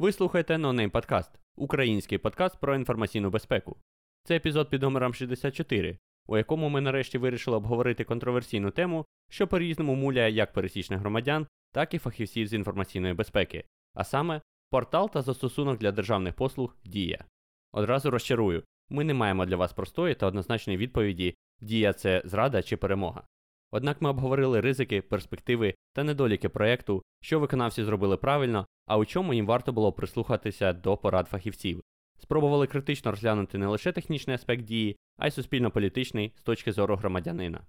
[0.00, 3.76] Ви слухаєте NoName Podcast, український подкаст про інформаційну безпеку.
[4.24, 9.94] Це епізод під номером 64, у якому ми нарешті вирішили обговорити контроверсійну тему, що по-різному
[9.94, 13.64] муляє як пересічних громадян, так і фахівців з інформаційної безпеки,
[13.94, 14.40] а саме
[14.70, 17.24] портал та застосунок для державних послуг Дія.
[17.72, 22.76] Одразу розчарую, ми не маємо для вас простої та однозначної відповіді, Дія це зрада чи
[22.76, 23.22] перемога.
[23.70, 29.34] Однак ми обговорили ризики, перспективи та недоліки проєкту, що виконавці зробили правильно, а у чому
[29.34, 31.82] їм варто було прислухатися до порад фахівців.
[32.18, 37.60] Спробували критично розглянути не лише технічний аспект дії, а й суспільно-політичний з точки зору громадянина.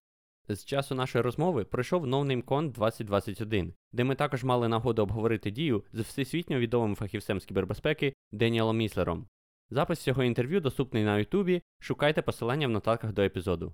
[0.49, 5.99] З часу нашої розмови пройшов NoNameCon 2021, де ми також мали нагоду обговорити дію з
[5.99, 9.27] всесвітньо відомим фахівцем з кібербезпеки Деніелом Міслером.
[9.73, 13.73] Запис цього інтерв'ю доступний на Ютубі, шукайте посилання в нотатках до епізоду.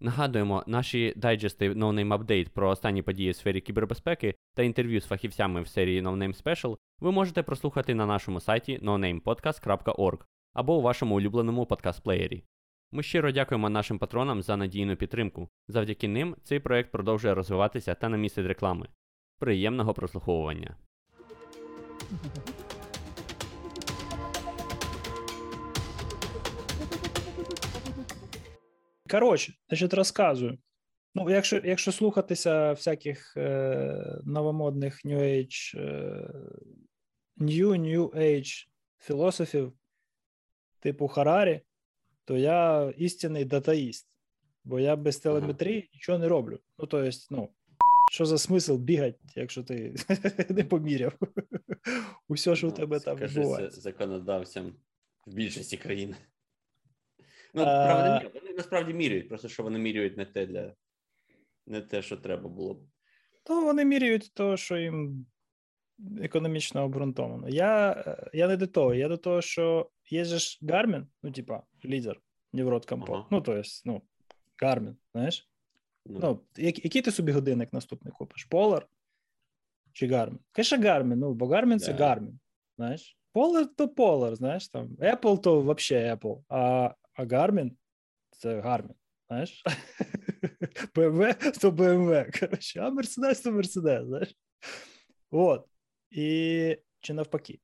[0.00, 5.62] Нагадуємо, наші дайджести NoName Update про останні події в сфері кібербезпеки та інтерв'ю з фахівцями
[5.62, 10.18] в серії NoName Special ви можете прослухати на нашому сайті nonamepodcast.org
[10.54, 12.42] або у вашому улюбленому подкаст-плеєрі.
[12.92, 15.48] Ми щиро дякуємо нашим патронам за надійну підтримку.
[15.68, 18.88] Завдяки ним цей проект продовжує розвиватися та не містить реклами.
[19.38, 20.76] Приємного прослуховування.
[29.10, 30.58] Коротше, значить, розказую.
[31.14, 36.30] Ну, якщо якщо слухатися всяких е, новомодних New Age, е,
[37.38, 38.66] New New Age
[38.98, 39.72] філософів,
[40.80, 41.60] типу Харарі,
[42.24, 44.08] то я істинний датаїст,
[44.64, 46.58] бо я без телеметрії нічого не роблю.
[46.78, 47.48] Ну, то есть, ну,
[48.10, 49.94] що за смисл бігати, якщо ти
[50.48, 51.12] не поміряв?
[52.28, 53.80] Усе, що в тебе там відбувається.
[53.80, 54.72] законодавцям
[55.26, 56.14] в більшості країн.
[57.54, 60.74] Ну, правда, вони насправді міряють, просто що вони міряють не те для
[61.66, 62.78] не те, що треба було б.
[63.42, 65.26] То вони міряють те, що їм
[66.22, 67.48] економічно обґрунтовано.
[67.48, 72.20] Я я не до того, я до того, що є ж Garmin, ну, типа, лідер
[72.52, 73.26] Неврот Ага.
[73.30, 74.02] Ну, то есть, ну,
[74.62, 75.48] Garmin, знаєш?
[76.06, 78.48] Ну, ну який ти собі годинник наступний купиш?
[78.50, 78.82] Polar
[79.92, 80.38] чи Garmin?
[80.52, 82.00] Конечно, Garmin, ну, бо Garmin це yeah.
[82.00, 82.32] Garmin,
[82.76, 83.18] знаєш?
[83.34, 87.70] Polar то Polar, знаєш, там, Apple то вообще Apple, а, а Garmin
[88.30, 88.94] це Garmin,
[89.28, 89.62] знаєш?
[90.94, 94.34] BMW то BMW, коротше, а Mercedes то Mercedes, знаєш?
[95.30, 95.66] От.
[96.10, 97.60] І чи навпаки?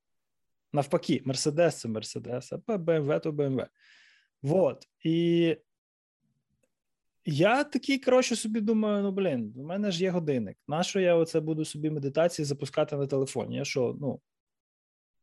[0.72, 3.66] Навпаки, Mercedes це Mercedes, а BMW то BMW.
[4.42, 4.88] Вот.
[5.04, 5.56] І
[7.24, 10.56] я такий, коротше, собі думаю: ну, блін, у мене ж є годинник.
[10.68, 13.56] Нащо я оце буду собі медитації запускати на телефоні?
[13.56, 14.20] Я що, ну,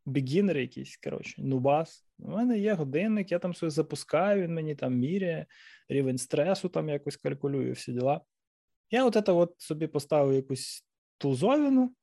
[0.06, 2.07] бігінер якийсь, коротше, нубас.
[2.19, 5.45] У мене є годинник, я там все запускаю, він мені там міряє,
[5.89, 8.22] рівень стресу там якось калькулюю, всі діла.
[8.91, 10.85] Я от це от собі поставив якусь
[11.17, 11.95] тулзовину,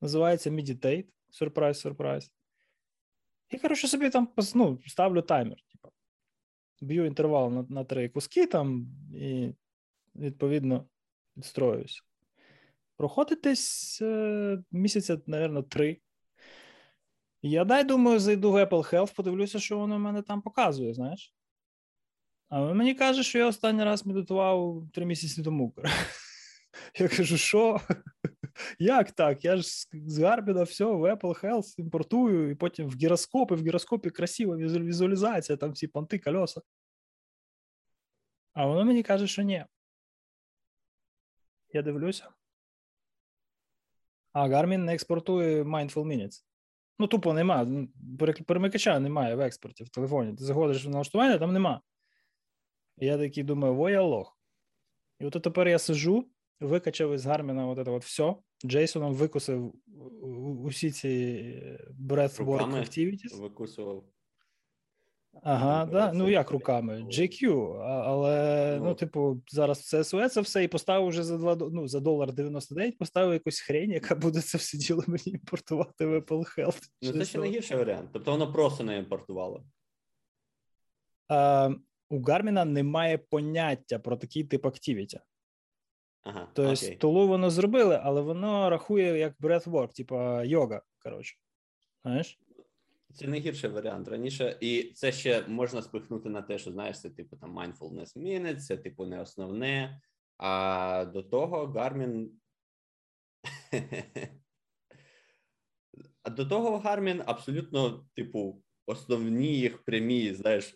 [0.00, 2.30] називається Meditate, сюрприз, сюрприз.
[3.50, 5.58] І, коротше, собі там ну, ставлю таймер.
[5.72, 5.88] Типу.
[6.80, 9.54] Б'ю інтервал на на три куски там і,
[10.14, 10.88] відповідно,
[11.36, 12.02] відстроююся.
[12.96, 16.00] Проходить десь е, місяця, мабуть, три.
[17.42, 21.34] Я дай думаю, зайду в Apple Health, подивлюся, що воно в мене там показує, знаєш.
[22.48, 25.74] А мені каже, що я останній раз медитував три місяці тому.
[26.98, 27.80] Я кажу, що?
[28.78, 29.44] Як так?
[29.44, 33.62] Я ж з Гарбіна все в Apple Health імпортую, і потім в гіроскоп, і в
[33.62, 36.60] гіроскопі красива візуалізація, там всі понти, кольоса.
[38.52, 39.64] А воно мені каже, що ні.
[41.72, 42.28] Я дивлюся.
[44.32, 46.44] А Garmin не експортує Mindful Minutes.
[47.02, 47.66] Ну, тупо нема.
[48.46, 50.36] Перемикача немає в експорті в телефоні.
[50.36, 51.80] Ти заходиш в налаштування, там нема.
[52.98, 54.38] І я такий думаю, во я лох.
[55.20, 56.28] І от тепер я сижу,
[56.60, 58.34] викачав із Гарміна от це от все.
[58.64, 59.74] Джейсоном викусив
[60.64, 61.08] усі ці
[62.08, 63.40] breathwork activities.
[63.40, 64.04] Викусував.
[65.42, 66.12] Ага, да.
[66.12, 67.02] ну як руками?
[67.02, 71.56] GQ, але ну, ну типу, зараз все СОЕ це все і поставив вже за 2,
[71.56, 76.18] ну, за долар 99, поставив якусь хрень, яка буде це все діло мені імпортувати в
[76.18, 76.82] Apple Health.
[77.02, 78.10] Ну, це ще не гірший варіант.
[78.12, 79.64] Тобто воно просто не імпортувало.
[81.28, 81.70] А,
[82.10, 85.20] У Гарміна немає поняття про такий тип активіті.
[86.22, 90.82] Ага, Тобто, тулу воно зробили, але воно рахує як breathwork, типа йога.
[91.02, 91.36] Коротше.
[92.02, 92.38] Знаєш?
[93.14, 97.10] Це не гірший варіант раніше, і це ще можна спихнути на те, що знаєш, це
[97.10, 100.00] типу там mindfulness minutes, це типу не основне.
[100.38, 102.28] А до того Garmin.
[106.22, 110.74] А до того Garmin абсолютно, типу, основні їх прямі, знаєш,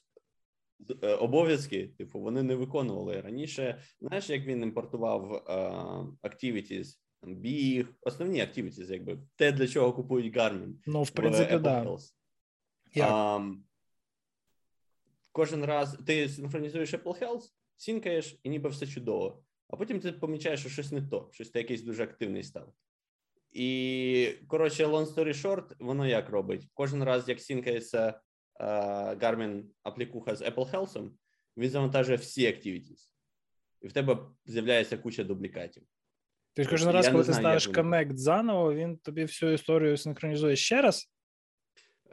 [1.02, 3.82] е, обов'язки, типу, вони не виконували раніше.
[4.00, 10.36] Знаєш, як він імпортував е, activities, там, біг, основні activities, якби те, для чого купують
[10.36, 10.74] Garmin.
[10.86, 11.98] Ну, в принципі, Apple да.
[12.96, 13.08] Як?
[13.10, 13.54] А,
[15.32, 19.42] кожен раз ти синхронізуєш Apple Health, сінкаєш, і ніби все чудово.
[19.68, 22.72] А потім ти помічаєш, що щось не то, щось ти якийсь дуже активний став.
[23.52, 26.68] І, коротше, long story short, воно як робить?
[26.74, 28.20] Кожен раз, як сінкається
[28.60, 28.64] е,
[29.14, 31.10] Garmin аплікуха з Apple Health,
[31.56, 33.10] він завантажує всі activities.
[33.82, 35.82] І в тебе з'являється куча дублікатів.
[36.52, 40.82] Ти кожен раз, коли ти знаю, ставиш Connect заново, він тобі всю історію синхронізує ще
[40.82, 41.12] раз.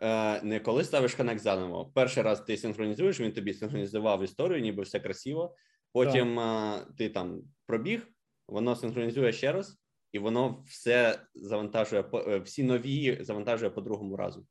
[0.02, 1.92] Е, не коли ставиш Connect заново.
[1.96, 5.56] Перший раз ти синхронізуєш, він тобі синхронізував історію, ніби все красиво.
[5.92, 8.08] Потім е, ти там пробіг,
[8.48, 9.80] воно синхронізує ще раз,
[10.12, 14.48] і воно все завантажує е, всі нові завантажує по другому разу.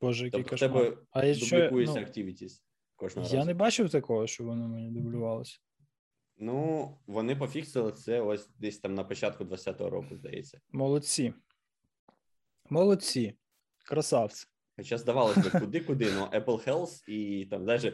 [0.00, 0.70] Боже, який Тобто кошмар.
[0.72, 2.52] тебе А я, дублікується ну, activities
[2.96, 3.46] кожного я разу.
[3.46, 5.58] не бачив такого, що воно мені дублювалося.
[6.36, 10.60] Ну, вони пофіксили це ось десь там на початку 20-го року, здається.
[10.70, 11.34] Молодці.
[12.70, 13.34] Молодці.
[13.88, 14.46] Красавці.
[14.76, 17.92] Хоча здавалося б, куди-куди, ну Apple Health і там даже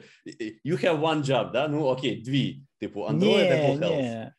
[0.64, 1.68] you have one job, да?
[1.68, 2.62] Ну окей, дві.
[2.80, 4.02] Типу Android, Apple Health.
[4.02, 4.32] ні.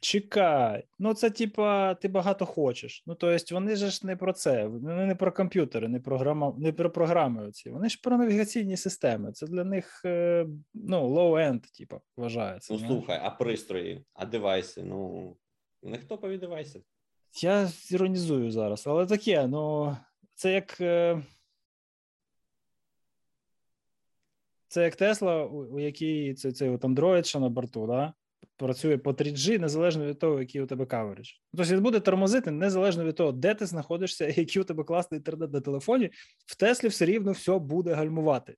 [0.00, 0.84] Чекай.
[0.98, 3.02] Ну, це типа, ти багато хочеш.
[3.06, 4.66] Ну, тобто, вони ж не про це.
[4.66, 7.48] Вони не про комп'ютери, не, програма, не про програми.
[7.48, 7.70] Оці.
[7.70, 9.32] Вони ж про навігаційні системи.
[9.32, 12.72] Це для них е, ну, low-end, типа, вважається.
[12.72, 12.96] Ну знаєш.
[12.96, 14.82] слухай, а пристрої, а девайси?
[14.82, 15.36] Ну
[15.82, 16.82] у них топові девайси.
[17.42, 19.96] Я іронізую зараз, але таке, ну,
[20.34, 20.80] це як.
[20.80, 21.22] е,
[24.68, 28.12] Це як Тесла, у, якій це, цей от Android, що на борту, да?
[28.56, 31.30] працює по 3G, незалежно від того, який у тебе coverage.
[31.56, 35.52] Тобто він буде тормозити незалежно від того, де ти знаходишся, який у тебе класний інтернет
[35.52, 36.10] на телефоні,
[36.46, 38.56] в Теслі все рівно все буде гальмувати.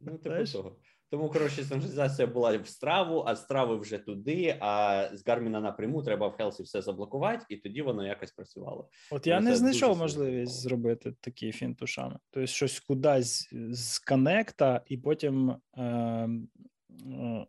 [0.00, 0.76] Ну, типу того.
[1.10, 6.02] Тому, коротше, синхронізація була в Страву, а з Страви вже туди, а з Гарміна напряму
[6.02, 8.88] треба в Хелсі все заблокувати, і тоді воно якось працювало.
[9.10, 12.18] От я не знайшов можливість сильно зробити такий фінт ушами.
[12.30, 16.28] Тобто щось кудись з коннекта, і потім е, е,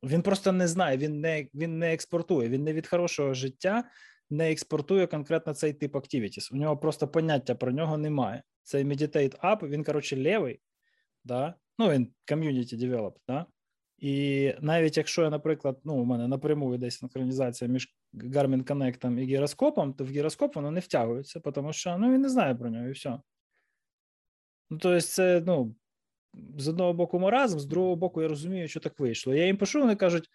[0.03, 3.83] він просто не знає, він не, він не експортує, він не від хорошого життя
[4.29, 6.53] не експортує конкретно цей тип activities.
[6.53, 8.43] У нього просто поняття про нього немає.
[8.63, 10.59] Цей Meditate App, він, коротше, левий,
[11.23, 11.55] да?
[11.77, 13.45] Ну він community developed, да?
[13.97, 19.25] І навіть якщо я, наприклад, ну, у мене напряму йде синхронізація між Garmin Connect і
[19.25, 22.87] гіроскопом, то в гіроскоп воно не втягується, тому що ну, він не знає про нього
[22.87, 23.09] і все.
[24.69, 25.75] Ну, тобто, це, ну,
[26.57, 29.33] з одного боку маразм, з другого боку, я розумію, що так вийшло.
[29.33, 30.29] Я їм пишу, вони кажуть: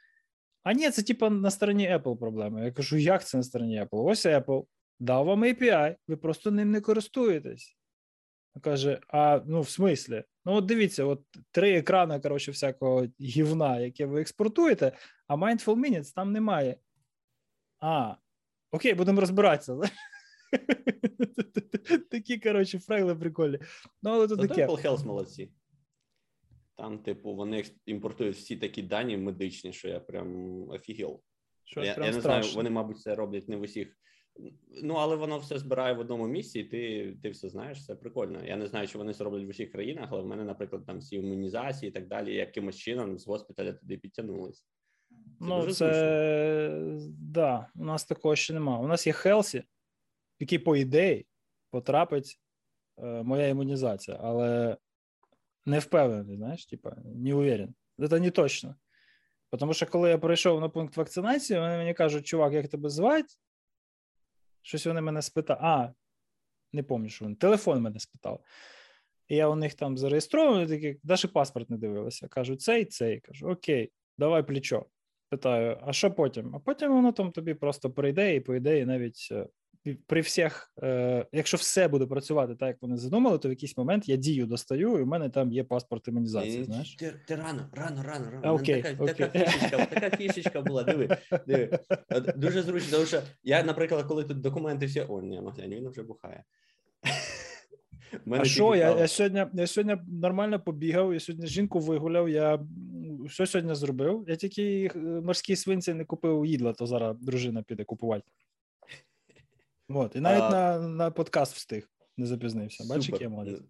[0.63, 2.65] а ні, це типа на стороні Apple проблема.
[2.65, 4.05] Я кажу, як це на стороні Apple?
[4.05, 4.65] Ось Apple
[5.01, 7.77] дав вам API, ви просто ним не користуєтесь.
[8.61, 10.25] Каже: а ну, в смислі?
[10.45, 14.93] Ну, от дивіться, от три екрани, коротше, всякого гівна, яке ви експортуєте,
[15.27, 16.77] а Mindful Minutes там немає.
[17.81, 18.15] А,
[18.71, 19.81] окей, будемо розбиратися.
[22.11, 23.59] Такі, коротше, фейли прикольні.
[24.03, 24.67] Ну, але то таке.
[24.67, 25.53] Apple Health молодці.
[26.77, 31.23] Там, типу, вони імпортують всі такі дані медичні, що я прям офігел.
[31.77, 33.97] Я, я не знаю, вони, мабуть, це роблять не в усіх.
[34.83, 38.45] Ну, але воно все збирає в одному місці, і ти, ти все знаєш, це прикольно.
[38.45, 40.99] Я не знаю, чи вони це роблять в усіх країнах, але в мене, наприклад, там
[40.99, 44.65] всі імунізації і так далі, якимось чином з госпіталя туди підтягнулись.
[45.41, 48.85] Ну, це да, у нас такого ще немає.
[48.85, 49.65] У нас є Хелсі,
[50.41, 51.27] який, по ідеї,
[51.71, 52.41] потрапить
[52.99, 54.77] е, моя імунізація, але
[55.67, 57.75] не впевнений, знаєш, типа, не уверен.
[58.09, 58.75] Це не точно.
[59.59, 63.35] Тому що коли я прийшов на пункт вакцинації, вони мені кажуть, чувак, як тебе звати?
[64.63, 65.61] Щось вони мене спитали.
[65.63, 65.89] А,
[66.73, 67.35] не пам'ятаю, що вони.
[67.37, 68.41] Телефон мене спитав.
[69.29, 72.29] І я у них там зареєстрований, такі, навіть паспорт не дивилися.
[72.29, 73.21] Кажу, цей, цей.
[73.21, 74.87] Кажу, окей, давай плечо.
[75.29, 76.57] Питаю, а що потім?
[76.57, 79.47] А потім воно там тобі просто прийде, і по ідеї, навіть е,
[80.07, 84.09] при всіх, е, якщо все буде працювати так, як вони задумали, то в якийсь момент
[84.09, 86.59] я дію достаю, і в мене там є паспорт імунізації.
[86.59, 86.95] Ні, знаєш?
[86.95, 88.55] Ти, ти рано, рано, рано, рано.
[88.55, 89.15] Окей, така, окей.
[89.15, 90.83] така фішечка, така фішечка була.
[90.83, 91.79] Диви, диви.
[92.37, 95.01] Дуже зручно, тому що я, наприклад, коли тут документи всі.
[95.09, 96.45] О, ні, ну він вже бухає.
[98.25, 102.59] Мене А що, я, я, сьогодні, я сьогодні нормально побігав, я сьогодні жінку вигуляв, я
[103.27, 104.25] все сьогодні зробив.
[104.29, 108.25] Я тільки е, морській свинці не купив їдла, то зараз дружина піде купувати.
[109.95, 112.85] От, і навіть А- на, на подкаст встиг, не запізнився.
[112.89, 113.61] Бачиш, який я молодець.
[113.61, 113.67] Ну,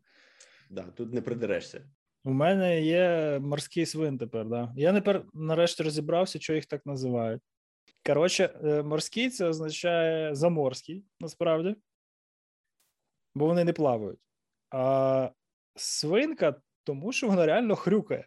[0.70, 1.90] Да, тут не придерешся.
[2.24, 4.72] У мене є морський свин тепер, да.
[4.76, 7.42] Я тепер нарешті розібрався, що їх так називають.
[8.06, 11.76] Коротше, е, морський це означає заморський, насправді,
[13.34, 14.18] бо вони не плавають.
[14.70, 15.30] А
[15.76, 18.26] свинка, тому що вона реально хрюкає.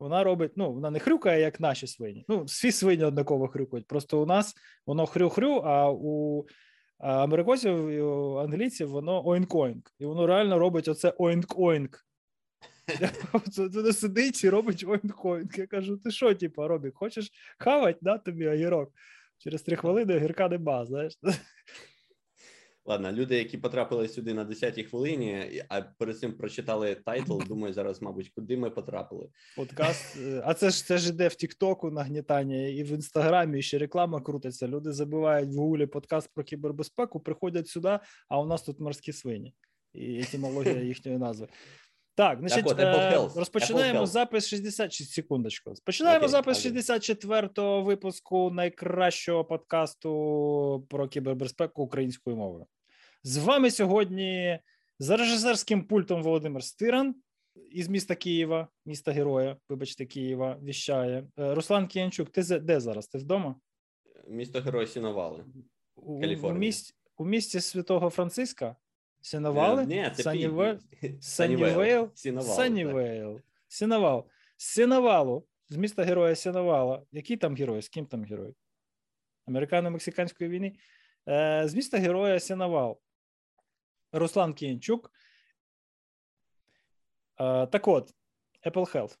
[0.00, 2.24] вона робить, ну, вона не хрюкає, як наші свині.
[2.28, 3.86] Ну, всі свині однаково хрюкають.
[3.86, 4.54] Просто у нас
[4.86, 6.46] воно хрю-хрю, а у
[7.00, 8.00] американців і
[8.44, 9.92] англійців воно oink-oink.
[9.98, 12.04] І воно реально робить оце oink-oink.
[13.56, 15.58] Тупо сидить і робить oink-oink.
[15.58, 18.92] Я кажу: ти що, типу, Робік, хочеш хавать, на тобі огірок?
[19.38, 21.18] Через три хвилини огірка нема, знаєш.
[22.84, 28.02] Ладно, люди, які потрапили сюди на 10-й хвилині, а перед цим прочитали title, думаю, зараз,
[28.02, 29.28] мабуть, куди ми потрапили.
[29.56, 30.16] Подкаст.
[30.16, 33.78] Е, а це ж це ж іде в Тіктоку нагнітання, і в інстаграмі і ще
[33.78, 34.68] реклама крутиться.
[34.68, 39.54] Люди забивають в гуглі подкаст про кібербезпеку, приходять сюди, а у нас тут морські свині.
[39.92, 41.48] І етимологія їхньої назви.
[42.14, 43.38] Так, значить, так от, Apple Health.
[43.38, 45.74] розпочинаємо Apple запис 66 секундочку.
[45.84, 46.72] Починаємо okay, запис okay.
[46.72, 52.66] 64-го випуску найкращого подкасту про кібербезпеку українською мовою.
[53.22, 54.58] З вами сьогодні
[54.98, 57.14] за режисерським пультом Володимир Стиран
[57.70, 61.26] із міста Києва, міста Героя, вибачте, Києва, віщає.
[61.38, 63.08] Е, Руслан Кіянчук, ти де зараз?
[63.08, 63.54] Ти вдома?
[64.28, 65.44] Місто Герой Сіновали.
[65.96, 68.76] У, у, місті, у місті Святого Франциска?
[69.20, 69.86] Сіновали?
[69.86, 70.22] Ні, це.
[73.68, 74.26] Сіновал.
[74.56, 77.02] З Сіновалу, з міста Героя Сіновала.
[77.12, 77.82] Який там герой?
[77.82, 78.54] З ким там герой?
[79.46, 80.76] Американо-мексиканської війни.
[81.28, 83.00] Е, з міста Героя Сіновал.
[84.12, 85.12] Руслан Кіянчук.
[87.40, 88.14] Е, так от,
[88.66, 89.18] Apple Health.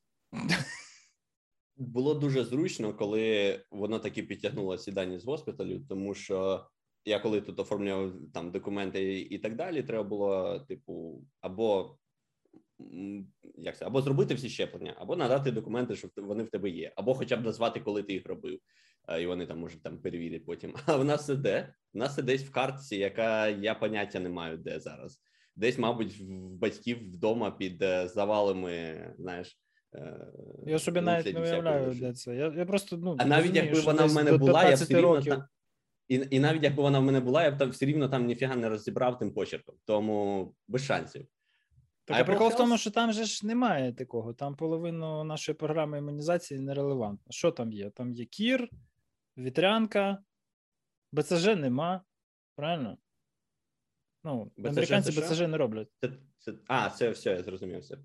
[1.76, 6.66] Було дуже зручно, коли воно таки підтягнуло ці дані з госпіталю, тому що
[7.04, 11.96] я коли тут оформлював там документи і так далі, треба було, типу, або
[13.54, 17.14] як це, або зробити всі щеплення, або надати документи, що вони в тебе є, або
[17.14, 18.58] хоча б назвати, коли ти їх робив,
[19.20, 20.74] і вони там можуть там перевірити потім.
[20.86, 21.74] А в нас це де?
[21.94, 25.20] У нас це десь в картці, яка я поняття не маю, де зараз.
[25.56, 29.58] Десь, мабуть, в батьків вдома під е, завалами, знаєш.
[29.94, 30.26] Е,
[30.66, 32.36] я собі навіть не уявляю, де це.
[32.36, 35.48] Я я просто ну а навіть якби вона в мене була, я все рівно та...
[36.10, 38.56] і і навіть якби вона в мене була, я б там все рівно там ніфіга
[38.56, 41.26] не розібрав тим почерком, тому без шансів.
[42.04, 44.34] Так, а прикол в тому, що там же ж немає такого.
[44.34, 47.32] Там половину нашої програми імунізації нерелевантно.
[47.32, 47.90] Що там є?
[47.90, 48.68] Там є кір,
[49.38, 50.18] вітрянка,
[51.12, 52.02] БЦЖ нема.
[52.56, 52.98] Правильно?
[54.24, 55.88] Ну, БЦЖ американці це БЦЖ не роблять.
[56.00, 57.84] Це, це, А, це все, я зрозумів.
[57.84, 57.96] Це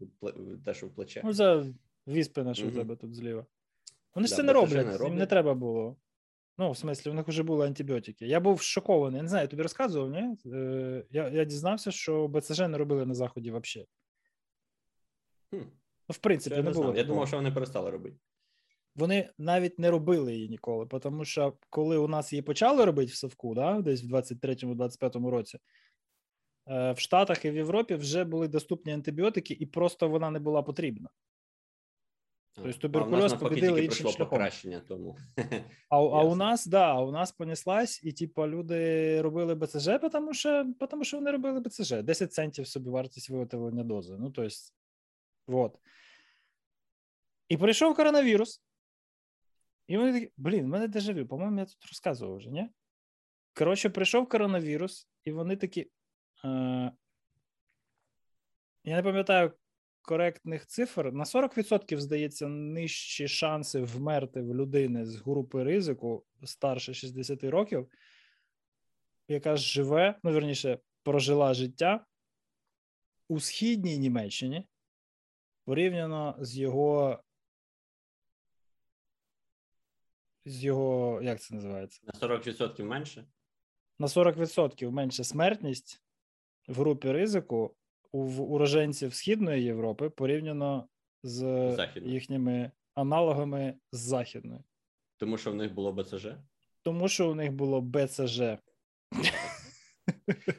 [0.65, 1.21] те, що в плече.
[1.23, 1.65] Ну, це
[2.07, 2.75] віспи наші угу.
[2.75, 3.45] тебе тут зліва.
[4.15, 5.97] Вони ж це не роблять, не їм не треба було.
[6.57, 8.27] Ну, в смислі, в них вже були антибіотики.
[8.27, 9.17] Я був шокований.
[9.17, 10.37] Я не знаю, я тобі розказував, ні?
[10.53, 13.87] Е, я я дізнався, що БЦЖ не робили на заході взагалі.
[15.49, 15.57] Хм.
[16.09, 16.95] Ну, в принципі, я не, не було.
[16.95, 18.17] Я думав, що вони перестали робити.
[18.95, 23.15] Вони навіть не робили її ніколи, тому що коли у нас її почали робити в
[23.15, 25.59] Совку, да, десь в 23-25 році,
[26.67, 30.61] е, в Штатах і в Європі вже були доступні антибіотики, і просто вона не була
[30.61, 31.09] потрібна.
[32.55, 34.29] Тобто туберкульоз побідили іншим шляхом.
[34.29, 35.17] покращення тому.
[35.89, 40.73] А а у нас, да, у нас понеслась, і типу, люди робили БЦЖ, тому що
[40.89, 41.91] тому що вони робили БЦЖ.
[41.91, 44.15] 10 центів собі вартість виготовлення дози.
[44.19, 44.55] Ну, тобто,
[45.47, 45.79] вот.
[47.49, 48.61] І прийшов коронавірус.
[49.87, 52.69] І вони такі, блін, в мене дежавю, по-моєму, я тут розказував вже, ні?
[53.53, 55.81] Коротше, прийшов коронавірус, і вони такі.
[56.45, 56.91] Е,
[58.83, 59.51] Я не пам'ятаю
[60.05, 61.11] коректних цифр.
[61.11, 67.87] На 40%, здається, нижчі шанси вмерти в людини з групи ризику старше 60 років,
[69.27, 72.05] яка живе, ну, верніше, прожила життя
[73.27, 74.67] у східній Німеччині
[75.65, 77.19] порівняно з його
[80.45, 82.01] з його, як це називається?
[82.03, 83.25] На 40% менше?
[83.99, 86.01] На 40% менше смертність
[86.67, 87.75] в групі ризику
[88.15, 90.87] у уроженців Східної Європи порівняно
[91.23, 91.39] з
[91.75, 92.13] Західної.
[92.13, 94.61] їхніми аналогами з Західної.
[95.17, 96.27] Тому що в них було БЦЖ?
[96.81, 98.41] Тому що у них було БЦЖ.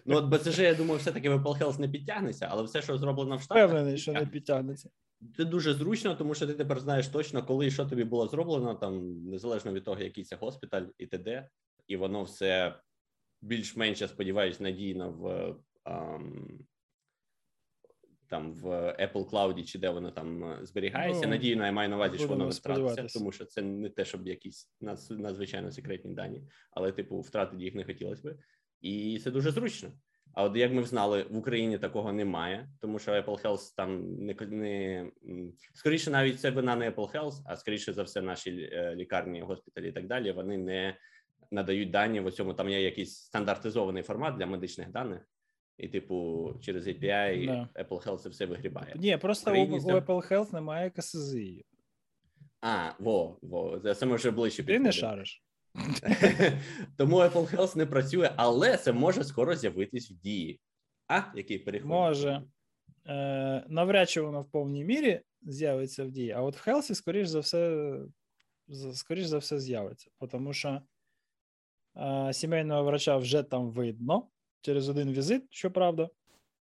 [0.07, 3.37] Ну, от БЦЖ, я думаю, все-таки в Apple Health не підтягнеться, але все, що зроблено
[3.37, 3.65] в Штатах...
[3.65, 4.91] Впевнений, що не підтягнеться.
[5.37, 8.75] Це дуже зручно, тому що ти тепер знаєш точно, коли і що тобі було зроблено,
[8.75, 11.49] там незалежно від того, який це госпіталь і т.д.,
[11.87, 12.81] і воно все
[13.43, 16.49] більш-менш, я сподіваюся, надійно в ам,
[18.29, 18.67] там в
[19.01, 21.23] Apple Cloud чи де воно там е, зберігається.
[21.25, 24.05] Ну, Надійно, я маю на увазі, що воно не втратиться, тому що це не те,
[24.05, 24.71] щоб якісь
[25.11, 28.39] надзвичайно секретні дані, але типу втратити їх не хотілося би,
[28.81, 29.93] і це дуже зручно.
[30.37, 34.35] А от як ми знали, в Україні такого немає, тому що Apple Health там не
[34.51, 35.07] не
[35.75, 39.89] скоріше, навіть це вина не Apple Health, а скоріше за все, наші е, лікарні, госпіталі
[39.89, 40.33] і так далі.
[40.33, 40.97] Вони не
[41.51, 42.55] надають дані в цьому.
[42.55, 45.21] Там є якийсь стандартизований формат для медичних даних,
[45.79, 47.83] і, типу, через API да.
[47.83, 48.95] Apple Health це все вигрібає.
[48.97, 51.65] Ні, просто у, у Apple Health немає КСЗІ.
[52.61, 55.43] А, во, во, це саме вже ближче Ти не шариш.
[56.97, 60.61] Тому Apple Health не працює, але це може скоро з'явитись в дії.
[61.09, 61.91] А, який переход?
[61.91, 62.43] Може.
[63.07, 67.29] Е, навряд чи воно в повній мірі з'явиться в дії, а от в Хелсі, скоріш
[67.29, 67.93] за все,
[68.95, 70.11] скоріш за все, з'явиться.
[70.31, 70.81] Тому що
[71.97, 74.29] е, сімейного врача вже там видно
[74.67, 76.11] через один візит, щоправда,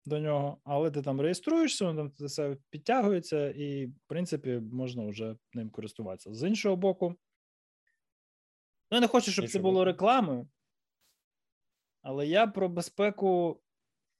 [0.05, 5.35] до нього, але ти там реєструєшся, воно там все підтягується, і, в принципі, можна вже
[5.53, 6.33] ним користуватися.
[6.33, 7.09] З іншого боку,
[8.91, 10.49] ну, я не хочу, щоб це було рекламою,
[12.01, 13.61] але я про безпеку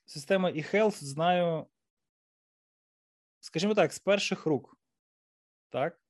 [0.06, 1.68] системи eHealth знаю,
[3.40, 4.78] скажімо так, з перших рук.
[5.70, 6.02] Так?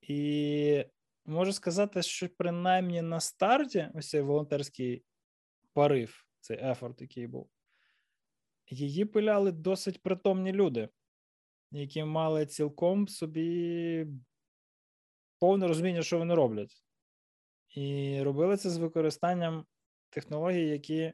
[0.00, 0.84] І
[1.24, 5.04] можу сказати, що принаймні на старті, ось цей волонтерський
[5.72, 7.50] порив, цей ефорт, який був,
[8.66, 10.88] її пиляли досить притомні люди,
[11.70, 14.06] які мали цілком собі
[15.38, 16.82] повне розуміння, що вони роблять.
[17.68, 19.66] І робили це з використанням
[20.10, 21.12] технологій, які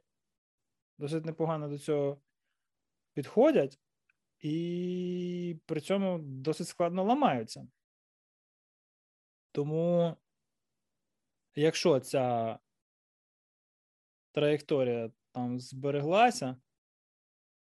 [0.99, 2.21] досить непогано до цього
[3.15, 3.81] підходять,
[4.39, 7.67] і при цьому досить складно ламаються.
[9.53, 10.17] Тому,
[11.55, 12.59] якщо ця
[14.33, 16.57] траєкторія там збереглася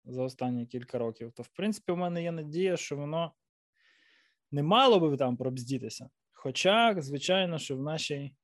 [0.06, 3.34] за останні кілька років, то в принципі у мене є надія, що воно
[4.52, 6.10] не мало би там пробздітися.
[6.34, 8.36] Хоча, звичайно, що в нашій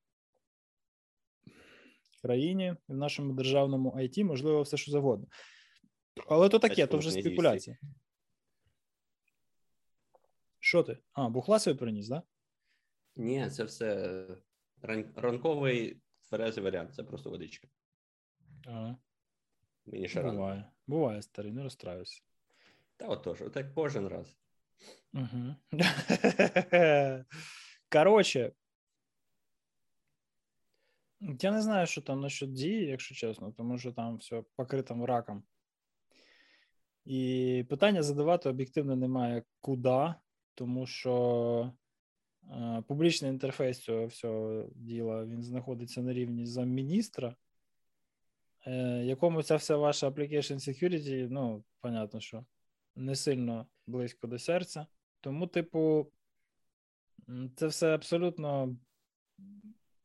[2.22, 5.28] країні, в нашому державному IT можливо все, що завгодно.
[6.28, 7.78] Але то таке, то вже спекуляція.
[10.60, 10.98] Що ти?
[11.14, 12.24] А, бухла собі приніс, так?
[13.16, 14.28] Ні, це все
[15.16, 17.68] ранковий тверезий варіант, це просто водичка.
[18.64, 18.98] Да?
[19.86, 20.34] Мені ще рано.
[20.34, 20.72] Буває.
[20.88, 22.22] Буває, старий, не розстраюйся.
[22.98, 24.38] Та отож, отак кожен раз.
[25.14, 25.56] Угу.
[27.92, 28.52] Коротше.
[31.42, 35.44] Я не знаю, що там насчет дії, якщо чесно, тому що там все покрито раком.
[37.06, 40.14] І питання задавати об'єктивно немає куди,
[40.54, 41.74] тому що
[42.52, 47.36] е, публічний інтерфейс цього всього діла він знаходиться на рівні замміністра,
[49.04, 52.46] якому ця вся ваша application security, ну, понятно, що
[52.96, 54.88] не сильно близько до серця.
[55.22, 56.12] Тому, типу,
[57.56, 58.78] це все абсолютно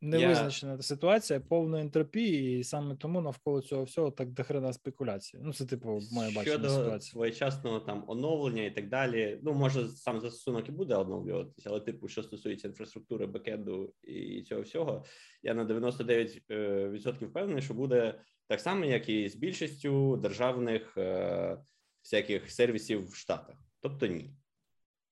[0.00, 5.42] невизначена ситуація, повна ентропії, і саме тому навколо цього всього так дохрена спекуляції.
[5.46, 7.10] Ну, це, типу, моє бачення Щодо ситуації.
[7.10, 9.38] своєчасного там оновлення і так далі.
[9.42, 14.60] Ну, може, сам застосунок і буде оновлюватися, але, типу, що стосується інфраструктури, бекенду і цього
[14.60, 15.04] всього,
[15.42, 21.58] я на 99% відсотків впевнений, що буде так само, як і з більшістю державних е,
[22.02, 23.56] всяких сервісів в Штатах.
[23.80, 24.30] Тобто ні.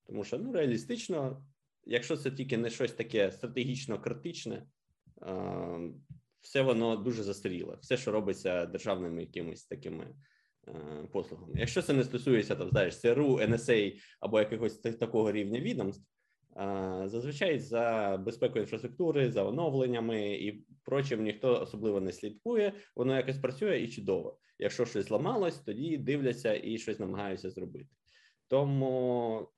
[0.07, 1.47] Тому що ну, реалістично,
[1.85, 4.67] якщо це тільки не щось таке стратегічно критичне, е,
[6.47, 7.77] все воно дуже застаріле.
[7.81, 10.15] Все, що робиться державними якимись такими
[10.69, 10.73] е,
[11.13, 11.53] послугами.
[11.57, 16.05] Якщо це не стосується там, знаєш, ЦРУ, NSA або якогось такого рівня відомств,
[16.57, 22.73] е, зазвичай за безпекою інфраструктури, за оновленнями і прочим ніхто особливо не слідкує.
[22.97, 24.39] Воно якось працює і чудово.
[24.59, 27.89] Якщо щось зламалось, тоді дивляться і щось намагаються зробити.
[28.49, 29.49] Тому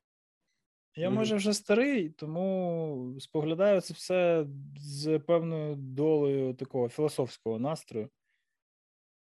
[0.99, 8.11] Я, може, вже старий, тому споглядаю це все з певною долею такого філософського настрою.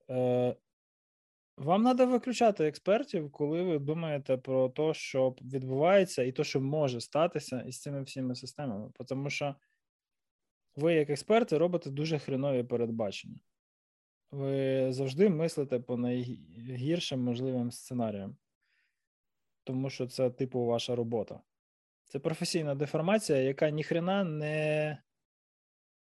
[0.10, 0.56] Е,
[1.58, 7.02] вам треба виключати експертів, коли ви думаєте про те, що відбувається, і те, що може
[7.02, 8.92] статися із цими всіми системами.
[9.08, 9.56] Тому що
[10.76, 13.40] ви, як експерти, робите дуже хренові передбачення.
[14.32, 18.36] Ви завжди мислите по найгіршим можливим сценаріям,
[19.64, 21.42] тому що це, типу, ваша робота.
[22.12, 24.98] Це професійна деформація, яка ніхрена не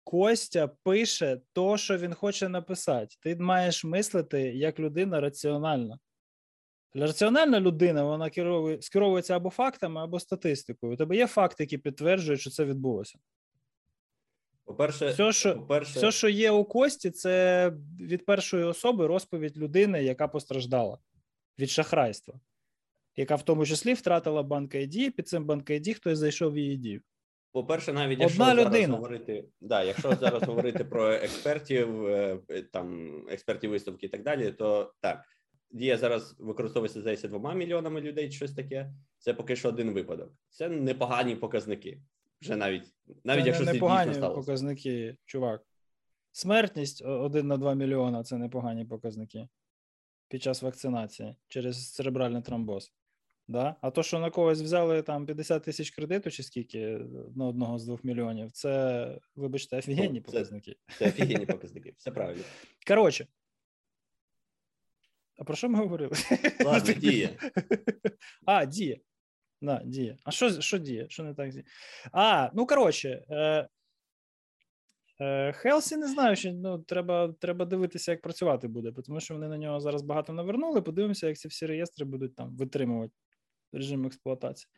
[0.03, 3.15] Костя пише то, що він хоче написати.
[3.19, 5.99] Ти маєш мислити як людина раціональна.
[6.93, 10.93] Раціональна людина вона керує, скеровується або фактами, або статистикою.
[10.93, 13.19] У тебе є факти, які підтверджують, що це відбулося.
[14.65, 20.03] по-перше, Все, що, по-перше, все, що є у Кості, це від першої особи розповідь людини,
[20.03, 20.97] яка постраждала
[21.59, 22.39] від шахрайства,
[23.17, 26.77] яка в тому числі втратила банк ID, під цим банк ID хтось зайшов в її
[26.77, 27.01] дію.
[27.51, 28.95] По-перше, навіть Одна якщо зараз людина.
[28.95, 32.39] говорити, да, якщо зараз говорити про експертів, е,
[32.73, 35.23] там експертів виставки і так далі, то так
[35.71, 38.91] дія зараз використовується здається двома мільйонами людей, щось таке.
[39.19, 40.33] Це поки що один випадок.
[40.49, 42.01] Це непогані показники.
[42.41, 44.35] Вже навіть навіть це якщо не це непогані дійсно сталося.
[44.35, 45.61] показники, чувак.
[46.31, 49.47] Смертність 1 на 2 мільйона це непогані показники
[50.27, 52.91] під час вакцинації через церебральний тромбоз.
[53.47, 53.75] Да?
[53.81, 56.99] А то, що на когось взяли там 50 тисяч кредиту, чи скільки
[57.35, 60.75] на одного з двох мільйонів, це, вибачте, офігенні це- показники.
[60.97, 62.43] Це офігенні показники, все правильно.
[62.87, 63.27] Коротше.
[65.39, 66.11] А про що ми говорили?
[66.65, 67.37] Ладно, діє.
[68.45, 68.99] А, діє.
[69.61, 70.17] Да, діє.
[70.23, 71.05] А що, що діє?
[71.09, 71.63] Що не так діє?
[72.11, 73.25] А, ну коротше.
[73.29, 73.67] Е,
[75.21, 79.47] е, Хелсі не знаю, що ну, треба, треба дивитися, як працювати буде, тому що вони
[79.47, 80.81] на нього зараз багато навернули.
[80.81, 83.13] Подивимося, як ці всі реєстри будуть там витримувати
[83.71, 84.69] режим експлуатації.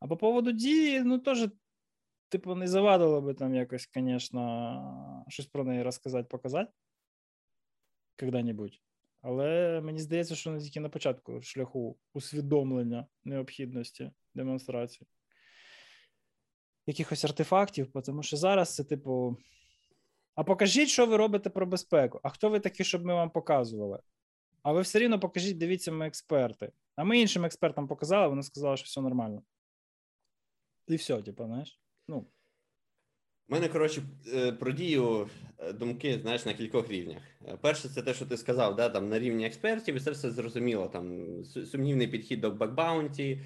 [0.00, 1.48] А по поводу дії, ну теж,
[2.28, 6.72] типу, не завадило би там якось, звісно, щось про неї розказати, показати
[8.16, 8.80] когда-небудь.
[9.22, 15.08] Але мені здається, що не тільки на початку шляху усвідомлення необхідності демонстрації
[16.86, 19.36] якихось артефактів, тому що зараз це, типу.
[20.34, 22.20] А покажіть, що ви робите про безпеку.
[22.22, 23.98] А хто ви такі, щоб ми вам показували?
[24.62, 26.72] А ви все рівно покажіть, дивіться, ми експерти.
[26.96, 29.42] А ми іншим експертам показали, вони сказали, що все нормально.
[30.88, 31.80] І все, типу, знаєш.
[32.08, 32.26] Ну,
[33.48, 34.02] У мене, коротше,
[34.34, 37.22] е, про дію е, думки, знаєш, на кількох рівнях.
[37.48, 40.30] Е, Перше, це те, що ти сказав, да, там на рівні експертів, і це все
[40.30, 40.88] зрозуміло.
[40.88, 43.40] Там сумнівний підхід до бакбаунті,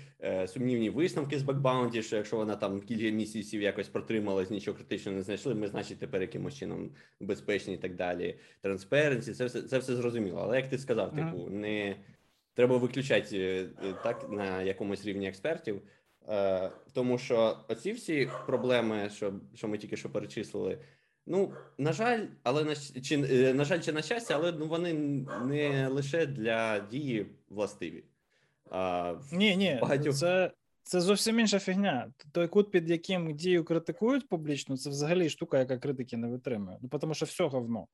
[0.46, 5.22] сумнівні висновки з бакбаунті, що якщо вона там кілька місяців якось протрималась, нічого критичного не
[5.22, 8.38] знайшли, ми, значить, тепер якимось чином безпечні і так далі.
[8.60, 10.40] Трансперенсі, це все, це все зрозуміло.
[10.42, 11.96] Але як ти сказав, типу, не
[12.58, 15.82] треба виключати е, е, так на якомусь рівні експертів.
[16.28, 20.78] Е, тому що оці всі проблеми, що, що ми тільки що перечислили,
[21.26, 23.18] ну на жаль, але на чи
[23.54, 24.92] на жаль, чи на щастя, але ну вони
[25.44, 28.04] не лише для дії властиві.
[28.70, 32.12] А, Ні, ні, багатьох- це, це зовсім інша фігня.
[32.32, 36.78] Той кут, під яким дію критикують публічно, це взагалі штука, яка критики не витримує.
[36.82, 37.86] Ну, тому що все говно.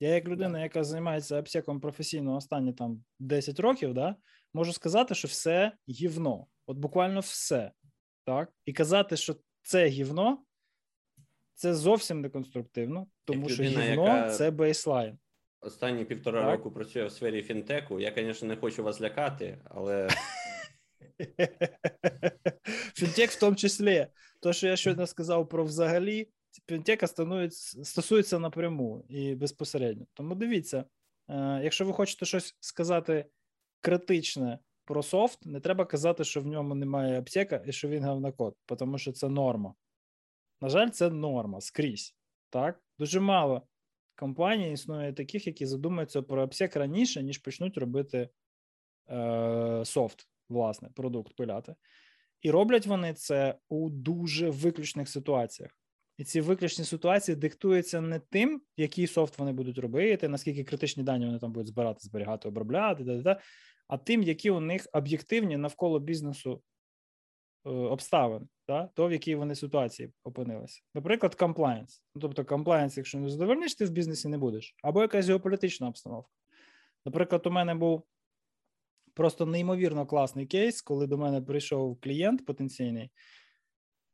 [0.00, 4.16] Я, як людина, яка займається обсеком професійно останні там 10 років, да,
[4.54, 6.46] можу сказати, що все гівно.
[6.66, 7.72] От буквально все.
[8.24, 8.52] Так?
[8.64, 10.38] І казати, що це гівно,
[11.54, 15.18] це зовсім не конструктивно, тому що людина, гівно яка- це бейслайн.
[15.60, 16.50] Останні півтора Так.
[16.50, 18.00] року працює в сфері фінтеку.
[18.00, 20.08] Я, звісно, не хочу вас лякати, але
[22.94, 24.06] Фінтек в тому числі.
[24.40, 26.28] То, що я щойно сказав про взагалі,
[26.68, 30.06] фінтека становиться- стосується напряму і безпосередньо.
[30.14, 30.84] Тому дивіться,
[31.28, 33.26] е, якщо ви хочете щось сказати
[33.80, 38.56] критичне про софт, не треба казати, що в ньому немає аптека і що він говнокод,
[38.78, 39.74] тому що це норма.
[40.60, 42.16] На жаль, це норма скрізь.
[42.50, 42.82] Так?
[42.98, 43.66] Дуже мало
[44.16, 48.28] компаній існує таких, які задумаються про обсек раніше, ніж почнуть робити
[49.10, 51.74] е, софт, власне, продукт пиляти.
[52.40, 55.81] І роблять вони це у дуже виключних ситуаціях.
[56.18, 61.26] І ці виключні ситуації диктуються не тим, який софт вони будуть робити, наскільки критичні дані
[61.26, 63.40] вони там будуть збирати, зберігати, обробляти, да-да-да,
[63.88, 66.62] а тим, які у них об'єктивні навколо бізнесу
[67.66, 70.82] е, обставин, да, то в якій вони ситуації опинилися.
[70.94, 72.02] Наприклад, комплаєнс.
[72.14, 76.30] Ну, тобто, комплаєнс, якщо не задовольниш, ти в бізнесі не будеш, або якась геополітична обстановка.
[77.04, 78.02] Наприклад, у мене був
[79.14, 83.10] просто неймовірно класний кейс, коли до мене прийшов клієнт потенційний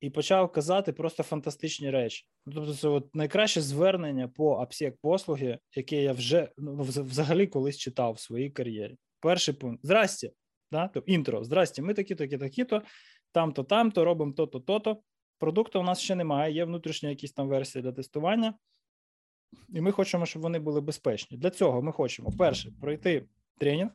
[0.00, 2.26] і почав казати просто фантастичні речі.
[2.46, 7.76] Ну, Тобто, це от найкраще звернення по апсек послуги, яке я вже ну, взагалі колись
[7.76, 8.96] читав в своїй кар'єрі.
[9.20, 10.30] Перший пункт: Здрасте,
[10.72, 10.88] да?
[10.94, 12.82] тобто, інтро, здрасте, ми такі, такі, такі-то,
[13.32, 15.02] там-то, там-то, робимо то-то, то-то.
[15.38, 18.54] Продукту у нас ще немає, є внутрішня якісь там версії для тестування.
[19.68, 21.38] І ми хочемо, щоб вони були безпечні.
[21.38, 23.26] Для цього ми хочемо перше пройти
[23.58, 23.90] тренінг.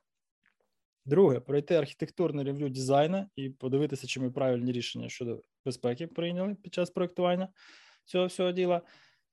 [1.06, 6.74] Друге, пройти архітектурне рев'ю дизайну і подивитися, чи ми правильні рішення щодо безпеки прийняли під
[6.74, 7.50] час проєктування
[8.06, 8.82] цього всього діла.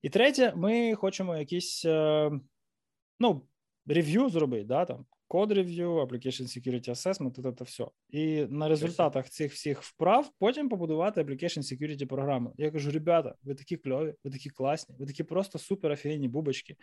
[0.03, 2.31] І третє, ми хочемо якісь е,
[3.21, 3.47] ну,
[3.87, 7.87] рев'ю зробити, да, там, код рев'ю, application security assessment, це, це все.
[8.09, 12.55] І на результатах цих всіх вправ потім побудувати application security програму.
[12.57, 16.77] Я кажу: ребята, ви такі кльові, ви такі класні, ви такі просто супер офігенні бубочки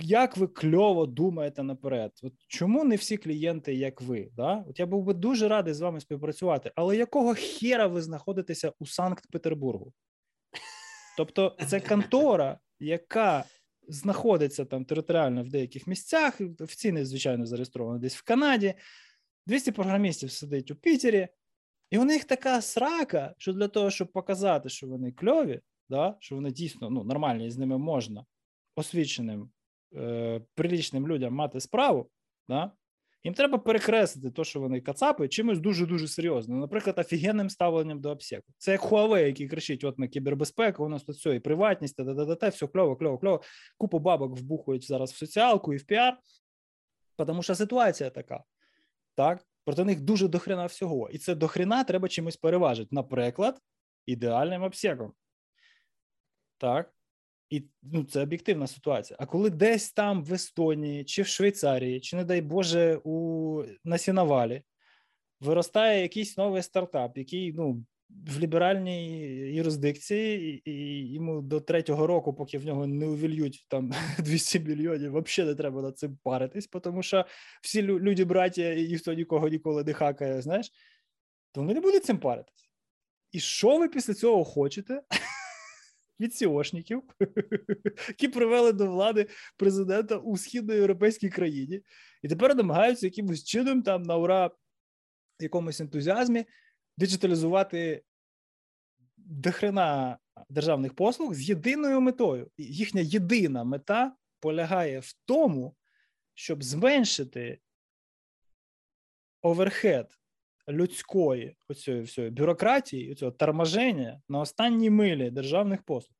[0.00, 2.12] як ви кльово думаєте наперед?
[2.22, 4.30] От чому не всі клієнти, як ви?
[4.36, 4.64] Да?
[4.68, 8.86] От я був би дуже радий з вами співпрацювати, але якого хера ви знаходитеся у
[8.86, 9.92] Санкт-Петербургу?
[11.16, 13.44] Тобто, це контора, яка
[13.88, 18.74] знаходиться там територіально в деяких місцях, офіційно, звичайно, зареєстрована десь в Канаді.
[19.46, 21.28] 200 програмістів сидить у Пітері,
[21.90, 26.34] і у них така срака, що для того, щоб показати, що вони кльові, да, що
[26.34, 28.24] вони дійсно ну, нормальні, з ними можна
[28.76, 29.50] освіченим
[29.94, 32.10] е, прилічним людям мати справу,
[32.48, 32.72] да,
[33.24, 36.60] їм треба перекреслити те, що вони кацапи, чимось дуже-дуже серйозним.
[36.60, 38.52] Наприклад, офігенним ставленням до обсеку.
[38.58, 42.04] Це як Huawei, який кричить: от ми кібербезпека, у нас тут все, і приватність, та
[42.04, 43.42] та та все кльово, кльово, кльово.
[43.78, 46.18] Купу бабок вбухують зараз в соціалку і в піар,
[47.16, 48.44] тому що ситуація така.
[49.14, 51.08] Так, Проти них дуже дохрена всього.
[51.10, 52.88] І це дохрена треба чимось переважити.
[52.92, 53.60] Наприклад,
[54.06, 55.12] ідеальним обсягом.
[56.58, 56.94] Так.
[57.50, 59.16] І ну, це об'єктивна ситуація.
[59.20, 63.98] А коли десь там в Естонії, чи в Швейцарії, чи, не дай Боже, у на
[63.98, 64.62] сіновалі
[65.40, 69.18] виростає якийсь новий стартап, який ну, в ліберальній
[69.54, 75.50] юрисдикції, і йому до третього року, поки в нього не увільють там 200 мільйонів, взагалі
[75.50, 77.24] не треба над цим паритись, тому що
[77.62, 80.70] всі люди браття і ніхто нікого ніколи не хакає, знаєш,
[81.52, 82.70] то вони не будуть цим паритись.
[83.32, 85.02] І що ви після цього хочете?
[86.20, 87.02] Від сіошників,
[88.08, 91.82] які привели до влади президента у східноєвропейській країні,
[92.22, 94.50] і тепер намагаються якимось чином там на ура
[95.40, 96.44] якомусь ентузіазмі
[96.96, 98.02] диджиталізувати
[99.16, 102.50] дохрена державних послуг з єдиною метою.
[102.58, 105.76] Їхня єдина мета полягає в тому,
[106.34, 107.60] щоб зменшити
[109.42, 110.18] overhead
[110.68, 116.18] людської оцієї всієї бюрократії, цього торможення на останній милі державних послуг.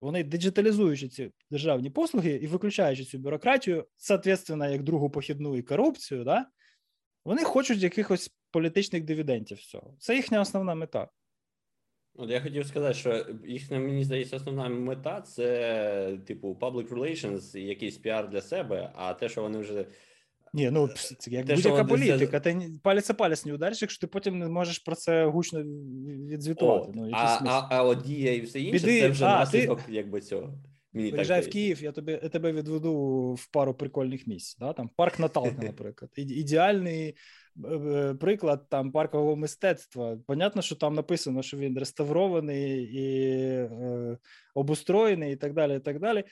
[0.00, 6.24] Вони диджиталізуючи ці державні послуги і виключаючи цю бюрократію, соответственно, як другу похідну і корупцію,
[6.24, 6.46] да,
[7.24, 9.96] вони хочуть якихось політичних дивідентів з цього.
[9.98, 11.08] Це їхня основна мета.
[12.14, 17.98] От я хотів сказати, що їхня, мені здається, основна мета це, типу, public relations, якийсь
[17.98, 19.86] піар для себе, а те, що вони вже.
[20.52, 20.88] Ні, ну
[21.26, 22.40] як будь-яка політика.
[22.40, 22.54] Це...
[22.54, 25.62] Ти палець палець не удариш, якщо ти потім не можеш про це гучно
[26.30, 26.90] відзвітувати.
[26.90, 29.82] О, ну, а, а, а от дія і все інше, Біди, це вже а, наслідок
[29.82, 29.92] ти...
[29.92, 30.54] якби цього.
[30.92, 34.56] Мені Приїжджай в Київ, я тобі я тебе відведу в пару прикольних місць.
[34.58, 34.72] Да?
[34.72, 36.10] Там Парк Наталка, наприклад.
[36.16, 37.16] Ідеальний
[37.64, 40.18] е, е, приклад там паркового мистецтва.
[40.26, 44.18] Понятно, що там написано, що він реставрований і е,
[44.54, 45.76] обустроєний, і так далі.
[45.76, 46.24] і так далі.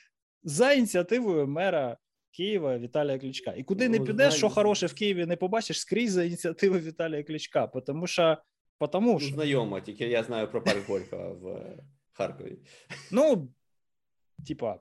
[0.42, 1.96] За ініціативою мера
[2.36, 3.52] Києва Віталія Кличка.
[3.52, 7.24] І куди не ну, підеш, що хороше в Києві не побачиш скрізь за ініціативи Віталія
[7.24, 7.66] Кличка.
[7.66, 8.38] Тому що.
[8.78, 9.34] Потому що...
[9.34, 11.76] Знайомо, тільки я знаю про парк Горького в
[12.12, 12.58] Харкові.
[13.10, 13.48] Ну,
[14.46, 14.80] типа,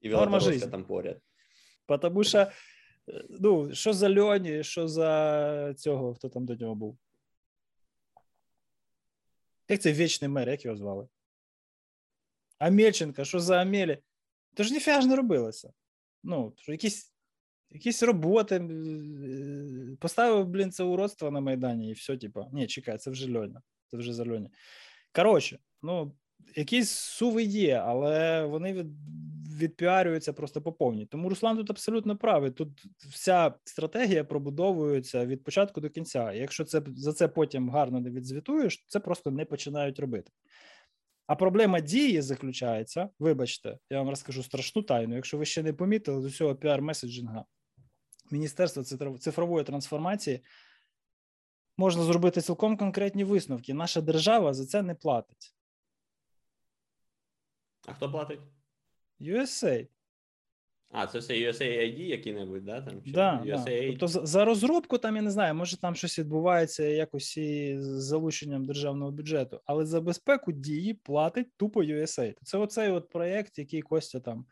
[0.00, 1.20] і Велодорожка там поряд.
[1.86, 2.46] Потому що,
[3.30, 6.98] ну, що за Льоні, що за цього, хто там до нього був?
[9.68, 11.08] Як цей вічний мер, як його звали?
[12.58, 13.98] Амельченка, що за Амелі?
[14.54, 15.72] То ж ніфіга ж не робилося.
[16.24, 17.12] Ну, якісь
[17.70, 18.68] якісь роботи.
[20.00, 23.62] Поставив, блін, це уродство на Майдані, і все, типа, ні, чекай, це вже Льоня.
[23.86, 24.50] Це вже за Льоня.
[25.12, 26.12] Коротше, ну,
[26.56, 28.86] якісь суви є, але вони від,
[29.58, 31.06] відпіарюються просто по повній.
[31.06, 32.50] Тому Руслан тут абсолютно правий.
[32.50, 36.32] Тут вся стратегія пробудовується від початку до кінця.
[36.32, 40.30] якщо це за це потім гарно не відзвітуєш, це просто не починають робити.
[41.28, 45.14] А проблема дії заключається, вибачте, я вам розкажу страшну тайну.
[45.14, 47.44] Якщо ви ще не помітили до цього піар-messaging-а
[48.30, 48.84] Міністерства
[49.18, 50.44] цифрової трансформації,
[51.76, 53.74] можна зробити цілком конкретні висновки.
[53.74, 55.54] Наша держава за це не платить.
[57.86, 58.40] А хто платить?
[59.20, 59.88] USA.
[60.90, 62.80] А, це все USAID який-небудь, да?
[62.80, 63.92] Там, чи да, USAID?
[63.92, 63.96] Да.
[63.98, 68.64] Тобто за розробку там я не знаю, може там щось відбувається якось і з залученням
[68.64, 72.34] державного бюджету, але за безпеку дії платить тупо USAID.
[72.42, 74.46] Це оцей от проєкт, який Костя там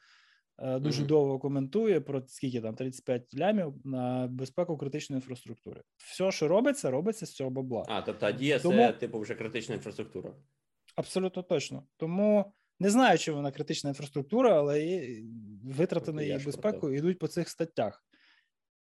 [0.58, 1.06] е, дуже mm-hmm.
[1.06, 5.82] довго коментує про скільки там 35 лямів на безпеку критичної інфраструктури.
[5.96, 7.84] Все, що робиться, робиться з цього бабла.
[7.88, 8.76] А, тобто дія Тому...
[8.76, 10.34] це типу вже критична інфраструктура.
[10.96, 11.82] Абсолютно точно.
[11.96, 12.52] Тому.
[12.80, 15.06] Не знаю, чи вона критична інфраструктура, але
[15.64, 18.04] витрати на її безпеку йдуть по цих статтях.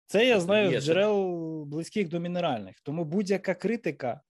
[0.06, 2.80] Це я знаю з джерел близьких до мінеральних.
[2.84, 4.22] Тому будь-яка критика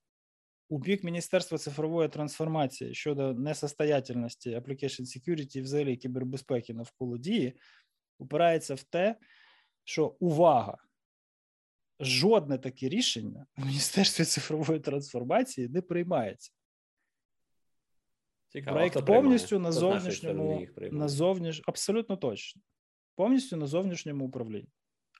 [0.68, 7.56] у бік Міністерства цифрової трансформації щодо несостоятельності application security і взагалі кібербезпеки навколо дії
[8.18, 9.16] упирається в те,
[9.84, 10.78] що увага,
[12.00, 16.52] жодне таке рішення в Міністерстві цифрової трансформації не приймається.
[18.56, 21.62] Цікаво, Проєкт повністю на зовнішньому на зовніш...
[21.66, 22.62] абсолютно точно.
[23.14, 24.68] Повністю на зовнішньому управлінні.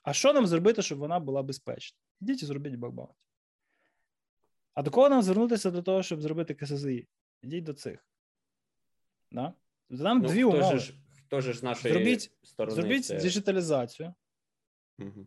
[0.02, 1.98] А що нам зробити, щоб вона була безпечна?
[2.20, 3.14] Ідіть і зробіть бакбаунті.
[4.74, 7.08] А до кого нам звернутися для того, щоб зробити КСЗІ?
[7.42, 8.06] Ідіть до цих.
[9.32, 9.54] Да?
[9.90, 10.78] Нам ну, дві хто умови.
[10.78, 10.94] Ж,
[11.26, 12.74] хто ж з нашої зробіть, сторони?
[12.74, 13.20] Зробіть це...
[13.20, 14.14] диджиталізацію.
[14.98, 15.26] Угу.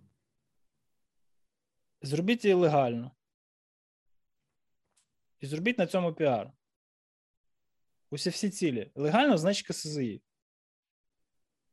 [2.01, 3.11] Зробіть її легально.
[5.39, 6.51] І зробіть на цьому піар.
[8.11, 8.91] Усі всі цілі.
[8.95, 10.21] Легально, значить КСЗІ.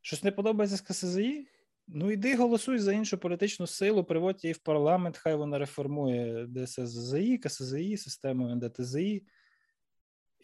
[0.01, 1.49] Щось не подобається з КСЗІ?
[1.89, 7.39] Ну, йди голосуй за іншу політичну силу, приводь її в парламент, хай вона реформує ДСЗІ,
[7.39, 9.27] КСЗІ, систему НДТЗІ.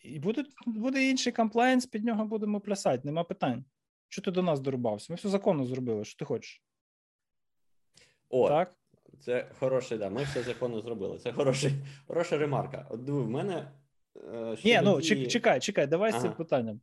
[0.02, 3.64] І буде буде інший compliance, під нього будемо плясати, нема питань.
[4.08, 5.06] Що ти до нас дорубався?
[5.12, 6.62] Ми все законно зробили, що ти хочеш.
[8.28, 8.76] О, так?
[9.20, 10.10] Це хороше, да.
[10.10, 11.18] Ми все законно зробили.
[11.18, 11.72] Це хороший,
[12.06, 12.86] хороша ремарка.
[12.90, 13.72] От в мене.
[14.16, 15.26] Е, Ні, ну дії...
[15.26, 16.80] чекай, чекай, давай з цим питанням.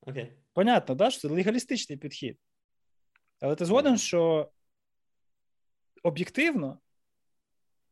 [0.00, 0.32] Окей.
[0.52, 2.38] Понятно, да, що це легалістичний підхід.
[3.40, 4.50] Але ти згоден, що
[6.02, 6.80] об'єктивно,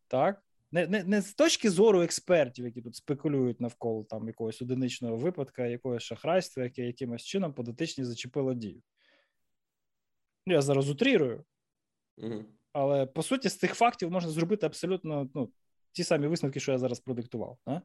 [0.09, 5.17] так, не, не, не з точки зору експертів, які тут спекулюють навколо там якогось одиничного
[5.17, 8.83] випадка, якогось шахрайства, яке якимось чином по дотичні зачепило дію.
[10.47, 11.45] Ну, Я зараз утрірую,
[12.19, 12.45] Угу.
[12.73, 15.53] але по суті, з цих фактів можна зробити абсолютно ну,
[15.93, 17.59] ті самі висновки, що я зараз продиктував.
[17.67, 17.83] Да?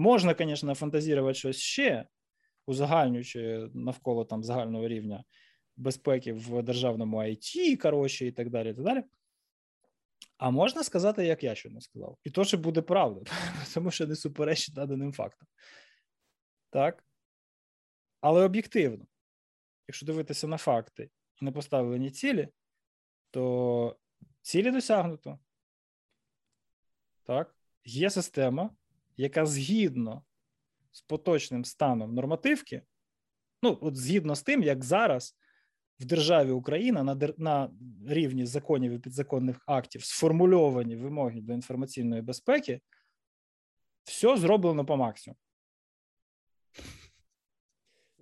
[0.00, 2.06] Можна, звісно, фантазірувати щось ще,
[2.66, 5.24] узагальнюючи навколо там загального рівня
[5.76, 8.74] безпеки в державному IT, коротше, і так далі.
[8.74, 9.04] так далі.
[10.38, 12.18] А можна сказати, як я щойно сказав.
[12.24, 13.30] І то, що буде правда,
[13.74, 15.48] тому що не суперечить наданим фактам.
[16.70, 17.04] Так?
[18.20, 19.06] Але об'єктивно,
[19.88, 21.10] якщо дивитися на факти
[21.40, 22.48] і на поставлені цілі,
[23.30, 23.96] то
[24.42, 25.38] цілі досягнуто.
[27.22, 27.54] Так?
[27.84, 28.70] Є система,
[29.20, 30.24] яка згідно
[30.92, 32.82] з поточним станом нормативки,
[33.62, 35.36] ну, от згідно з тим, як зараз
[36.00, 37.70] в державі Україна на, на
[38.06, 42.80] рівні законів і підзаконних актів сформульовані вимоги до інформаційної безпеки,
[44.04, 45.38] все зроблено по максимуму.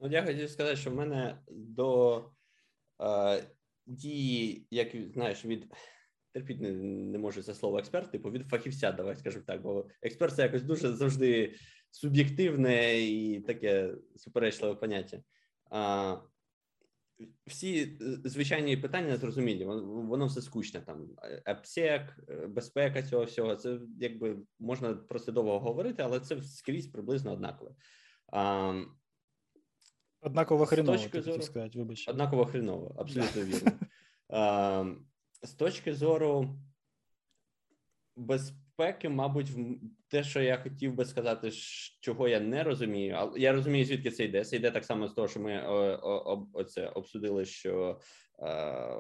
[0.01, 2.25] От я хотів сказати, що в мене до
[3.03, 3.45] е,
[3.87, 5.75] дії, як знаєш, від
[6.33, 10.35] терпіть не, не можу це слово експерт, типу від фахівця, давай скажемо так, бо експерт
[10.35, 11.55] це якось дуже завжди
[11.91, 15.23] суб'єктивне і таке суперечливе поняття.
[15.71, 16.17] А,
[17.47, 20.81] всі е, звичайні питання зрозумілі, воно, все скучне.
[20.81, 21.09] Там
[21.47, 22.17] ЕПСЕК,
[22.49, 23.57] безпека цього всього.
[23.57, 27.71] Це якби можна про це довго говорити, але це скрізь приблизно однакове.
[28.33, 28.83] А,
[30.21, 32.09] Однаково хреново, точки зору- сказати, вибач.
[32.09, 33.73] Однаково хреново, абсолютно вірно.
[34.29, 34.85] А,
[35.43, 36.59] з точки зору
[38.17, 39.51] безпеки, мабуть,
[40.09, 41.51] те, що я хотів би сказати,
[42.01, 44.45] чого я не розумію, але я розумію, звідки це йде.
[44.45, 45.67] Це йде так само з того, що ми
[46.53, 48.01] оце обсудили, що
[48.39, 48.47] е,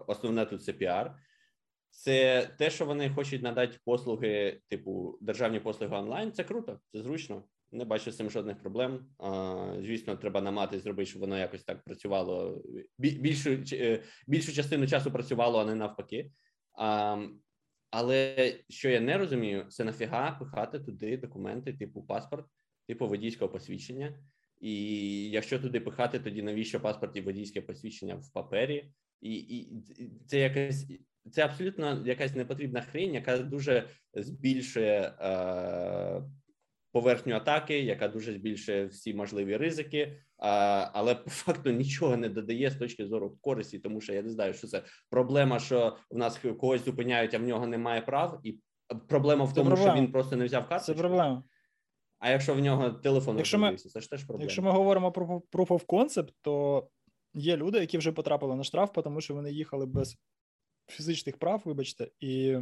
[0.07, 1.19] основне тут це піар.
[1.91, 6.33] Це те, що вони хочуть надати послуги, типу державні послуги онлайн.
[6.33, 7.45] Це круто, це зручно.
[7.73, 9.07] Не бачу з цим жодних проблем.
[9.81, 12.65] Звісно, треба намагатись зробити, щоб воно якось так працювало.
[12.99, 16.31] Більшу е, більшу частину часу працювало, а не навпаки.
[17.91, 22.47] Але що я не розумію, це нафіга пихати туди документи, типу паспорт,
[22.87, 24.19] типу водійського посвідчення.
[24.61, 28.93] І якщо туди пихати, тоді навіщо паспорт і водійське посвідчення в папері?
[29.21, 29.83] І, і
[30.27, 30.87] це якась
[31.31, 36.23] це абсолютно якась непотрібна хрень, яка дуже збільшує е,
[36.93, 40.23] поверхню атаки, яка дуже збільшує всі можливі ризики,
[40.93, 44.55] але по факту нічого не додає з точки зору користі, тому що я не знаю,
[44.55, 48.59] що це проблема, що в нас когось зупиняють, а в нього немає прав, і
[49.09, 49.93] проблема в Це тому, проблема.
[49.93, 51.45] що він просто не взяв Це проблема.
[52.19, 54.43] А якщо в нього телефон Якщо ми- це ж теж проблема.
[54.45, 56.89] Якщо ми говоримо про proof of concept, то
[57.35, 60.17] є люди, які вже потрапили на штраф, тому що вони їхали без
[60.87, 62.57] фізичних прав, вибачте, і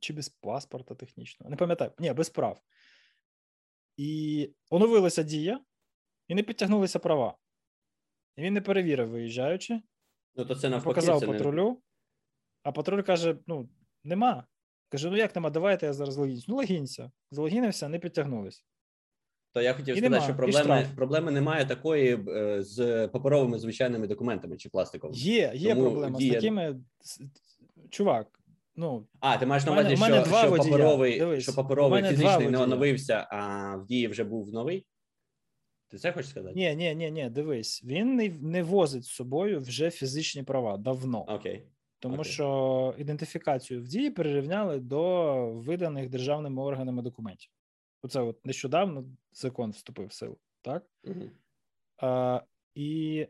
[0.00, 1.50] чи без паспорта технічного.
[1.50, 2.60] Не пам'ятаю, ні, без прав.
[3.96, 5.60] І оновилася дія,
[6.28, 7.36] і не підтягнулися права.
[8.36, 9.80] І він не перевірив, виїжджаючи,
[10.36, 11.82] ну то це навпаки, показав це не- патрулю,
[12.62, 13.68] а патруль каже: ну,
[14.04, 14.46] нема.
[14.88, 16.48] Каже: ну як нема, давайте я зараз логінюсь.
[16.48, 17.10] Ну, логінься.
[17.30, 18.62] Залогінився, не підтягнулися.
[19.52, 24.06] То я хотів І сказати, нема, що проблеми, проблеми немає такої е, з паперовими звичайними
[24.06, 25.18] документами чи пластиковими.
[25.18, 26.80] Є, є Тому проблема дія- з такими.
[27.90, 28.40] Чувак,
[28.76, 30.70] ну, А, ти маєш на увазі, у мене що, що водія.
[30.72, 32.62] паперовий, Дивись, що паперовий мене два фізичний не водія.
[32.64, 34.86] оновився, а в дії вже був новий?
[35.88, 36.54] Ти це хочеш сказати?
[36.56, 41.24] ні, ні, ні, ні, дивись, він не, не возить з собою вже фізичні права давно,
[41.28, 41.66] Окей.
[41.98, 42.32] тому окей.
[42.32, 47.50] що ідентифікацію в дії перерівняли до виданих державними органами документів.
[48.02, 50.86] Оце от нещодавно закон вступив в силу, так?
[51.04, 51.30] Мгм.
[51.98, 52.40] А,
[52.74, 53.26] і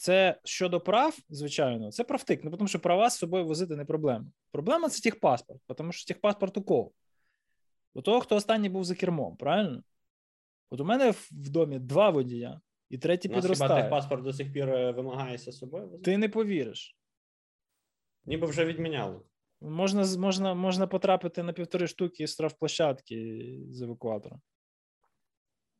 [0.00, 2.44] це щодо прав, звичайно, це правтик.
[2.44, 4.26] Ну, тому що права з собою возити не проблема.
[4.50, 6.90] Проблема це техпаспорт, тому що техпаспорт у кого?
[7.94, 9.82] У того, хто останній був за кермом, правильно?
[10.70, 12.60] От у мене в домі два водія,
[12.90, 13.82] і третій нас хіба підростає.
[13.82, 15.88] техпаспорт до сих пір е, вимагається з собою?
[15.88, 16.02] возити?
[16.04, 16.96] Ти не повіриш.
[18.24, 19.20] Ніби вже відміняли.
[19.60, 24.40] Можна, можна, можна потрапити на півтори штуки з штрафплощадки з евакуатора.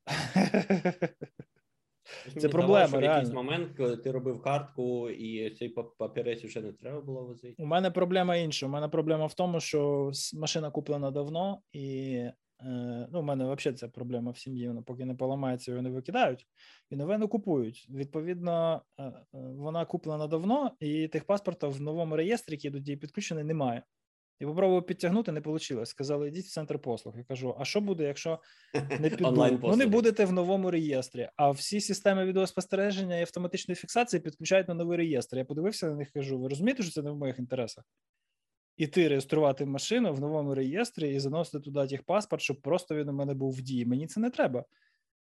[2.38, 6.60] Це проблема, що В якийсь момент, коли ти робив картку, і цей пап- папірець вже
[6.60, 7.62] не треба було возити.
[7.62, 8.66] У мене проблема інша.
[8.66, 12.12] У мене проблема в тому, що машина куплена давно, і
[12.62, 14.68] е, ну, у мене взагалі ця проблема в сім'ї.
[14.68, 16.46] Вона поки не поламається, його не викидають,
[16.90, 17.86] і нове не купують.
[17.90, 23.44] Відповідно, е, е, вона куплена давно, і техпаспорта в новому реєстрі, який до дії підключений,
[23.44, 23.82] немає.
[24.40, 25.86] І попробував підтягнути, не вийшло.
[25.86, 27.18] Сказали, йдіть в центр послуг.
[27.18, 28.38] Я кажу: а що буде, якщо
[28.74, 29.24] не піду?
[29.62, 31.28] Ну не будете в новому реєстрі.
[31.36, 35.36] А всі системи відеоспостереження і автоматичної фіксації підключають на новий реєстр.
[35.36, 37.84] Я подивився на них кажу: ви розумієте, що це не в моїх інтересах?
[38.76, 43.34] Іти реєструвати машину в новому реєстрі і заносити туди техпаспорт, щоб просто він у мене
[43.34, 43.86] був в дії.
[43.86, 44.64] Мені це не треба.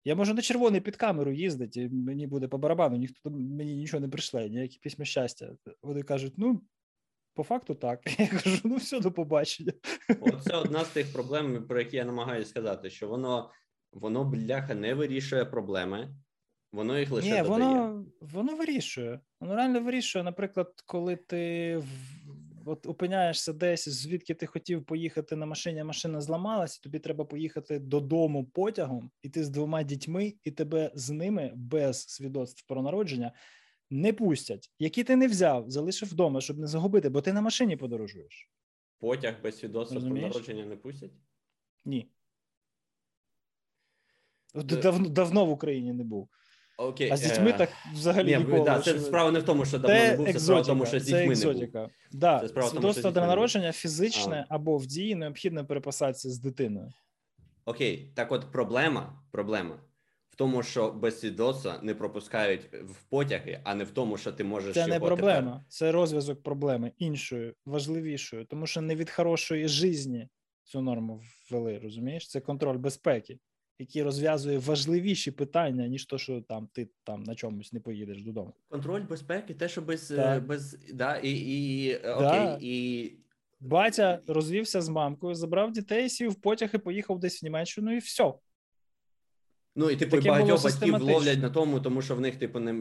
[0.04, 4.00] Я можу на червоний під камеру їздити, і мені буде по барабану, ніхто мені нічого
[4.00, 5.56] не прийшле, ніякі письма щастя.
[5.82, 6.60] Вони кажуть, ну.
[7.34, 8.00] По факту так.
[8.18, 9.72] Я кажу, ну все, до побачення.
[10.44, 13.50] Це одна з тих проблем, про які я намагаюся сказати, що воно
[13.92, 16.14] воно бляха не вирішує проблеми,
[16.72, 17.48] воно їх лише Ні, додає.
[17.48, 19.20] Воно воно вирішує.
[19.40, 20.24] Воно реально вирішує.
[20.24, 21.82] Наприклад, коли ти
[22.64, 27.78] от опиняєшся десь, звідки ти хотів поїхати на машині, а машина зламалася, тобі треба поїхати
[27.78, 33.32] додому потягом, і ти з двома дітьми, і тебе з ними без свідоцтв про народження
[33.92, 37.76] не пустять, які ти не взяв, залишив вдома, щоб не загубити, бо ти на машині
[37.76, 38.50] подорожуєш.
[38.98, 41.10] Потяг без свідоцтва про народження не пустять?
[41.84, 42.08] Ні.
[44.54, 46.28] Давно, давно в Україні не був.
[46.78, 47.10] Окей.
[47.10, 47.52] А з дітьми е...
[47.52, 48.64] так взагалі Ні, ніколи.
[48.64, 51.00] Да, це справа не в тому, що давно не був, це справа в тому, що
[51.00, 51.88] з дітьми не був.
[52.12, 52.40] Да.
[52.40, 54.54] Це справа Свідоцтво про народження фізичне а.
[54.54, 56.88] або в дії необхідно переписатися з дитиною.
[57.64, 59.78] Окей, так от проблема, проблема
[60.42, 64.74] тому, що без свідоцтва не пропускають в потяги, а не в тому, що ти можеш.
[64.74, 65.64] Це його не проблема, тепер...
[65.68, 70.28] це розв'язок проблеми іншою, важливішою, тому що не від хорошої житті
[70.64, 72.28] цю норму ввели, розумієш?
[72.28, 73.38] Це контроль безпеки,
[73.78, 78.54] який розв'язує важливіші питання, ніж то, що там ти там на чомусь не поїдеш додому.
[78.68, 80.10] Контроль безпеки, те, що без
[80.46, 82.14] без да, і, і да.
[82.14, 83.18] окей, і.
[83.60, 87.98] Батя розвівся з мамкою, забрав дітей, сів в потяг і поїхав десь в Німеччину, і
[87.98, 88.32] все.
[89.74, 92.72] Ну і типу Таке багатьох батьків ловлять на тому, тому що в них типу не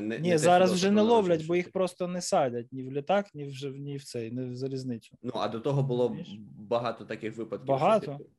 [0.00, 3.34] не ні, не зараз вже не ловлять, бо їх просто не садять ні в літак,
[3.34, 5.16] ні в ні в цей, ні в залізницю.
[5.22, 6.28] Ну а до того було Знаєш?
[6.58, 7.66] багато таких випадків.
[7.66, 8.04] Багато.
[8.04, 8.30] Що, типу...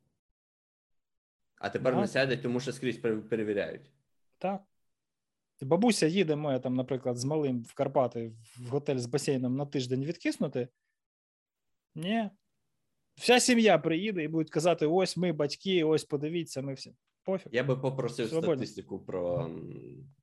[1.55, 2.01] А тепер багато.
[2.01, 2.97] не сядять, тому що скрізь
[3.29, 3.91] перевіряють.
[4.37, 4.61] Так.
[5.61, 10.05] Бабуся їде моя там, наприклад, з малим в Карпати в готель з басейном на тиждень
[10.05, 10.67] відкиснути.
[11.95, 12.29] Ні.
[13.15, 16.93] Вся сім'я приїде і будуть казати: ось ми батьки, ось подивіться, ми всі
[17.25, 17.47] пофіг.
[17.51, 18.55] Я би попросив Свободно.
[18.55, 19.49] статистику про.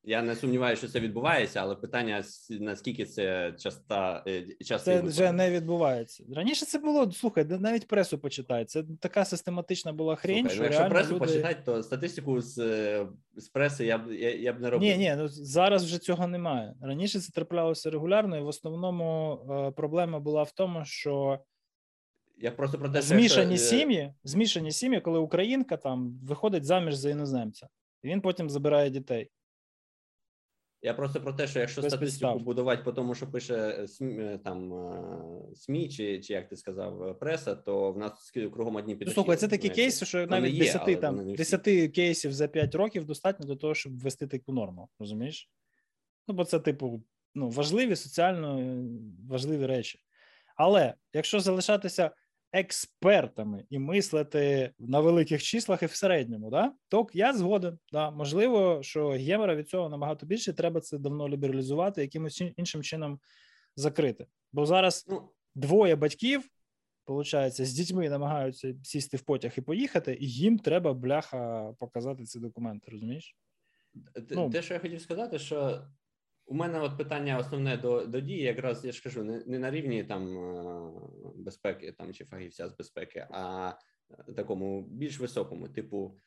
[0.04, 5.32] Я не сумніваюся, що це відбувається, але питання наскільки це часта е, часто це вже
[5.32, 6.24] не відбувається.
[6.34, 8.64] Раніше це було слухай, навіть пресу почитай.
[8.64, 10.50] Це така систематична була хрень.
[10.50, 11.20] Слухай, що ну, Якщо пресу люди...
[11.20, 12.56] почитати, то статистику з
[13.36, 14.88] з преси я б я, я б не робив.
[14.88, 16.74] Ні, ні, ну зараз вже цього немає.
[16.82, 21.38] Раніше це траплялося регулярно, і в основному е, проблема була в тому, що.
[22.40, 23.68] Я просто про те, змішані якщо...
[23.68, 27.68] сім'ї, змішані сім'ї, коли українка там виходить заміж за іноземця,
[28.02, 29.30] і він потім забирає дітей.
[30.82, 32.44] Я просто про те, що якщо Без статистику підстав.
[32.44, 37.18] будувати по тому, що пише е, е, там е, СМІ, чи чи як ти сказав,
[37.18, 39.14] преса, то в нас кругом одні підохи.
[39.14, 41.62] Слухай, це такі кейси, що навіть є, 10 там 10
[41.92, 44.88] кейсів за 5 років достатньо до того, щоб ввести таку норму.
[44.98, 45.50] Розумієш?
[46.28, 47.02] Ну, бо це, типу,
[47.34, 48.82] ну, важливі соціально
[49.28, 50.00] важливі речі.
[50.56, 52.10] Але якщо залишатися
[52.52, 56.72] експертами і мислити на великих числах і в середньому, да?
[56.88, 57.78] то я згоден.
[57.92, 58.10] Да.
[58.10, 63.20] Можливо, що гемора від цього набагато більше, треба це давно лібералізувати, якимось іншим чином
[63.76, 64.26] закрити.
[64.52, 66.48] Бо зараз ну, двоє батьків,
[67.06, 72.40] виходить, з дітьми намагаються сісти в потяг і поїхати, і їм треба бляха показати ці
[72.40, 73.36] документи, розумієш?
[74.14, 75.82] Те, ну, те, що я хотів сказати, що
[76.48, 79.70] у мене от питання основне до до дії, якраз я ж кажу, не не на
[79.70, 80.90] рівні там е,
[81.36, 83.72] безпеки там чи фахівця з безпеки, а
[84.36, 86.18] такому більш високому, типу.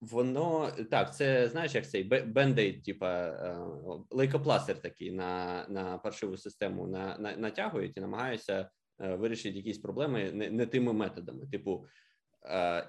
[0.00, 3.56] Воно так, це знаєш, як цей band-aid, типа е,
[4.10, 8.70] лейкопластир такий на на паршиву систему на, на, натягують і намагаються
[9.00, 11.46] е, вирішити якісь проблеми не, не тими методами.
[11.46, 11.88] Типу, Е,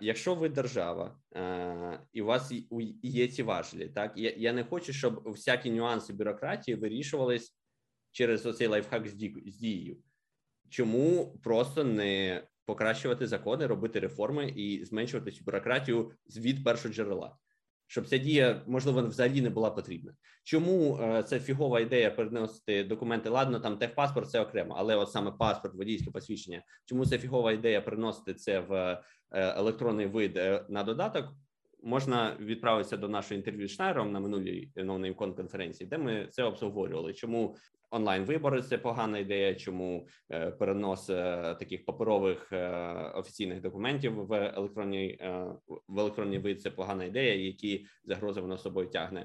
[0.02, 2.52] якщо ви держава е, і у вас
[3.04, 7.56] є ці важелі, так я я не хочу, щоб всякі нюанси бюрократії вирішувались
[8.12, 9.14] через оцей лайфхак з
[9.60, 9.98] дією.
[10.70, 17.38] Чому просто не покращувати закони, робити реформи і зменшувати цю бюрократію від першого джерела?
[17.94, 20.14] Щоб ця дія можливо взагалі не була потрібна.
[20.44, 23.30] Чому е, це фігова ідея переносити документи?
[23.30, 26.64] Ладно, там техпаспорт це окремо, але от саме паспорт, водійське посвідчення.
[26.86, 29.00] Чому це фігова ідея переносити це в е,
[29.32, 31.26] електронний вид е, на додаток?
[31.86, 37.14] Можна відправитися до нашого інтерв'ю з Шнайром на минулій новій конференції, де ми це обговорювали.
[37.14, 37.56] Чому
[37.94, 39.56] онлайн вибори це погана ідея?
[39.56, 42.70] Чому е, перенос е, таких паперових е,
[43.16, 45.20] офіційних документів в електронній
[45.88, 49.24] в електронній вид це погана ідея, які загрози воно собою тягне?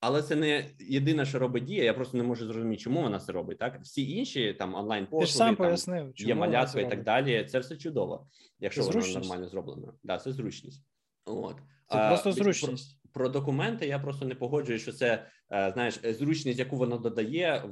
[0.00, 1.84] Але це не єдине, що робить дія.
[1.84, 3.58] Я просто не можу зрозуміти, чому вона це робить.
[3.58, 7.44] Так, всі інші там онлайн послуги, пояснив, чому є малятка і так далі.
[7.44, 8.26] Це все чудово,
[8.60, 9.94] якщо Це воно нормально зроблено.
[10.02, 10.91] Да, це зручність.
[11.24, 11.56] От
[11.88, 13.00] Це А, просто від- зручність.
[13.02, 17.64] Про, про документи я просто не погоджуюсь, що це е, знаєш зручність, яку воно додає,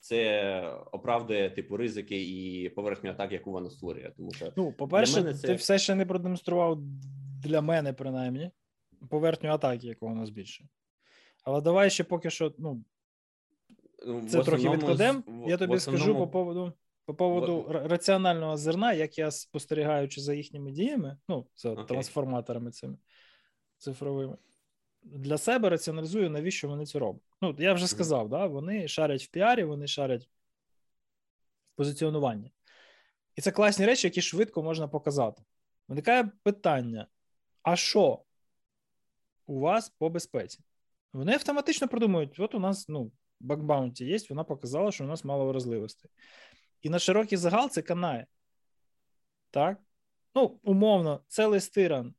[0.00, 4.12] це оправдує типу ризики і поверхню атак, яку воно створює.
[4.16, 6.78] Тому що Ну, по-перше, мене це- ти все ще не продемонстрував
[7.44, 8.50] для мене, принаймні,
[9.10, 10.68] поверхню атаки, яку воно збільшує.
[11.44, 12.84] Але давай ще поки що, ну,
[14.06, 15.22] ну, це трохи відкладемо.
[15.48, 16.72] Я тобі скажу по поводу,
[17.06, 21.84] по поводу в- раціонального зерна, як я спостерігаючи за їхніми діями, ну, за Окей.
[21.84, 22.98] трансформаторами цими
[23.78, 24.36] цифровими.
[25.02, 27.22] Для себе раціоналізую, навіщо вони це роблять.
[27.42, 30.28] Ну, я вже сказав, да, вони шарять в піарі, вони шарять в
[31.76, 32.52] позиціонуванні.
[33.36, 35.42] І це класні речі, які швидко можна показати.
[35.88, 37.06] Виникає питання:
[37.62, 38.22] а що
[39.46, 40.60] у вас по безпеці?
[41.12, 45.46] Вони автоматично продумують: от у нас ну, бакбаунті є, вона показала, що у нас мало
[45.46, 46.10] вразливостей.
[46.82, 48.26] І на широкий загал це канає.
[49.50, 49.78] Так?
[50.34, 52.14] Ну, умовно, целий стиран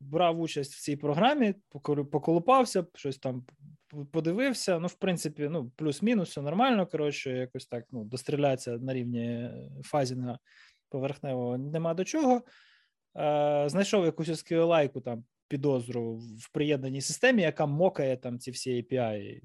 [0.00, 1.54] брав участь в цій програмі,
[2.10, 3.46] поколупався, щось там
[4.12, 4.78] подивився.
[4.78, 6.86] Ну, в принципі, ну, плюс-мінус, все нормально.
[6.86, 10.38] Коротше, якось так ну, достріляться на рівні е, фазінга
[10.88, 12.36] поверхневого нема до чого.
[12.36, 12.42] Е,
[13.68, 19.40] знайшов якусь SQL-лайку там підозру в приєднаній системі, яка мокає там ці всі API.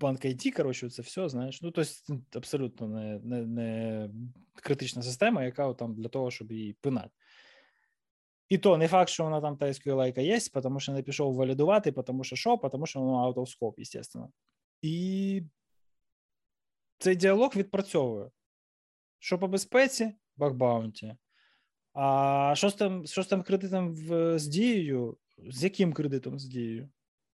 [0.00, 1.62] Банк IT, коротше, це все, знаєш.
[1.62, 1.90] Ну, тобто,
[2.34, 4.10] абсолютно не, не, не
[4.54, 7.10] критична система, яка там для того, щоб її пинати.
[8.48, 11.92] І то не факт, що вона там та SQL є, тому що не пішов валідувати,
[11.92, 14.30] тому що що, тому що воно out of scope, естественно.
[14.82, 15.42] І
[16.98, 18.30] цей діалог відпрацьовує.
[19.18, 21.16] Що по безпеці, бакбаунті.
[21.92, 25.16] А що з там, що з там кредитом в, з дією?
[25.48, 26.88] З яким кредитом з дією?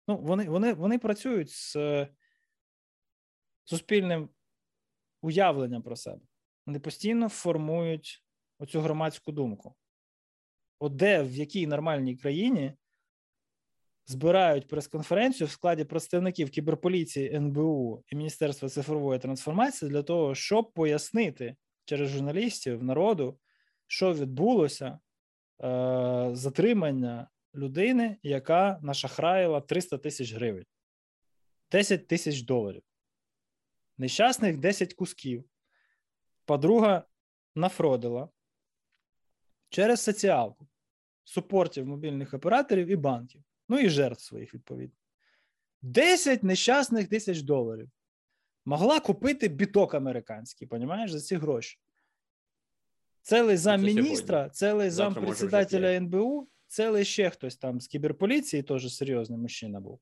[0.07, 1.76] Ну, вони, вони, вони працюють з
[3.72, 4.30] суспільним
[5.22, 6.22] уявленням про себе.
[6.65, 8.24] Вони постійно формують
[8.59, 9.76] оцю громадську думку.
[10.80, 12.74] От де в якій нормальній країні
[14.05, 21.55] збирають прес-конференцію в складі представників кіберполіції НБУ і Міністерства цифрової трансформації для того, щоб пояснити
[21.86, 23.39] через журналістів народу,
[23.88, 24.99] що відбулося
[25.63, 30.65] е, затримання людини, яка нашахраїла 300 тисяч гривень,
[31.72, 32.84] 10 тисяч доларів.
[34.01, 35.43] Нещасних 10 кусків.
[36.45, 37.03] Подруга
[37.55, 38.29] нафродила
[39.69, 40.67] через соціалку,
[41.23, 44.95] супортів мобільних операторів і банків, ну і жертв своїх, відповідно.
[45.81, 47.89] 10 нещасних тисяч доларів.
[48.65, 51.79] Могла купити біток американський, понімаєш, за ці гроші.
[53.21, 56.01] Целий замміністра, вже зампредседателя п'ять.
[56.01, 59.99] НБУ, целий ще хтось там з кіберполіції, теж серйозний мужчина був.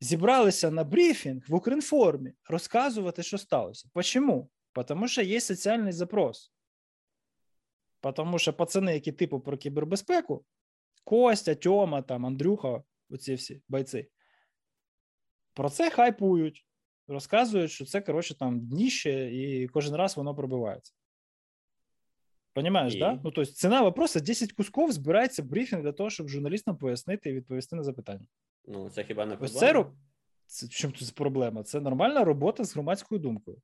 [0.00, 3.88] Зібралися на брифінг в Укрінформі розказувати, що сталося.
[3.92, 4.50] Почому?
[4.86, 6.52] Тому що є соціальний запрос.
[8.14, 10.44] Тому що пацани, які типу про кібербезпеку,
[11.04, 14.08] Костя, Тьома, там, Андрюха, оці всі бойці,
[15.54, 16.66] про це хайпують,
[17.08, 20.92] розказують, що це, коротше, там дніще, і кожен раз воно пробивається.
[22.52, 22.98] Понимаєш, І?
[22.98, 23.12] да?
[23.12, 27.76] Ну, тобто ціна вопроса 10 кусков збирається брифінг для того, щоб журналістам пояснити і відповісти
[27.76, 28.26] на запитання.
[28.66, 29.60] Ну це хіба не проблема?
[29.60, 31.62] це, це чому тут проблема?
[31.62, 33.62] Це нормальна робота з громадською думкою.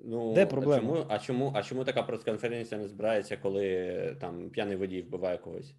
[0.00, 0.80] Ну, Де а проблема?
[0.80, 5.74] Чому, а чому, а чому така прес-конференція не збирається, коли там п'яний водій вбиває когось?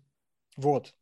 [0.58, 0.96] Вот.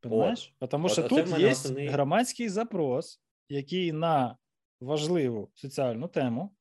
[0.00, 0.54] Понимаєш?
[0.70, 4.36] Тому що тут є основний- громадський запрос, який на
[4.80, 6.54] важливу соціальну тему.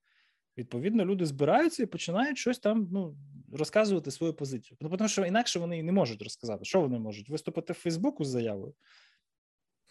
[0.57, 3.17] Відповідно, люди збираються і починають щось там ну,
[3.53, 4.77] розказувати свою позицію.
[4.81, 6.65] Ну, тому що інакше вони не можуть розказати.
[6.65, 7.29] Що вони можуть?
[7.29, 8.73] Виступити в Фейсбуку з заявою?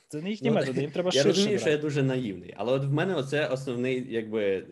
[0.09, 1.29] Це не їхні Ну, методи, їм треба Я ширше.
[1.29, 4.67] розумію, що я дуже наївний, але от в мене оце основний, якби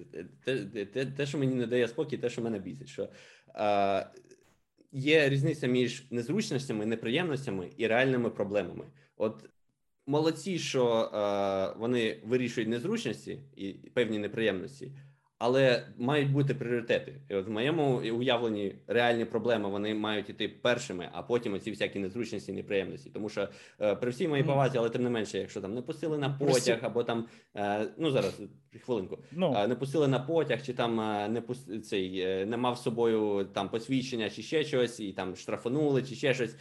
[0.44, 3.08] те, те, те, що мені не дає спокій, те, що мене бісить, що
[3.54, 4.06] е,
[4.92, 8.84] є різниця між незручностями, неприємностями і реальними проблемами.
[9.16, 9.44] От
[10.06, 14.92] молодці, що е, вони вирішують незручності і певні неприємності,
[15.38, 17.20] але мають бути пріоритети.
[17.30, 21.98] І от в моєму уявленні реальні проблеми вони мають іти першими, а потім оці всякі
[21.98, 23.10] незручності неприємності.
[23.10, 23.48] Тому що
[23.80, 26.78] е, при всій моїй повазі, але тим не менше, якщо там не пустили на потяг,
[26.82, 28.40] або там е, ну зараз
[28.84, 29.18] хвилинку.
[29.32, 31.88] Ну, Е, Не пустили на потяг, чи там е, не пус...
[31.88, 36.14] цей е, не мав з собою там посвідчення, чи ще щось, і там штрафанули, чи
[36.14, 36.56] ще щось.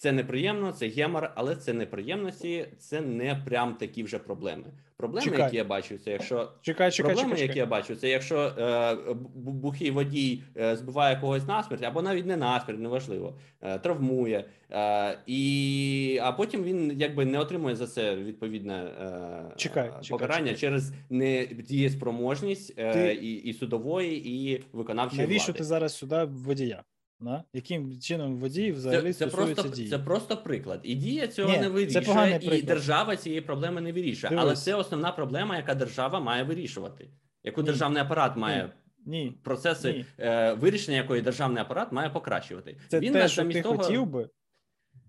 [0.00, 4.64] Це неприємно, це гемор, але це неприємності, це не прям такі вже проблеми.
[4.96, 5.40] Проблеми, Чекай.
[5.44, 8.94] які я бачу, це якщо Чекай, чекай, проблеми, чекай, які я бачу, це якщо е,
[9.34, 15.18] бу- бухий водій е, збиває когось насмерть, або навіть не насмерть, неважливо, е, травмує, е,
[15.26, 20.44] і а потім він якби не отримує за це відповідне е, Чекай, е, чекай, покарання
[20.54, 20.60] чекай.
[20.60, 25.58] через недієспроможність е, Ти- і, і судової, і виконавчої Навіщо влади.
[25.58, 26.82] ти зараз сюди водія?
[27.20, 27.44] На?
[27.52, 29.88] Яким чином водій взагалі Це, це, просто, дії?
[29.88, 30.80] це просто приклад.
[30.82, 32.64] І дія цього Ні, не вирішує, і приклад.
[32.64, 34.32] держава цієї проблеми не вирішує.
[34.36, 37.10] Але це основна проблема, яка держава має вирішувати,
[37.44, 37.66] яку Ні.
[37.66, 38.72] державний апарат має
[39.06, 39.38] Ні.
[39.42, 40.04] процеси Ні.
[40.18, 42.76] е, вирішення, якої державний апарат має покращувати.
[42.88, 44.28] Це він те, що ти того, хотів би,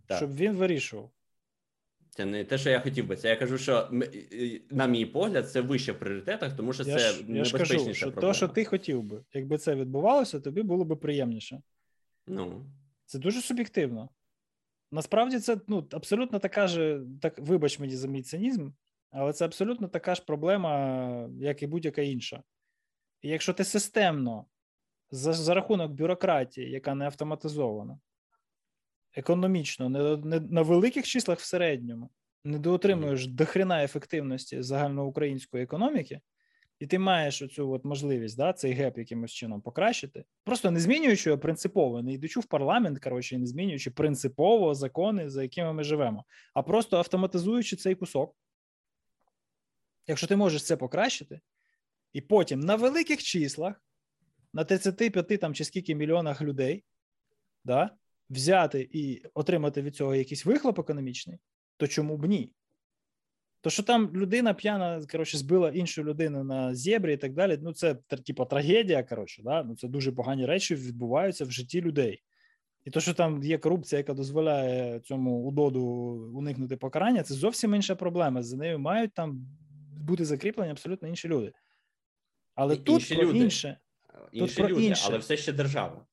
[0.07, 0.17] Так.
[0.17, 1.11] щоб він вирішував.
[2.09, 3.15] Це не те, що я хотів би.
[3.15, 3.89] Це я кажу, що
[4.71, 7.73] на мій погляд, це вище в пріоритетах, тому що Я це ж, я ж кажу,
[7.73, 8.33] небезпечніша що проблема.
[8.33, 11.61] то, що ти хотів би, якби це відбувалося, тобі було б приємніше.
[12.31, 12.65] Ну
[13.05, 14.09] Це дуже суб'єктивно.
[14.91, 18.69] Насправді, це ну, абсолютно така ж, так, вибач мені за мій цинізм,
[19.09, 22.43] але це абсолютно така ж проблема, як і будь-яка інша.
[23.21, 24.45] І якщо ти системно
[25.11, 27.99] за, за рахунок бюрократії, яка не автоматизована,
[29.13, 32.09] економічно, не, не на великих числах в середньому,
[32.43, 36.21] не доотримуєш дохрена ефективності загальноукраїнської економіки,
[36.81, 41.29] і ти маєш оцю от можливість да, цей геп якимось чином покращити, просто не змінюючи
[41.29, 46.25] його принципово, не йдучи в парламент, коротше, не змінюючи принципово закони, за якими ми живемо,
[46.53, 48.35] а просто автоматизуючи цей кусок.
[50.07, 51.39] Якщо ти можеш це покращити,
[52.13, 53.81] і потім на великих числах,
[54.53, 56.83] на 35 там чи скільки мільйонах людей,
[57.63, 57.89] да,
[58.29, 61.39] взяти і отримати від цього якийсь вихлоп економічний,
[61.77, 62.51] то чому б ні?
[63.61, 67.73] То, що там людина п'яна, коротше, збила іншу людину на зєбрі і так далі, ну
[67.73, 67.95] це
[68.25, 69.03] типа трагедія.
[69.03, 69.63] Коротше, да?
[69.63, 72.23] ну це дуже погані речі відбуваються в житті людей.
[72.85, 75.81] І то, що там є корупція, яка дозволяє цьому удоду
[76.35, 78.43] уникнути покарання, це зовсім інша проблема.
[78.43, 79.47] За нею мають там
[79.97, 81.51] бути закріплені абсолютно інші люди.
[82.55, 83.39] Але І- тут інші про люди.
[83.39, 83.77] інше.
[84.31, 85.05] інші про люди, інше.
[85.07, 86.05] але все ще держава.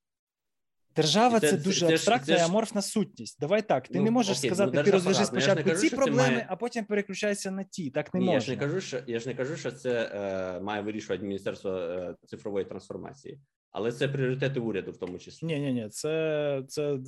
[1.03, 3.41] Держава це- це, дуже це абстрактна це і аморфна сутність.
[3.41, 3.89] Давай так.
[3.89, 5.97] Ти Ну, не можеш окей, ну, сказати, ти розв'яжи Ну, я ж спочатку кажу, ці
[5.97, 7.91] проблеми, має- а потім переключайся на ті.
[7.91, 10.61] Так не Ні, я ж не кажу, що я ж не кажу, що це е,
[10.61, 13.41] має вирішувати Міністерство е, цифрової трансформації,
[13.71, 15.47] але це пріоритети уряду, в тому числі.
[15.47, 16.99] Ні, ні, ні, це, це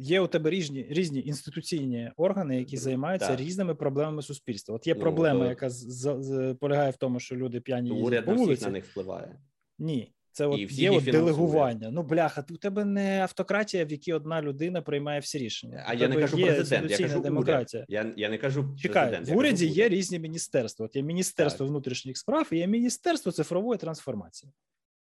[0.00, 3.40] є у тебе різні різні інституційні органи, які займаються Так.
[3.40, 4.74] різними проблемами суспільства.
[4.74, 7.90] От є Ну, проблема, то- яка з, з- з- полягає в тому, що люди п'яні
[7.90, 8.64] уряд по вулиці.
[8.64, 9.38] на них впливає.
[9.78, 11.90] Ні, це от І є от делегування.
[11.90, 15.84] Ну бляха, у тебе не автократія, в якій одна людина приймає всі рішення.
[15.86, 17.86] А я не кажу президент, я кажу демократія.
[17.88, 18.06] уряд.
[18.16, 19.26] Я, я не кажу Чекай, президент.
[19.26, 20.86] в я кажу уряді є різні міністерства.
[20.86, 21.70] От є Міністерство Так.
[21.70, 24.52] внутрішніх справ і є Міністерство цифрової трансформації.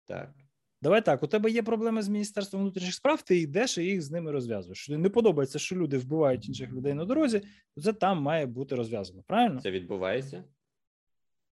[0.07, 0.31] Так.
[0.83, 4.11] Давай так, у тебе є проблеми з Міністерством внутрішніх справ, ти йдеш і їх з
[4.11, 4.89] ними розв'язуєш.
[4.89, 7.43] Не подобається, що люди вбивають інших людей на дорозі,
[7.75, 9.23] то це там має бути розв'язано.
[9.27, 9.61] Правильно?
[9.61, 10.45] Це відбувається.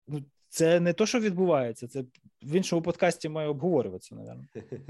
[0.07, 0.23] Ну,
[0.53, 2.03] це не то, що відбувається, це
[2.43, 4.45] в іншому подкасті має обговорюватися, напевно.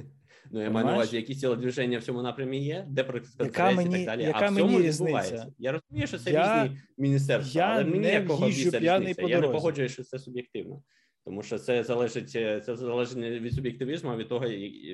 [0.52, 3.06] Ну, я маю на увазі, якісь тілодвіження в цьому напрямі є, де
[3.40, 4.24] Яка і так далі.
[4.24, 5.48] яка а в цьому відбувається.
[5.58, 9.22] Я розумію, що це Я- різні міністерства, я але мені якого біса різниця?
[9.22, 10.84] по Я не погоджуюсь, що це суб'єктивно.
[11.26, 14.46] Тому що це залежить це залежить від суб'єктивізму, а від того,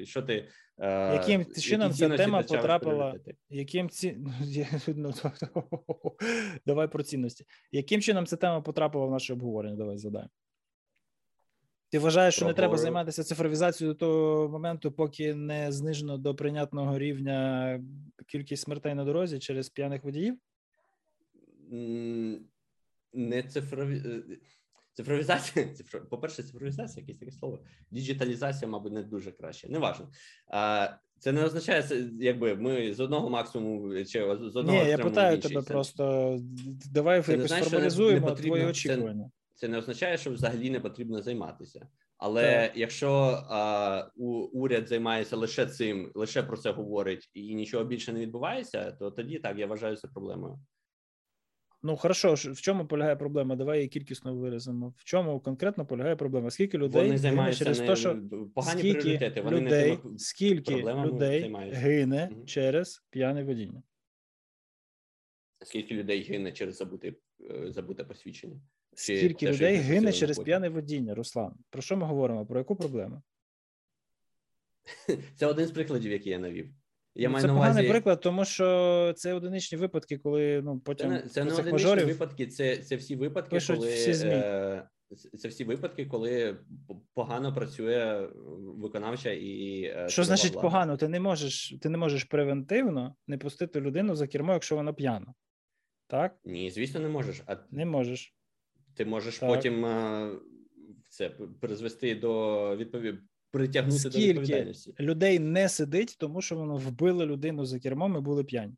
[0.04, 0.48] що ти
[0.78, 3.16] е, Яким які чином ця тема потрапила-
[3.50, 4.18] Яким ці...
[4.88, 5.14] ну,
[5.56, 5.74] ну,
[6.66, 7.46] Давай про цінності.
[7.72, 9.76] Яким чином ця тема потрапила в наше обговорення?
[9.76, 10.30] Давай задаємо.
[11.92, 17.00] Ти вважаєш, що не треба займатися цифровізацією до того моменту, поки не знижено до прийнятного
[17.00, 17.80] рівня
[18.28, 20.38] кількість смертей на дорозі через п'яних водіїв?
[23.14, 24.02] Не цифрові.
[24.06, 24.38] е,
[24.94, 26.02] Цифровізація, цифро...
[26.06, 27.60] по-перше, цифровізація, якесь таке слово.
[27.92, 29.70] Діджиталізація, мабуть, не дуже краще.
[29.70, 30.10] Неважно.
[30.48, 31.84] А, це не означає,
[32.20, 36.38] якби ми з одного максимуму чи з одного Ні, я питаю тебе Це- просто.
[36.92, 39.24] Давай Це якось формалізуємо твої очікування.
[39.24, 41.88] Це не означає, що взагалі не потрібно займатися.
[42.18, 42.78] Але Так.
[42.78, 43.10] якщо
[43.50, 48.92] а, у, уряд займається лише цим, лише про це говорить, і нічого більше не відбувається,
[48.92, 50.60] то тоді так я вважаю це проблемою.
[51.84, 53.56] Ну хорошо, в чому полягає проблема?
[53.56, 54.94] Давай її кількісно виразимо.
[54.98, 56.52] В чому конкретно полягає проблема?
[56.52, 58.20] Скільки людей Вони займаються через не те, що
[58.56, 59.42] погані скільки пріоритети.
[59.42, 61.80] Вони людей, не тими скільки людей займаються.
[61.80, 62.46] гине Мгм.
[62.46, 63.84] через п'яне водіння?
[65.66, 67.16] скільки людей гине через забути,
[67.52, 68.62] е, забуте посвідчення.
[69.00, 70.46] Скільки те, людей гине через потім?
[70.46, 71.54] п'яне водіння, Руслан?
[71.70, 72.46] Про що ми говоримо?
[72.46, 73.22] Про яку проблему?
[75.36, 76.70] Це один з прикладів, який я навів.
[77.16, 80.82] Я Ну, маю це на поганий приклад, тому що це одиничні випадки, коли ну Це
[80.86, 84.32] потім не, це не одиничні мажорів випадки, це, це всі випадки, пишуть коли всі ЗМІ.
[84.32, 84.88] Е,
[85.38, 86.58] це всі випадки, коли
[87.14, 88.30] погано працює
[88.60, 90.62] виконавча і е, що значить влада.
[90.62, 90.98] погано?
[90.98, 95.34] Ти не можеш ти не можеш превентивно не пустити людину за кермо, якщо вона п'яна.
[96.08, 96.38] Так?
[96.46, 97.42] Ні, звісно, не можеш.
[97.46, 98.36] А не можеш.
[98.94, 99.50] Ти можеш так.
[99.50, 99.86] потім
[101.10, 101.30] це
[101.60, 103.18] призвести до відповіді.
[103.52, 104.94] Притягнути Скільки до відповідальності.
[105.00, 108.76] людей не сидить, тому що воно вбило людину за кермом і були п'яні.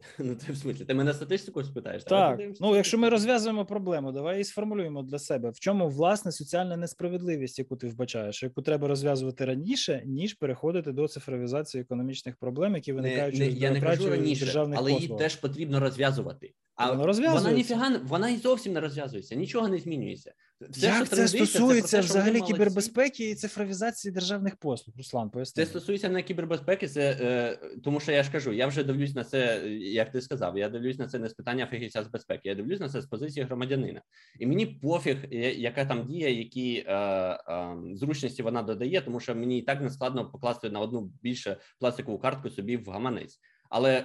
[0.18, 2.04] Ну, ти в смислі, ти мене статистику спитаєш?
[2.04, 5.50] Так, ну якщо ми розв'язуємо проблему, давай її сформулюємо для себе.
[5.50, 11.08] В чому власне соціальна несправедливість, яку ти вбачаєш, яку треба розв'язувати раніше, ніж переходити до
[11.08, 15.08] цифровізації економічних проблем, які виникають не, не, я не кажу раніше, державних але послуг.
[15.08, 16.52] її теж потрібно розв'язувати.
[16.80, 20.32] А вона, вона ніфіга вона і зовсім не розв'язується, нічого не змінюється.
[20.68, 24.96] Все, Як це стосується це те, взагалі кібербезпеки і цифровізації державних послуг?
[24.96, 25.64] Руслан, поясни.
[25.64, 29.24] Це стосується не кібербезпеки, це е, тому, що я ж кажу, я вже дивлюсь на
[29.24, 30.58] це, як ти сказав.
[30.58, 32.48] Я дивлюсь на це не з питання фахівця з безпеки.
[32.48, 34.02] Я дивлюсь на це з позиції громадянина,
[34.38, 35.16] і мені пофіг,
[35.56, 39.90] яка там дія, які е, е, зручності вона додає, тому що мені і так не
[39.90, 43.40] складно покласти на одну більше пластикову картку собі в гаманець.
[43.70, 44.04] Але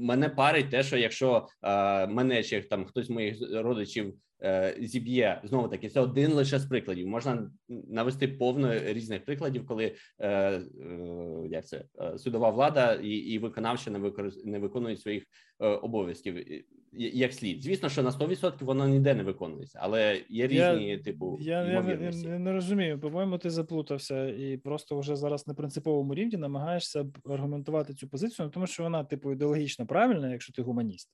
[0.00, 5.40] мене парить те, що якщо е, мене чи там хтось з моїх родичів е, зіб'є
[5.44, 7.08] знову таки, це один лише з прикладів.
[7.08, 10.62] Можна навести повно різних прикладів, коли е, е,
[11.50, 13.90] як це е, судова влада і і виконавча
[14.44, 15.24] не виконують своїх
[15.60, 17.62] е, обов'язків як слід.
[17.62, 22.10] Звісно, що на 100% воно ніде не виконується, але є різні я, типу я, я,
[22.24, 23.00] я не розумію.
[23.00, 28.66] По-моєму, ти заплутався і просто вже зараз на принциповому рівні намагаєшся аргументувати цю позицію, тому
[28.66, 31.10] що вона, типу, ідеологічно правильна, якщо ти гуманіст.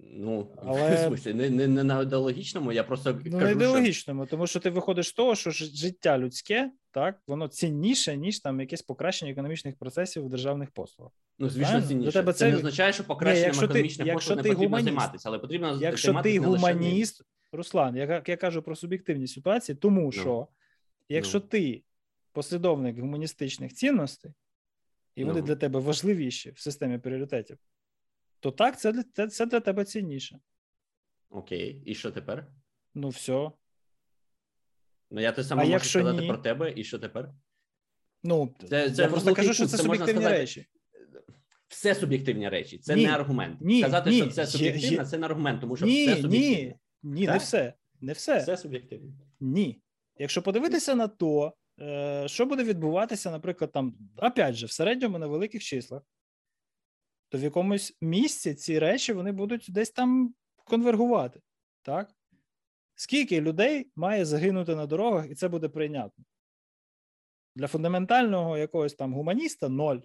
[0.00, 0.96] Ну, Але...
[1.08, 4.30] смысле, не не, не на ідеологічному, я просто ну, кажу, на ідеологічному, що...
[4.30, 8.82] тому що ти виходиш з того, що життя людське, так, воно цінніше, ніж там якесь
[8.82, 11.12] покращення економічних процесів в державних послугах.
[11.38, 12.12] Ну, звісно, цінніше.
[12.12, 12.38] Тебе це...
[12.38, 16.38] це не означає, що покращенням економічних послуг не потрібно гуманіст, займатися, але потрібно Якщо ти
[16.38, 17.22] гуманіст,
[17.52, 20.12] Руслан, я я кажу про суб'єктивні ситуації, тому ну.
[20.12, 20.48] що
[21.08, 21.44] якщо ну.
[21.44, 21.82] ти
[22.32, 24.32] послідовник гуманістичних цінностей,
[25.14, 25.46] і вони ну.
[25.46, 27.58] для тебе важливіші в системі пріоритетів,
[28.40, 30.38] то так, це це, це для тебе цінніше.
[31.30, 32.46] Окей, і що тепер?
[32.94, 33.50] Ну, все.
[35.10, 36.28] Ну, я те саме а можу сказати ні?
[36.28, 37.30] про тебе, і що тепер?
[38.22, 40.66] Ну, це, це я просто кажу, що це, це суб'єктивні сказати, речі.
[41.68, 43.60] Все суб'єктивні речі, це ні, не аргумент.
[43.60, 46.74] Ні, Сказати, ні, що це суб'єктивно, це не аргумент, тому що ні, все суб'єктивне.
[47.02, 47.74] Ні, ні, не все.
[48.00, 48.38] Не все.
[48.38, 49.12] Все суб'єктивне.
[49.40, 49.82] Ні.
[50.18, 55.26] Якщо подивитися на то, е, що буде відбуватися, наприклад, там, опять же, в середньому на
[55.26, 56.02] великих числах,
[57.28, 60.34] то в якомусь місці ці речі вони будуть десь там
[60.64, 61.40] конвергувати.
[61.82, 62.10] Так?
[63.00, 66.24] Скільки людей має загинути на дорогах, і це буде прийнятно?
[67.56, 69.98] Для фундаментального якогось там гуманіста ноль.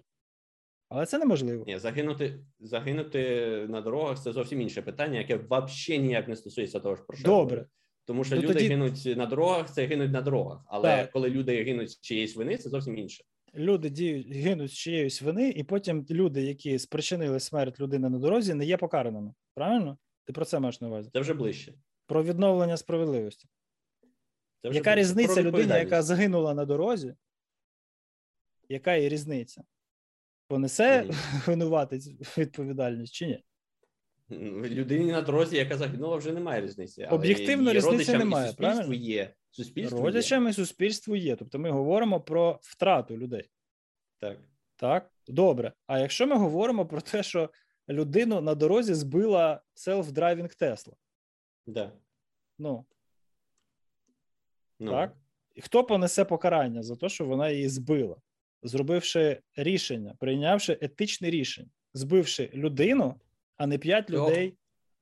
[0.88, 1.64] Але це неможливо.
[1.66, 3.20] Ні, загинути загинути
[3.68, 7.26] на дорогах це зовсім інше питання, яке взагалі ніяк не стосується того ж про що.
[7.26, 7.66] Добре.
[8.04, 8.68] Тому що ну, люди тоді...
[8.68, 10.60] гинуть на дорогах, це гинуть на дорогах.
[10.66, 11.10] Але так.
[11.12, 13.24] коли люди гинуть з чиєїсь вини, це зовсім інше
[13.54, 18.54] люди діють гинуть з чиєїсь вини, і потім люди, які спричинили смерть людини на дорозі,
[18.54, 19.32] не є покараними.
[19.54, 19.98] Правильно?
[20.24, 21.10] Ти про це маєш на увазі?
[21.12, 21.74] Це вже ближче.
[22.06, 23.48] Про відновлення справедливості.
[24.62, 27.14] Це яка різниця людини, яка загинула на дорозі?
[28.68, 29.64] Яка є різниця?
[30.48, 31.10] Понесе
[31.46, 33.44] винуватець відповідальність чи ні?
[34.68, 37.04] Людині на дорозі, яка загинула, вже немає різниці.
[37.04, 38.52] Об'єктивно різниці немає.
[38.52, 38.94] правильно?
[38.94, 39.34] є.
[39.50, 40.54] Суспільство Родичами є.
[40.54, 41.36] суспільству є.
[41.36, 43.50] Тобто ми говоримо про втрату людей.
[44.18, 44.38] Так.
[44.76, 45.72] Так, добре.
[45.86, 47.50] А якщо ми говоримо про те, що
[47.88, 50.94] людину на дорозі збила селф-драйвінг Тесла.
[51.66, 51.92] Да.
[52.58, 52.84] Ну.
[54.78, 54.90] ну.
[54.90, 55.16] Так.
[55.54, 58.16] І хто понесе покарання за те, що вона її збила,
[58.62, 63.20] зробивши рішення, прийнявши етичне рішення, збивши людину,
[63.56, 64.56] а не п'ять людей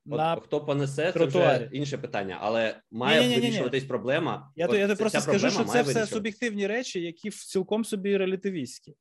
[0.07, 4.53] От, на хто понесе, це вже інше питання, але має ні, ні, вирішуватись проблема.
[4.57, 8.95] Я От, я просто скажу, що це все суб'єктивні речі, які цілком собі релятивістські.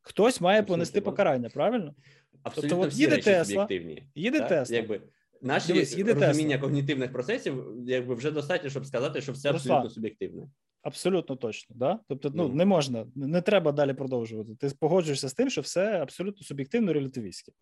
[0.00, 0.74] Хтось має Абсолютно.
[0.74, 1.94] понести покарання, правильно?
[2.42, 3.68] Абсолютно тобто, от їде Тесла,
[4.14, 4.48] їде так?
[4.48, 4.76] Тесла.
[4.76, 5.00] Якби
[5.42, 6.58] наші розуміння Тесла.
[6.58, 10.42] когнітивних процесів, якби вже достатньо, щоб сказати, що все Руслан, абсолютно суб'єктивне.
[10.82, 11.98] Абсолютно точно, да?
[12.08, 14.54] Тобто, ну, ну не можна, не треба далі продовжувати.
[14.54, 17.52] Ти погоджуєшся з тим, що все абсолютно суб'єктивно релятивістське.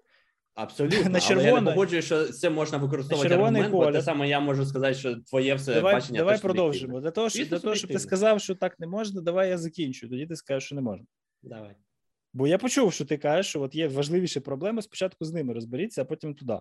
[0.55, 1.49] Абсолютно, на червоне...
[1.49, 4.95] але я не погоджую, що це можна використовувати аргумент, бо те саме я можу сказати,
[4.95, 6.19] що твоє все давай, бачення.
[6.19, 7.01] Давай продовжимо.
[7.01, 10.09] Для того, щоб, для того, щоб ти сказав, що так не можна, давай я закінчу.
[10.09, 11.07] Тоді ти скажеш, що не можна.
[11.43, 11.77] Давай.
[12.33, 14.83] Бо я почув, що ти кажеш, що от є важливіші проблеми.
[14.83, 16.59] Спочатку з ними розберіться, а потім туди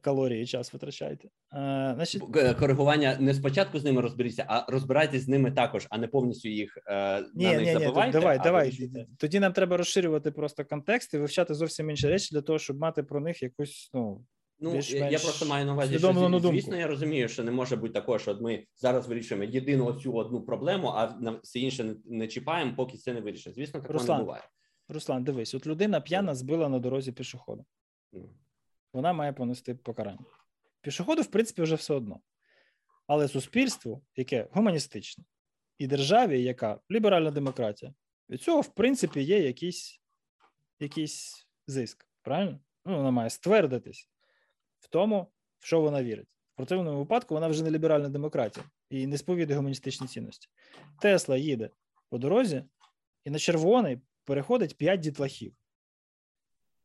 [0.00, 1.28] калорії час витрачаєте.
[1.50, 2.22] А, значить...
[2.36, 6.48] Е, коригування не спочатку з ними розберіться, а розбирайтесь з ними також, а не повністю
[6.48, 8.18] їх е, ні, на них ні, забувайте.
[8.18, 8.64] Ні, давай, давай.
[8.64, 9.06] Вирішуйте.
[9.18, 13.02] Тоді нам треба розширювати просто контекст і вивчати зовсім інші речі для того, щоб мати
[13.02, 14.24] про них якусь ну,
[14.62, 16.60] Ну, я, просто маю на увазі, що усвідомлену зві- думку.
[16.60, 20.42] звісно, я розумію, що не може бути такого, що ми зараз вирішуємо єдину цю одну
[20.42, 23.54] проблему, а на все інше не, не чіпаємо, поки це не вирішить.
[23.54, 24.18] Звісно, такого Руслан.
[24.18, 24.42] не буває.
[24.88, 27.64] Руслан, дивись, от людина п'яна збила на дорозі пішохода.
[28.92, 30.24] Вона має понести покарання.
[30.80, 32.20] Пішоходу, в принципі, вже все одно.
[33.06, 35.24] Але суспільству, яке гуманістичне,
[35.78, 37.94] і державі, яка ліберальна демократія,
[38.30, 40.00] від цього, в принципі, є якийсь,
[40.80, 42.06] якийсь зиск.
[42.22, 42.60] Правильно?
[42.84, 44.08] Ну, вона має ствердитись
[44.78, 46.28] в тому, в що вона вірить.
[46.54, 50.48] В противному випадку вона вже не ліберальна демократія і не сповідує гуманістичні цінності.
[51.00, 51.70] Тесла їде
[52.08, 52.64] по дорозі,
[53.24, 55.54] і на червоний переходить 5 дітлахів.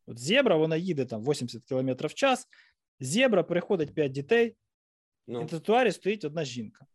[0.06, 2.48] От зебра, вона їде там 80 км в час,
[3.00, 4.48] зебра переходить 5 дітей,
[5.28, 6.86] і ну, на тротуарі стоїть одна жінка.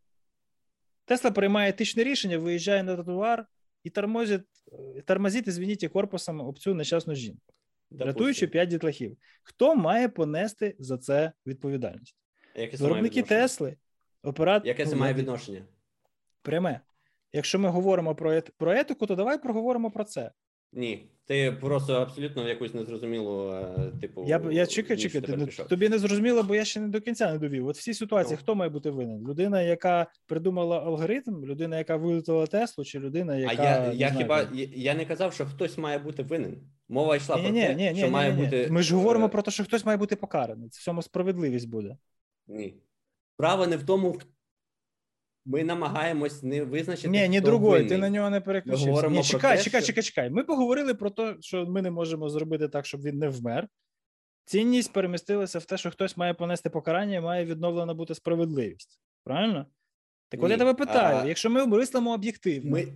[1.05, 3.47] Тесла приймає етичне рішення, виїжджає на тротуар
[3.85, 7.55] і тормозить, е, тормозить, извините, корпусом об цю нещасну жінку,
[7.91, 8.07] допустим.
[8.07, 9.17] рятуючи 5 дітлахів.
[9.43, 12.17] Хто має понести за це відповідальність?
[12.55, 13.23] Яке Виробники?
[13.23, 13.77] Тесли,
[14.23, 14.69] оператор.
[14.69, 15.65] Яке це має відношення?
[16.43, 16.81] Пряме.
[17.33, 18.51] Якщо ми говоримо про, ет...
[18.57, 20.33] про етику, то давай проговоримо про це.
[20.73, 24.25] Ні, ти просто абсолютно в якусь незрозумілу, е, типу.
[24.29, 27.01] Я, б- я чекаю, ніч чекаю, ну, тобі не зрозуміло, бо я ще не до
[27.01, 27.67] кінця не довів.
[27.67, 28.43] От в цій ситуації Ну.
[28.43, 29.27] хто має бути винен?
[29.29, 33.63] Людина, яка придумала алгоритм, людина, яка виготовила Теслу, чи людина, А яка.
[33.63, 36.57] я, не я знаю, хіба я, я не казав, що хтось має бути винен.
[36.89, 38.69] Мова йшла Ні, про ні, те, ні, що ні, має ні, бути.
[38.71, 40.69] Ми ж говоримо е, про те, що хтось має бути покараний.
[40.69, 41.97] В цьому справедливість буде.
[42.47, 42.75] Ні.
[43.35, 44.19] Справа не в тому,
[45.45, 47.09] ми намагаємось не визначити.
[47.09, 49.09] Ні, ні, другої, ти на нього не переключився.
[49.09, 50.31] Ні, чекай, те, чекай, що- чекай, чекай.
[50.31, 53.69] Ми поговорили про те, що ми не можемо зробити так, щоб він не вмер.
[54.45, 59.01] Цінність перемістилася в те, що хтось має понести покарання і має відновлена бути справедливість.
[59.25, 59.67] Правильно?
[60.29, 62.87] Так от я тебе питаю: а- якщо ми мислимо об'єктивно, Ми,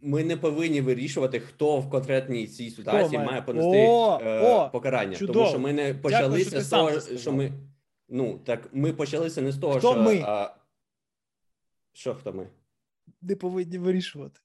[0.00, 3.30] ми не повинні вирішувати, хто в конкретній цій ситуації має?
[3.30, 5.16] має понести О, е, о, покарання.
[5.16, 5.38] чудово.
[5.38, 7.52] Тому що ми не почалися з того, що ми.
[8.08, 10.02] Ну, так ми почалися не з того, Хто що.
[10.02, 10.22] ми?
[10.24, 10.54] А,
[11.92, 12.48] що хто ми?
[13.22, 14.40] не повинні вирішувати.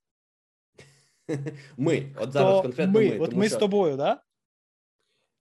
[1.77, 2.15] Ми.
[2.19, 3.19] От зараз То конкретно ми, ми.
[3.19, 4.21] от тому ми що з тобою, да?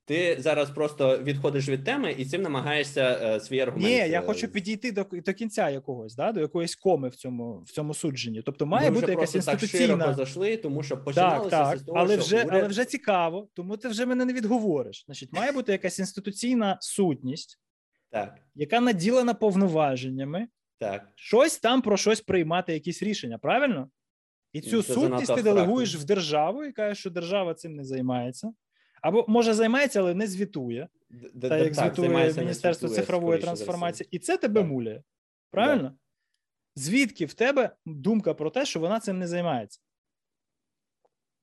[0.04, 3.86] Ти зараз просто відходиш від теми і цим намагаєшся е, свій аргумент.
[3.86, 6.32] Ні, я е, хочу підійти до, до кінця якогось, да?
[6.32, 8.42] до якоїсь коми в цьому, в цьому судженні.
[8.42, 11.82] Тобто Ми має вже бути якась просто так широко зайшли, тому що Так, так, з
[11.82, 12.48] того, але що вже, уряд...
[12.52, 15.04] але вже цікаво, тому ти вже мене не відговориш.
[15.06, 17.60] Значить, має бути якась інституційна сутність,
[18.10, 20.48] Так, яка наділена повноваженнями,
[20.78, 21.08] так.
[21.14, 23.90] щось там про щось приймати, якісь рішення, правильно?
[24.52, 27.84] І цю Ну, це сутність ти делегуєш в державу і кажеш, що держава цим не
[27.84, 28.52] займається.
[29.02, 34.08] Або може займається, але не звітує, Д- та так як так, звітує Міністерство цифрової трансформації,
[34.10, 34.70] і це тебе Так.
[34.70, 35.02] муляє.
[35.50, 35.98] Правильно?
[36.74, 39.80] Звідки в тебе думка про те, що вона цим не займається?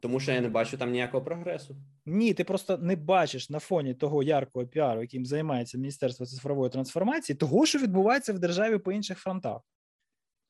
[0.04, 1.76] Тому що я не бачу там ніякого прогресу.
[2.06, 7.36] Ні, ти просто не бачиш на фоні того яркого піару, яким займається Міністерство цифрової трансформації,
[7.36, 9.62] того, що відбувається в державі по інших фронтах.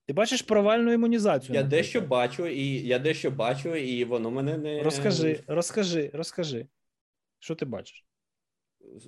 [0.08, 1.56] Ти бачиш провальну імунізацію.
[1.56, 1.70] Я наприклад.
[1.70, 6.68] дещо бачу, і я дещо бачу, і воно мене не Розкажи, розкажи, розкажи.
[7.39, 8.06] Що ти бачиш?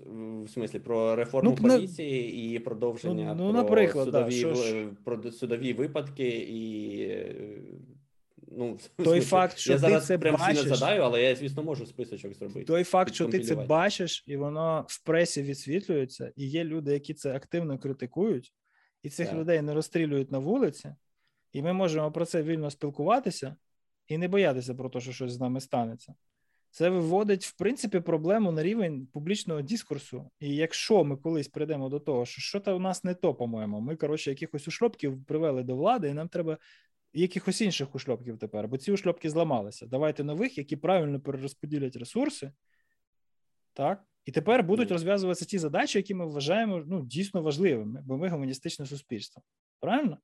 [0.08, 4.56] В- смислі про реформу Ну, на- поліції і продовження Ну, ну, про, наприклад, да, що
[5.04, 7.08] про судові випадки і.
[8.58, 11.64] Ну, Той факт, що я ти зараз це прям бачиш- не згадаю, але я, звісно,
[11.64, 12.66] можу списочок зробити.
[12.66, 17.14] Той факт, що ти це бачиш, і воно в пресі відсвітлюється, і є люди, які
[17.14, 18.54] це активно критикують,
[19.04, 19.38] і цих Так.
[19.38, 20.96] людей не розстрілюють на вулиці,
[21.52, 23.56] і ми можемо про це вільно спілкуватися
[24.08, 26.14] і не боятися про те, що щось з нами станеться.
[26.76, 30.32] Це виводить, в принципі, проблему на рівень публічного дискурсу.
[30.40, 33.80] І якщо ми колись прийдемо до того, що що то у нас не то, по-моєму,
[33.80, 36.58] ми, коротше, якихось ушльопків привели до влади, і нам треба
[37.22, 39.86] якихось інших ушльопків тепер, бо ці ушльопки зламалися.
[39.86, 42.52] Давайте нових, які правильно перерозподілять ресурси,
[43.74, 44.04] так?
[44.26, 48.86] І тепер будуть розв'язуватися ті задачі, які ми вважаємо ну, дійсно важливими, бо ми гуманістичне
[48.86, 49.44] суспільство.
[49.80, 50.18] Правильно?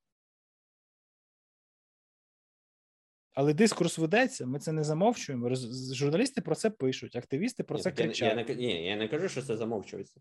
[3.34, 5.54] Але дискурс ведеться, ми це не замовчуємо.
[5.94, 8.48] Журналісти про це пишуть, активісти про це так я, кричать.
[8.48, 10.20] я, не, ні, я не кажу, що це замовчується.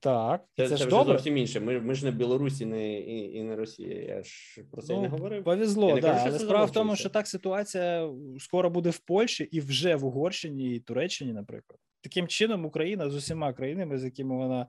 [0.00, 1.12] Так, Це, це, це, ж добре.
[1.12, 1.60] зовсім інше.
[1.60, 4.02] Ми, ми ж не Білорусі, не, і, і не Росія.
[4.02, 5.44] Я ж про це й не Ну, говорив.
[5.44, 6.12] Повезло, не да.
[6.12, 10.04] кажу, але справа в тому, що так ситуація скоро буде в Польщі і вже в
[10.04, 11.80] Угорщині і Туреччині, наприклад.
[12.00, 14.66] Таким чином, Україна з усіма країнами, з якими вона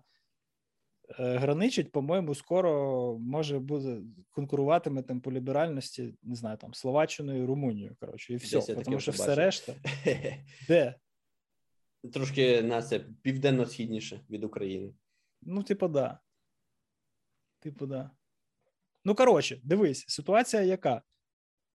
[1.20, 3.98] е, граничить, по-моєму, скоро може буде
[4.32, 7.96] конкуруватиме там по ліберальності, не знаю, там Словаччиною, Румунією.
[8.00, 8.76] Коротше, і все.
[8.76, 9.74] Тому що вже все решта,
[10.68, 10.96] де?
[12.14, 14.94] Трошки нас це південно-східніше від України.
[15.42, 16.20] Ну, типу, да.
[17.60, 18.12] Типу, да.
[19.06, 21.02] Ну, коротше, дивись, ситуація яка?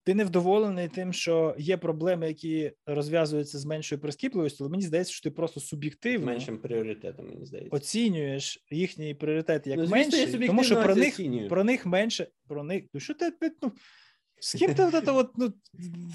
[0.04, 5.22] ти невдоволений тим, що є проблеми, які розв'язуються з меншою прискіпливістю, але мені здається, що
[5.22, 7.76] ти просто суб'єктивно Меншим пріоритетом, мені здається.
[7.76, 11.48] оцінюєш їхній пріоритет як Ну, суб'єктивно тому що про них, оцінюю.
[11.48, 12.84] про них менше, про них.
[12.94, 13.32] Ну що ти
[13.62, 13.72] ну,
[14.40, 15.52] з ким ти от, от, ну,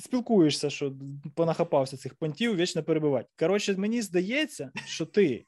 [0.03, 0.93] спілкуєшся, що
[1.35, 3.29] понахапався цих понтів, вічно перебивати.
[3.39, 5.45] Коротше, мені здається, що ти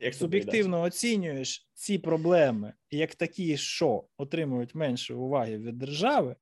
[0.00, 6.36] Як суб'єктивно оцінюєш ці проблеми як такі, що отримують менше уваги від держави,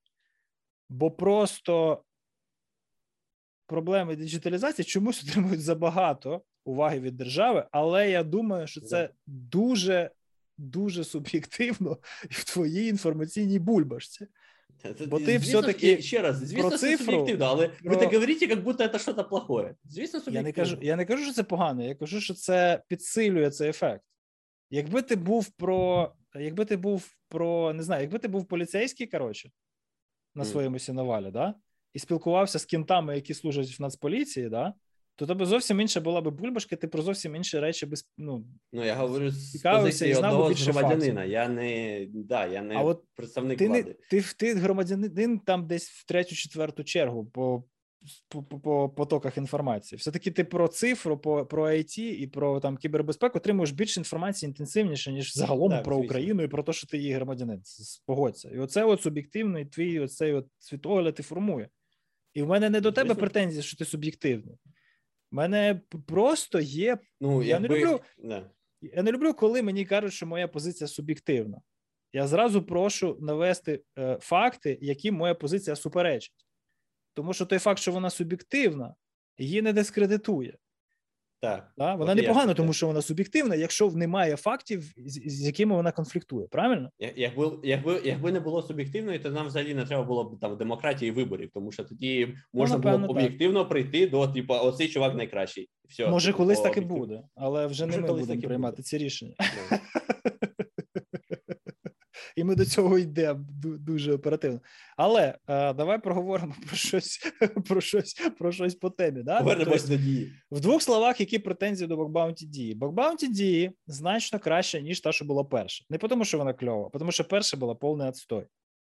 [0.89, 2.05] бо просто
[3.67, 10.11] проблеми диджиталізації чомусь отримують забагато уваги від держави, але я думаю, що це дуже.
[10.59, 11.99] Дуже суб'єктивно
[12.31, 14.27] в твоїй інформаційній бульбашці.
[15.07, 18.47] Бо ти все-таки ще раз, звісно, про це цифру, суб'єктивно, але ви про- так говорите,
[18.47, 19.75] як будто це щось плохое.
[19.85, 21.85] Звісно, Я не кажу, я не кажу, що це погано.
[21.85, 24.05] Я кажу, що це підсилює цей ефект.
[24.71, 29.51] Якби ти був про, якби ти був про, не знаю, якби ти був поліцейський, коротше,
[30.35, 31.55] на своєму сіновалі, да,
[31.93, 34.75] і спілкувався з кінтами, які служать в Нацполіції, да,
[35.17, 38.85] то тебе зовсім інша була би бульбашка, ти про зовсім інші речі без, ну, Ну,
[38.85, 41.15] я говорю з позиції одного громадянина.
[41.21, 41.33] фактів.
[41.33, 43.97] Я не, да, я не А от представник ти, не, влади.
[44.11, 47.65] ти, ти громадянин там десь в третю, четверту чергу по,
[48.29, 49.99] по, по, по потоках інформації.
[49.99, 55.13] Все-таки ти про цифру, по, про IT і про там кібербезпеку отримуєш більше інформації інтенсивніше,
[55.13, 56.05] ніж загалом Так, про звісно.
[56.07, 57.63] Україну і про те, що ти її громадянин.
[58.07, 58.51] Погодься.
[58.55, 61.69] І оце от суб'єктивний твій оцей от світогляд і формує.
[62.35, 63.21] І в мене не до тебе Звісно.
[63.21, 64.57] претензії, що ти суб'єктивний.
[65.35, 66.99] У мене просто є.
[67.21, 68.51] Ну, я не люблю- Не.
[68.81, 71.61] Я не люблю, коли мені кажуть, що моя позиція суб'єктивна.
[72.13, 76.47] Я зразу прошу навести е, факти, які моя позиція суперечить.
[77.15, 78.95] Тому що той факт, що вона суб'єктивна,
[79.39, 80.57] її не дискредитує.
[81.45, 81.73] Так.
[81.79, 81.95] Да?
[81.95, 85.93] Вона От непогана, я тому що вона суб'єктивна, якщо немає фактів, з, з якими вона
[85.93, 86.47] конфліктує.
[86.51, 86.91] Правильно?
[87.17, 91.11] Якби, якби, якби не було суб'єктивної, то нам взагалі не треба було б там демократії
[91.11, 93.17] виборів, тому що тоді можна було Ну, напевно, б так.
[93.17, 95.69] об'єктивно прийти до типу, оцей чувак найкращий.
[95.89, 98.83] Все, Може, типу, колись так і буде, але вже не ми будемо приймати буде.
[98.83, 99.35] ці рішення.
[102.37, 104.61] І ми до цього йдемо дуже оперативно.
[104.97, 107.33] Але е, давай проговоримо про щось,
[107.69, 109.23] про щось, про щось по темі.
[109.23, 109.39] Да?
[109.39, 110.33] Повернемось Тобто, до дії.
[110.51, 112.75] В двох словах, які претензії до Бокбаунті дії?
[112.75, 115.85] Бокбаунті дії значно краще, ніж та, що була перша.
[115.91, 118.47] Не тому, що вона кльова, а тому що перша була повний отстой.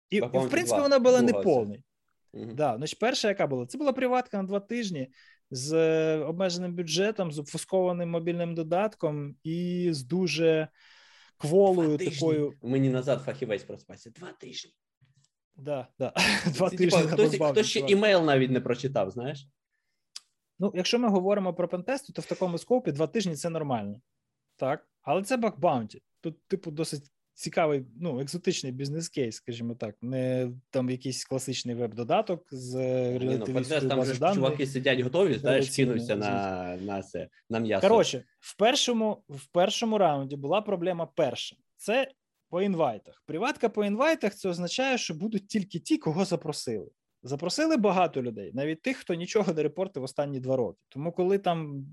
[0.09, 1.83] І, і в принципі, 2, вона була не повний.
[2.33, 2.55] Мгм.
[2.55, 3.65] Да, значить, перша, яка була?
[3.65, 5.07] Це була приватка на два тижні
[5.51, 10.67] з е, обмеженим бюджетом, з обфускованим мобільним додатком і з дуже
[11.39, 12.53] кволою Два такою.
[12.61, 14.09] Мені назад фахівець проспався.
[14.09, 14.71] Два тижні.
[15.55, 16.13] Да, да.
[16.45, 17.01] Два Це, тижні.
[17.01, 19.47] хтось, хтось ще імейл навіть не прочитав, знаєш?
[20.59, 24.01] Ну, якщо ми говоримо про пентести, то в такому скопі два тижні це нормально.
[24.55, 24.87] Так.
[25.01, 26.01] Але це бакбаунті.
[26.21, 27.03] Тут, типу, досить
[27.39, 29.95] цікавий, ну, екзотичний бізнес-кейс, скажімо так.
[30.01, 32.75] Не там якийсь класичний веб-додаток з
[33.19, 34.35] Ні, ну, там же даних.
[34.35, 37.87] чуваки сидять готові, знаєш, кинуться на, на це, на м'ясо.
[37.87, 41.55] Коротше, в першому, в першому раунді була проблема перша.
[41.77, 42.11] Це
[42.49, 43.23] по інвайтах.
[43.25, 46.89] Приватка по інвайтах це означає, що будуть тільки ті, кого запросили.
[47.23, 50.79] Запросили багато людей, навіть тих, хто нічого не репортив останні два роки.
[50.89, 51.85] Тому, коли там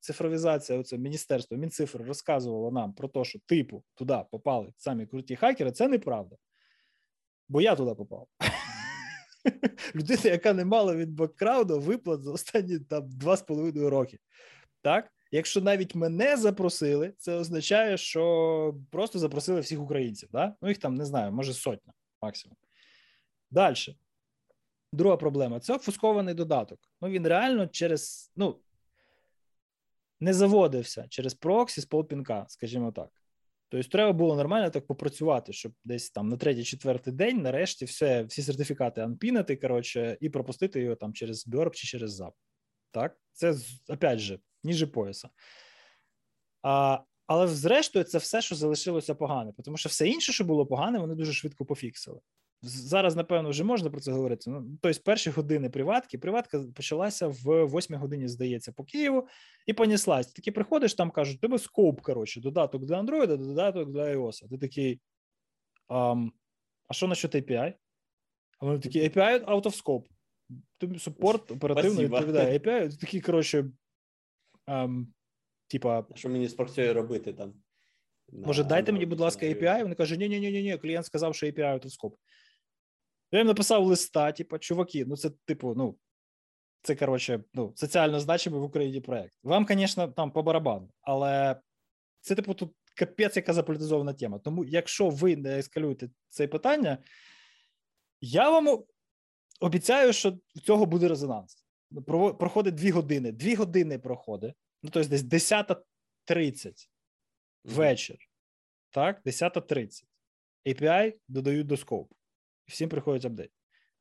[0.00, 5.72] цифровізація, оце міністерство, Мінцифр розказувало нам про те, що типу туди попали самі круті хакери,
[5.72, 6.36] це неправда.
[7.48, 8.28] Бо я туди попав.
[9.94, 14.18] Людина, яка не мала від беккрауду виплат за останні там два з половиною роки.
[14.82, 15.12] Так?
[15.30, 20.28] Якщо навіть мене запросили, це означає, що просто запросили всіх українців.
[20.32, 20.54] Да?
[20.62, 21.92] Ну, їх там не знаю, може сотня
[22.22, 22.56] максимум.
[23.50, 23.74] Далі.
[24.92, 26.78] Друга проблема це обфускований додаток.
[27.00, 28.60] Ну, він реально через, ну,
[30.20, 33.10] не заводився через проксі з полпінка, скажімо так.
[33.68, 38.42] Тобто, треба було нормально так попрацювати, щоб десь там на третій-четвертий день, нарешті, все, всі
[38.42, 42.34] сертифікати анпінити, коротше, і пропустити його там через Бьорб чи через ЗАП.
[42.90, 43.54] Так, це
[43.88, 45.28] опять же, ніже пояса.
[46.62, 50.98] А, але зрештою, це все, що залишилося погане, тому що все інше, що було погане,
[50.98, 52.20] вони дуже швидко пофіксили.
[52.62, 54.50] Зараз, напевно, вже можна про це говорити.
[54.50, 56.18] Ну, тобто, перші години приватки.
[56.18, 59.28] Приватка почалася в 8 годині, здається, по Києву,
[59.66, 60.26] і поніслась.
[60.26, 64.48] Ти таки приходиш, там кажуть, тебе скоп, коротше, додаток для Android, додаток для iOS.
[64.48, 65.00] Ти такий.
[65.88, 66.32] «Ам,
[66.88, 67.74] а що насчет API?
[68.58, 70.04] А вони такі API out of scope.
[70.78, 72.16] Тобі супорт оперативно Спасибо.
[72.16, 72.90] відповідає API.
[72.90, 73.70] Ти такий, коротше,
[74.66, 75.12] ам,
[75.68, 77.54] типа, Що мені спрацює робити там?
[78.32, 79.82] Може, дайте мені, будь ласка, API.
[79.82, 82.16] Вони кажуть, ні, ні, ні, ні, клієнт сказав, що API out of scope.
[83.32, 85.98] Я їм написав листа, типу, чуваки, ну це, типу, ну,
[86.82, 89.34] це, коротше, ну, соціально значимий в Україні проект.
[89.42, 91.60] Вам, звісно, там по барабану, але
[92.20, 94.38] це, типу, тут капець, яка заполітизована тема.
[94.38, 96.98] Тому, якщо ви не ескалюєте це питання,
[98.20, 98.84] я вам
[99.60, 101.64] обіцяю, що в цього буде резонанс.
[102.38, 103.32] Проходить дві години.
[103.32, 104.54] Дві години проходить.
[104.82, 106.88] Ну, тобто десь 10.30
[107.64, 108.16] вечір.
[108.90, 110.04] Так, 10.30.
[110.66, 112.17] API додають до скопу.
[112.68, 113.50] Всім приходить апдейт.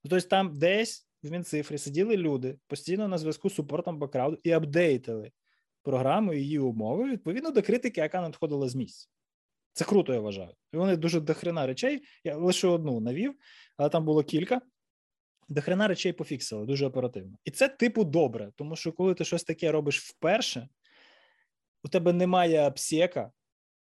[0.03, 4.51] Ну, тобто, там десь в Мінцифрі сиділи люди постійно на зв'язку з супортом бакрауду і
[4.51, 5.31] апдейтили
[5.81, 9.07] програму і її умови відповідно до критики, яка надходила з місця.
[9.73, 10.53] Це круто, я вважаю.
[10.73, 12.03] І вони дуже дохрена речей.
[12.23, 13.35] Я лише одну навів,
[13.77, 14.61] але там було кілька.
[15.49, 17.37] Дохрена речей пофіксили дуже оперативно.
[17.45, 20.69] І це, типу, добре, тому що коли ти щось таке робиш вперше,
[21.83, 23.31] у тебе немає апсека,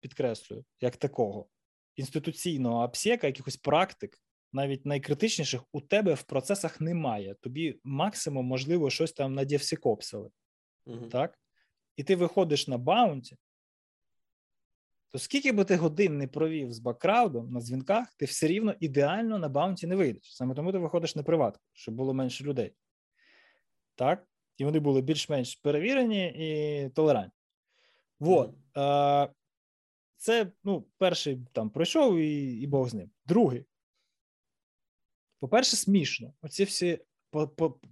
[0.00, 1.48] підкреслюю, як такого,
[1.96, 4.18] інституційного appsec-а, якихось практик,
[4.52, 7.34] навіть найкритичніших, у тебе в процесах немає.
[7.34, 10.30] Тобі максимум, можливо, щось там на DevSecOps-или.
[10.86, 11.06] Угу.
[11.06, 11.38] Так?
[11.96, 13.36] І ти виходиш на bounty,
[15.10, 19.38] то скільки би ти годин не провів з Bugcrowd-ом на дзвінках, ти все рівно ідеально
[19.38, 20.36] на bounty не вийдеш.
[20.36, 22.74] Саме тому ти виходиш на приватку, щоб було менше людей.
[23.94, 24.26] Так?
[24.56, 27.40] І вони були більш-менш перевірені і толерантні.
[28.20, 28.54] Вот.
[28.74, 29.28] Mm.
[30.16, 33.10] Це ну, перший там пройшов, і і Бог з ним.
[33.26, 33.64] Другий.
[35.40, 36.32] По-перше, смішно.
[36.42, 36.98] Оці всі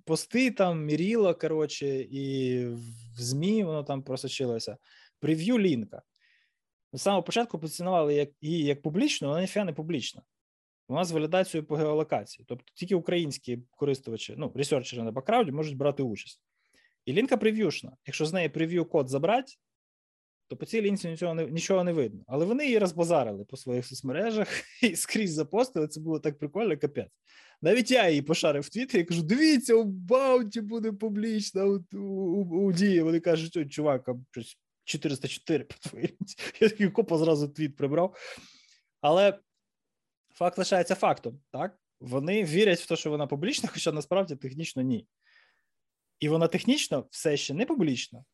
[0.05, 4.76] пости там міріло, коротше, і в ЗМІ воно там просочилося.
[5.20, 6.03] Прев'ю лінка.
[6.92, 10.22] З самого початку позиціонували як, її як публічну, але ніфіга не публічна.
[10.88, 12.44] Вона з валідацією по геолокації.
[12.49, 16.42] Тобто тільки українські користувачі, ну, ресерчери на бакрауді можуть брати участь.
[17.05, 17.96] І лінка прев'юшна.
[18.07, 19.53] Якщо з неї прев'ю код забрати,
[20.49, 22.20] то по цій лінці нічого не нічого не видно.
[22.26, 24.49] Але вони її розбазарили по своїх соцмережах
[24.82, 25.88] і скрізь запостили.
[25.88, 27.12] Це було так прикольно, капець.
[27.62, 32.72] Навіть я її пошарив в Твіттері, кажу: дивіться, у Баунті буде публічно у, у, у
[32.72, 33.03] дії.
[33.03, 36.18] Вони кажуть, що чувак, щось 404 по твоїй
[36.61, 38.16] Я такий копа зразу твіт прибрав.
[39.01, 39.38] Але
[40.34, 41.40] факт лишається фактом.
[41.53, 41.78] так?
[42.01, 45.07] Вони вірять в те, що вона публічна, хоча насправді технічно ні.
[46.20, 48.24] І вона технічно все ще не публічна,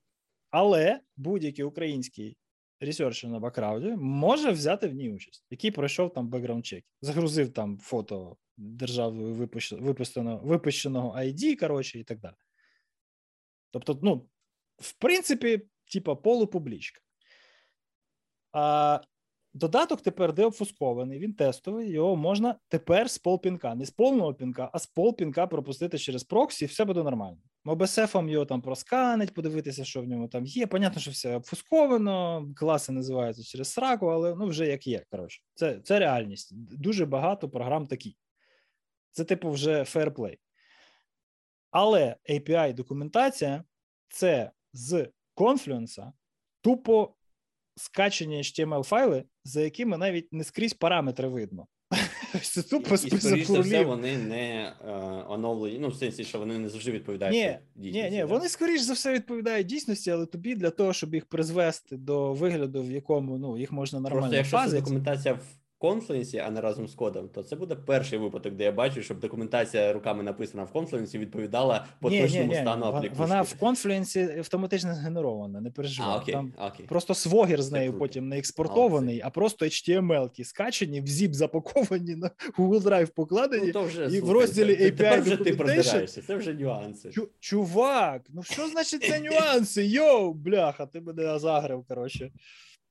[0.55, 2.37] але будь-який український
[2.81, 7.79] researcher на Bugcrowd-і може взяти в ній участь, який пройшов там background check, загрузив там
[7.79, 12.35] фото державою випущеного, випущеного ID, коротше, і так далі.
[13.71, 14.29] Тобто, ну,
[14.77, 17.01] в принципі, типа полупублічка.
[18.53, 19.01] А
[19.55, 24.79] Додаток тепер деобфускований, він тестовий, його можна тепер з полпінка, не з повного пінка, а
[24.79, 27.39] з полпінка пропустити через проксі, і все буде нормально.
[27.65, 30.67] ОБСФом його там просканить, подивитися, що в ньому там є.
[30.67, 35.05] Понятно, що все обфусковано, класи називаються через сраку, але ну вже як є.
[35.11, 36.51] Коротше, це це реальність.
[36.79, 38.17] Дуже багато програм такі.
[39.11, 40.39] Це, типу, вже фейрплей.
[41.71, 43.65] Але API документація
[44.09, 46.13] це з Confluence
[46.61, 47.15] тупо
[47.77, 51.67] скачені HTML файли, за якими навіть не скрізь параметри видно.
[52.43, 54.93] Це тупо і, і скоріше все, вони не е,
[55.29, 55.79] оновлені.
[55.79, 57.35] Ну, в сенсі, що вони не завжди відповідають.
[57.35, 58.11] Ні, дійсності.
[58.11, 58.27] Ні, ні, да?
[58.27, 62.83] вони скоріш за все відповідають дійсності, але тобі для того, щоб їх призвести до вигляду,
[62.83, 64.21] в якому ну їх можна нормально.
[64.21, 68.19] Просто якщо це документація в Confluence, а не разом з кодом, то це буде перший
[68.19, 72.55] випадок, де я бачу, щоб документація руками написана в Confluence відповідала по ні, точному ні,
[72.55, 72.61] ні.
[72.61, 73.23] стану аплікушки.
[73.23, 76.11] Вона в Confluence автоматично згенерована, не переживай.
[76.11, 76.87] А, окей, Там окей.
[76.87, 82.17] Просто свогер з нею потім не експортований, а, а просто HTML-ки скачені, в zip запаковані
[82.17, 86.37] на Google Drive покладені, ну, вже, і в розділі API Тепер вже ти продираєшся, це
[86.37, 87.11] вже нюанси.
[87.11, 89.87] Чу, чувак, ну що значить це нюанси?
[89.87, 92.31] Йоу, бляха, ти мене загрив, коротше.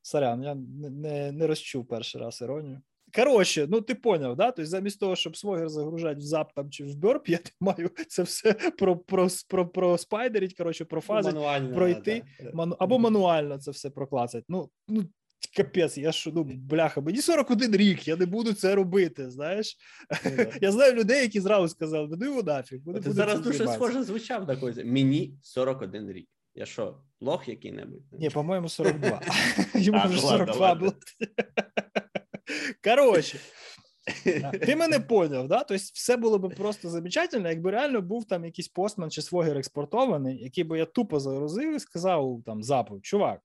[0.04, 2.82] Сорян, я не не, не розчув перший раз іронію.
[3.16, 4.45] Коротше, ну ти поняв, да?
[4.45, 8.24] Тобто замість того, щоб свогер загружати в зап там чи в бёрп, я маю це
[8.24, 13.72] все про про, про, про спайдерить, коротше, профазить, ну, пройти, да, ману, або мануально це
[13.72, 14.45] все проклацати.
[14.49, 15.04] Ну, ну
[15.56, 19.30] Капець, я ж ну бляха, мені 41 рік, я не буду це робити.
[19.30, 19.78] Знаєш,
[20.26, 22.80] ну, я знаю людей, які зразу сказали, ну його нафіг.
[23.04, 24.86] Ти зараз дуже схоже звучав такий.
[24.86, 26.28] Мені 41 рік.
[26.56, 28.04] Я що, лох який-небудь?
[28.12, 29.21] Ні, по-моєму, 42.
[29.75, 30.93] Йому вже 42 було.
[32.84, 33.39] Коротше,
[34.66, 35.63] ти мене поняв, да?
[35.63, 40.43] Тобто все було б просто замечательно, якби реально був там якийсь постман чи свогер експортований,
[40.43, 43.42] який би я тупо загрузив і сказав там запу, чувак,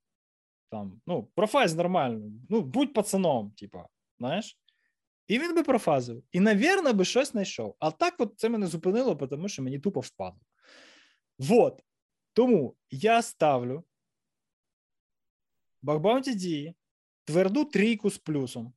[0.71, 3.87] там, ну, профайз нормально, ну, будь пацаном, типа,
[4.19, 4.59] знаєш?
[5.29, 6.23] І він би профазив.
[6.33, 7.77] І, навірно, би щось знайшов.
[7.79, 10.41] А так от це мене зупинило, тому що мені тупо впадло.
[11.39, 11.83] Вот.
[12.39, 13.85] Тому я ставлю
[15.83, 16.75] Бакбаунті дії
[17.25, 18.73] тверду трійку з плюсом.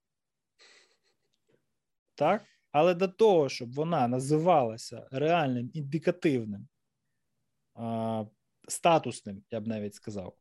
[2.16, 2.46] Так?
[2.72, 6.68] Але до того, щоб вона називалася реальним індикативним,
[7.74, 8.26] а,
[8.68, 10.38] статусним, я б навіть сказав,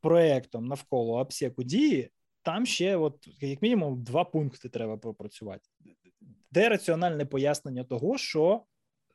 [0.00, 2.10] проєктом навколо appsec-у дії,
[2.42, 5.68] там ще, от, як мінімум, два пункти треба пропрацювати.
[6.50, 8.64] де раціональне пояснення того, що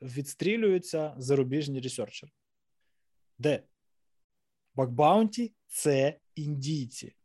[0.02, 2.32] відстрілюються зарубіжні researcher-и?
[3.38, 3.64] Де?
[4.76, 7.16] Bug bounty це індійці.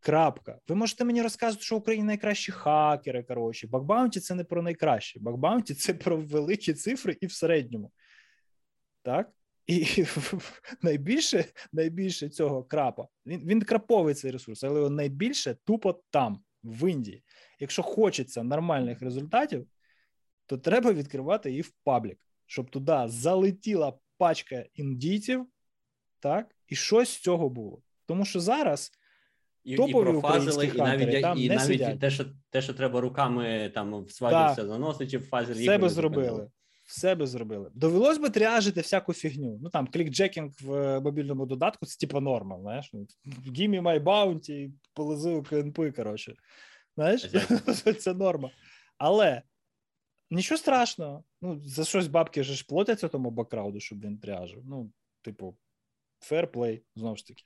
[0.00, 0.58] Крапка.
[0.68, 3.22] Ви можете мені розказувати, що Україна найкращі хакери.
[3.22, 5.20] Коротше, Bug bounty це не про найкраще.
[5.20, 7.92] Bug bounty це про великі цифри і в середньому.
[9.02, 9.32] Так?
[9.66, 10.04] І
[10.82, 13.08] найбільше найбільше цього крапа.
[13.26, 17.22] Він він краповий цей ресурс, але найбільше тупо там, в Індії.
[17.60, 19.66] Якщо хочеться нормальних результатів,
[20.46, 25.46] то треба відкривати її в паблік, щоб туди залетіла пачка індійців,
[26.20, 27.82] так, і щось з цього було.
[28.06, 28.92] Тому що зараз.
[29.64, 33.00] І, Топові і профазили, і навіть, там і не навіть те, що те, що треба
[33.00, 35.62] руками там в сваді все заносити, чи в фазері.
[35.62, 36.50] Все би зробили.
[36.84, 37.70] Все би зробили.
[37.74, 39.58] Довелось би тряжити всяку фігню.
[39.62, 42.60] Ну там клікджекінг в мобільному додатку це типа норма.
[42.60, 42.94] Знаєш,
[43.46, 46.34] Give me my bounty, полези у КНП, коротше.
[46.94, 47.26] Знаєш,
[47.98, 48.50] це норма.
[48.98, 49.42] Але
[50.30, 51.24] нічого страшного.
[51.40, 54.62] Ну, за щось бабки ж платяться тому бакрауду, щоб він тряжив.
[54.64, 54.90] Ну,
[55.22, 55.56] типу,
[56.20, 57.44] ферплей, знову ж таки.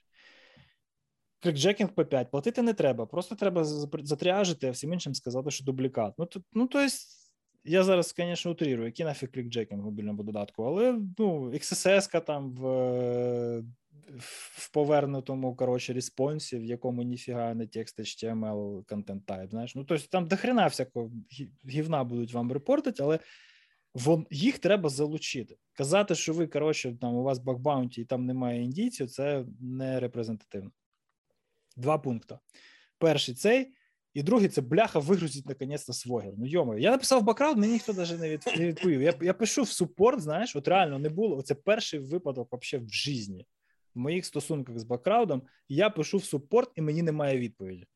[1.39, 3.63] Клікджекінг P5 платити не треба, просто треба
[4.03, 6.13] затряжити, а всім іншим сказати, що дублікат.
[6.17, 7.33] Ну, то, ну, то есть,
[7.63, 13.63] я зараз, звісно, утрірую, який нафіг клікджекінг в мобільному додатку, але ну, XSS там в
[14.19, 19.75] в повернутому коротше, респонсі, в якому ніфіга не текст HTML контент type, знаєш.
[19.75, 21.11] Ну, тобто там дохрена всякого
[21.69, 23.19] гівна будуть вам репортити, але
[23.93, 25.57] вон, їх треба залучити.
[25.73, 30.71] Казати, що ви, коротше, там у вас бакбаунті і там немає індійців, це не репрезентативно.
[31.77, 32.37] Два пункти.
[32.97, 33.73] Перший цей,
[34.13, 36.33] і другий це бляха вигрузить наконець-то свогер.
[36.37, 39.01] Ну йомо, я написав бакраунд, мені ніхто навіть не, від, не відповів.
[39.01, 41.41] Я я пишу в супорт, знаєш, от реально не було.
[41.41, 43.45] Це перший випадок вообще в житті.
[43.95, 47.87] В моїх стосунках з бакраудом я пишу в суппорт, і мені немає відповіді.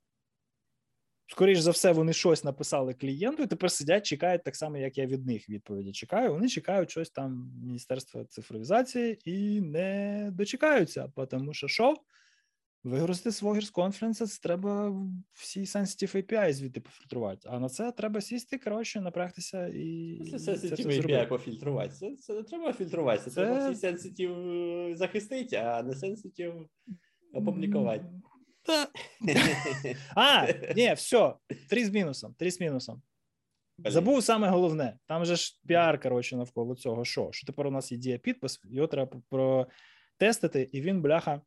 [1.28, 5.06] Скоріше за все, вони щось написали клієнту, і тепер сидять, чекають так само, як я
[5.06, 6.32] від них відповіді чекаю.
[6.32, 11.96] Вони чекають щось там Міністерства цифровізації і не дочекаються, тому що що?
[12.86, 15.02] Вигрузити з Confluence-а, це треба
[15.34, 17.50] всі sensitive API звідти пофільтрувати.
[17.52, 20.20] А на це треба сісти, коротше, напрягтися і.
[20.32, 21.90] Це sensitive API пофільтрувати.
[21.90, 23.24] Це, це не треба фільтрувати.
[23.24, 23.46] Це, це...
[23.46, 26.66] треба всі sensitive захистити, а не sensitive
[27.34, 28.06] опублікувати.
[28.62, 28.88] Та...
[30.16, 31.34] А, ні, все,
[31.70, 33.02] три з мінусом, три з мінусом.
[33.78, 33.94] Блин.
[33.94, 34.98] Забув саме головне.
[35.06, 37.06] Там же ж піар, коротше, навколо цього.
[37.06, 37.30] Що?
[37.32, 41.42] Що тепер у нас є дія підпис, його треба протестити, і він, бляха.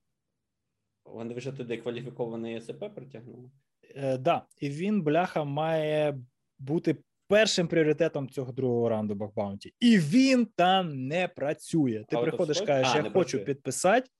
[1.12, 3.50] Вони вже туди кваліфікований СП притягнули?
[3.94, 6.18] Е, да, і він, бляха, має
[6.58, 9.74] бути першим пріоритетом цього другого раунду бакбаунті.
[9.80, 12.04] І він там не працює.
[12.08, 13.40] Ти а приходиш, кажеш, я хочу працює.
[13.40, 14.10] підписати,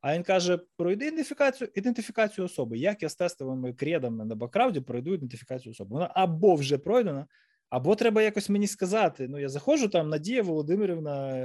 [0.00, 2.78] а він каже: пройди ідентифікацію, ідентифікацію особи.
[2.78, 5.94] Як я з тестовими кредами на бакрауді пройду ідентифікацію особи?
[5.94, 7.26] Вона або вже пройдена,
[7.70, 9.28] або треба якось мені сказати.
[9.28, 11.36] Ну, я заходжу там, Надія Володимирівна,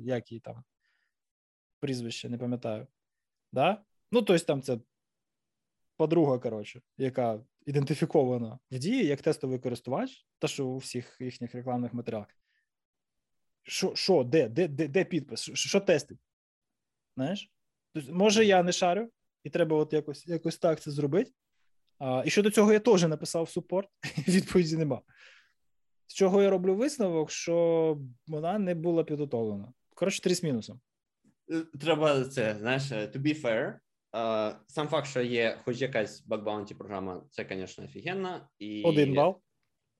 [0.00, 0.64] як її там
[1.80, 2.86] прізвище, не пам'ятаю.
[3.52, 3.82] Да?
[4.14, 4.78] Ну, тобто, там це
[5.96, 11.94] подруга, коротше, яка ідентифікована в дії як тестовий користувач, та що у всіх їхніх рекламних
[11.94, 12.28] матеріалах.
[13.62, 15.40] Що, що, де, де, де, де підпис?
[15.40, 16.18] Що, що тестить?
[17.16, 17.50] Знаєш?
[17.92, 19.10] Тобто, може, я не шарю,
[19.44, 21.32] і треба от якось якось так це зробити.
[21.98, 23.88] А, І щодо цього я теж написав супорт,
[24.28, 25.02] відповіді нема.
[26.06, 29.72] З чого я роблю висновок, що вона не була підготовлена.
[29.94, 30.80] Коротше, три з мінусом.
[31.50, 33.83] Е, треба це, знаєш, to be fair.
[34.66, 38.48] Сам факт, що є хоч якась бакбаунті програма, це, звісно, офігенно.
[38.58, 38.82] І...
[38.84, 39.40] Один бал.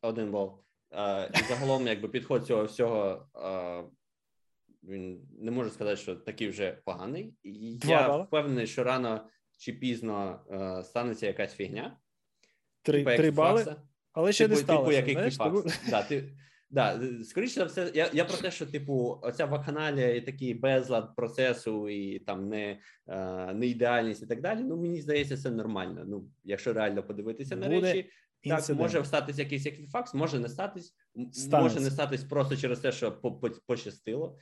[0.03, 0.65] Один бал.
[0.91, 3.85] Uh, і загалом, якби підход цього всього uh,
[4.83, 7.35] він не можу сказати, що такий вже поганий.
[7.43, 8.25] І Я бали.
[8.25, 9.29] впевнений, що рано
[9.59, 11.99] чи пізно uh, станеться якась фігня.
[12.83, 13.77] Три типу, три бали,
[14.13, 15.03] але ще типу, не сталося.
[15.03, 15.65] Типу, як знаєш, тому...
[15.91, 16.37] да, ти,
[16.71, 21.17] да, Скоріше за все, я я про те, що типу, оця вакханалія і такий безлад
[21.17, 24.61] процесу, і там не uh, не ідеальність і так далі.
[24.63, 26.05] Ну мені здається, це нормально.
[26.07, 28.11] Ну, якщо реально подивитися на Буде речі.
[28.49, 31.61] Так, може статись якийсь Equifax, може не статись, Станеться.
[31.61, 33.13] може не статись просто через те, що
[33.67, 34.39] пощастило.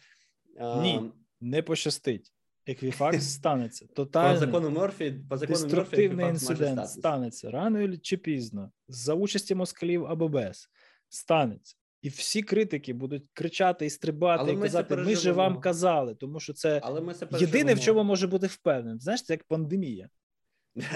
[0.82, 2.32] Ні, не пощастить.
[2.66, 3.86] Equifax станеться.
[3.86, 9.54] Тотальний, по закону Морфі, по закону деструктивний Морфі, інцидент станеться рано чи пізно, за участі
[9.54, 10.68] москалів або без,
[11.08, 11.76] станеться.
[12.02, 16.40] І всі критики будуть кричати і стрибати, Але і казати: ми же вам казали, тому
[16.40, 19.00] що це, Але ми єдине, в чому може бути впевнений.
[19.00, 20.08] Знаєш, це як пандемія.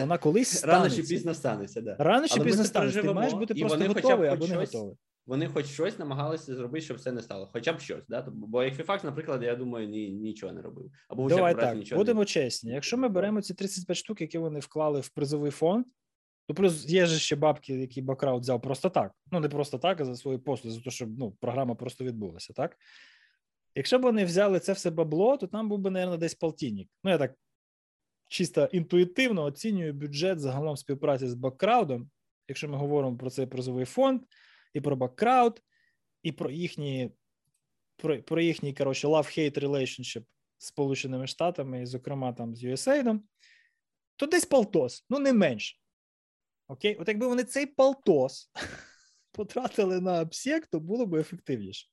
[0.01, 0.67] Вона колись станеться.
[0.83, 1.81] Рано чи пізно станеться.
[1.81, 1.97] Да.
[1.99, 3.03] Рано чи пізно станеться.
[3.03, 4.97] Ти маєш бути просто готовий або не готовий
[5.27, 8.07] вони хоч щось намагалися зробити, щоб це не стало, хоча б щось.
[8.09, 8.29] Да?
[8.33, 10.91] Бо Equifax, наприклад, я думаю, ні, нічого не робив.
[11.09, 12.27] Або Давай так, нічого будемо не...
[12.27, 12.71] чесні.
[12.71, 15.87] Якщо ми беремо ці 35 штук, які вони вклали в призовий фонд,
[16.49, 19.13] Ну, плюс є ж ще бабки, які Бакраут взяв просто так.
[19.33, 22.53] Ну, не просто так, а за свої послуги, за те, щоб ну, програма просто відбулася,
[22.53, 22.77] так?
[23.75, 26.89] Якщо б вони взяли це все бабло, то там був би, мабуть, десь полтинник.
[27.05, 27.35] Ну, я так
[28.29, 32.11] чисто інтуїтивно оцінюю бюджет загалом співпраці з Баккраудом,
[32.49, 34.23] якщо ми говоримо про цей призовий фонд,
[34.75, 35.63] і про Баккрауд,
[36.23, 37.11] і про їхні
[37.97, 40.25] про, про їхній коротше, love-hate relationship
[40.59, 43.21] з Сполученими Штатами, і, зокрема, там з USAID,
[44.17, 45.77] то десь полтос, ну не менше.
[46.69, 48.51] Окей, от якби вони цей полтос
[49.33, 51.89] потратили на обсек, то було б ефективніше.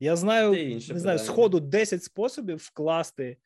[0.00, 3.36] Я знаю, не знаю, сходу 10 способів вкласти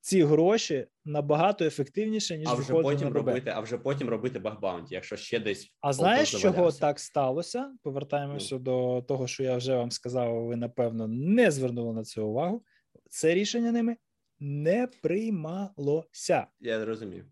[0.00, 5.16] ці гроші набагато ефективніше, ніж а вже потім робити, а вже потім робити багбаунті, якщо
[5.16, 5.72] ще десь.
[5.80, 7.72] А знаєш, чого так сталося?
[7.82, 8.60] Повертаємося ну.
[8.60, 10.46] до того, що я вже вам сказав.
[10.46, 12.64] Ви напевно не звернули на це увагу.
[13.10, 13.96] Це рішення ними
[14.40, 16.46] не приймалося.
[16.60, 17.24] Я розумію.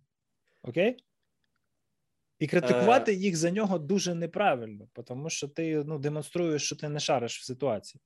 [0.62, 1.05] Окей?
[2.38, 3.14] І критикувати е...
[3.14, 7.44] їх за нього дуже неправильно, тому що ти ну, демонструєш, що ти не шариш в
[7.44, 8.00] ситуації.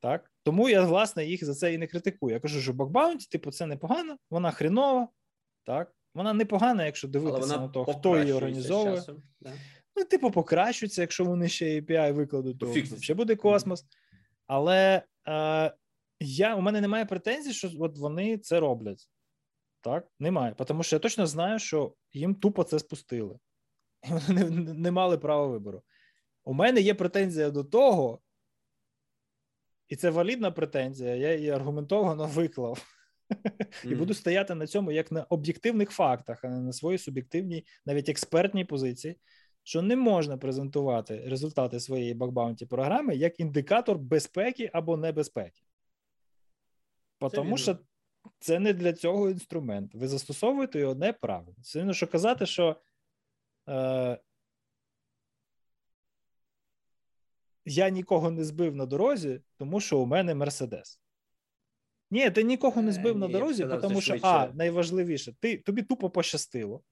[0.00, 0.32] Так?
[0.42, 2.34] Тому я, власне, їх за це і не критикую.
[2.34, 5.08] Я кажу, що бакбаунті, типу, це непогано, вона хрінова,
[5.64, 5.94] так?
[6.14, 9.02] Вона непогана, якщо дивитися на то, хто її організовує.
[9.40, 9.52] да?
[9.96, 13.84] Ну, типу, покращується, якщо вони ще API викладуть, то ще буде космос.
[14.46, 15.74] Але е,
[16.20, 19.08] я, у мене немає претензій, що от вони це роблять.
[19.88, 20.54] Так, немає.
[20.54, 23.38] Тому що я точно знаю, що їм тупо це спустили.
[24.02, 25.82] І вони не, не мали права вибору.
[26.44, 28.20] У мене є претензія до того,
[29.88, 31.14] і це валідна претензія.
[31.14, 32.94] Я її аргументовано виклав.
[33.84, 33.92] Mm.
[33.92, 38.08] І буду стояти на цьому як на об'єктивних фактах, а не на своїй суб'єктивній, навіть
[38.08, 39.16] експертній позиції,
[39.62, 45.62] що не можна презентувати результати своєї бакбаунті програми як індикатор безпеки або небезпеки.
[47.32, 47.78] Тому що
[48.38, 49.94] це не для цього інструмент.
[49.94, 51.54] Ви застосовуєте його неправильно.
[51.62, 52.76] Це що казати, що
[53.68, 54.18] е,
[57.64, 61.00] я нікого не збив на дорозі, тому що у мене Мерседес.
[62.10, 64.18] Ні, ти нікого не збив е, на дорозі, сказав, тому що.
[64.22, 66.82] А, найважливіше, ти, тобі тупо пощастило.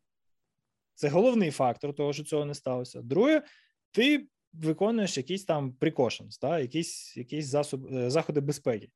[0.94, 3.02] Це головний фактор того, що цього не сталося.
[3.02, 3.42] Друге,
[3.90, 8.90] ти виконуєш якісь там precautions, та, якісь якісь засоб, е, заходи безпеки.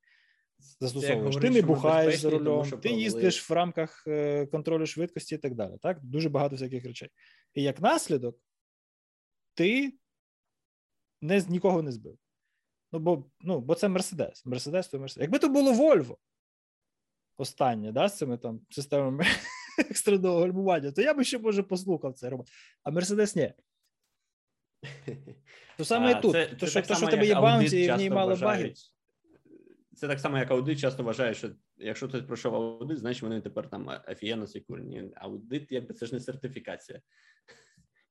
[0.81, 1.37] Застосовуєш.
[1.37, 5.79] Ти не бухаєш за рулем, ти їздиш в рамках е, контролю швидкості і так далі.
[5.83, 6.05] Так?
[6.05, 7.09] Дуже багато всяких речей.
[7.55, 8.39] І як наслідок,
[9.55, 9.95] ти
[11.21, 12.19] не, нікого не збив.
[12.93, 14.47] Ну, бо ну, бо це Мерседес.
[14.47, 15.23] Мерседес то Мерседес.
[15.23, 16.19] Якби то було Вольво
[17.37, 19.25] останнє, да, з цими там системами
[19.79, 22.51] екстреного гальмування, то я би ще, може, послухав це робити.
[22.83, 23.53] А Мерседес ні.
[25.77, 26.33] То саме і тут.
[26.33, 28.75] Це, то, це що, то, що в тебе є bounty, і в ній мало багів.
[30.01, 33.71] Це так само, як аудит часто вважає, що якщо хтось пройшов аудит, значить вони тепер
[33.71, 35.11] там офігенно secure-ні.
[35.17, 37.01] Аудит, якби це ж не сертифікація.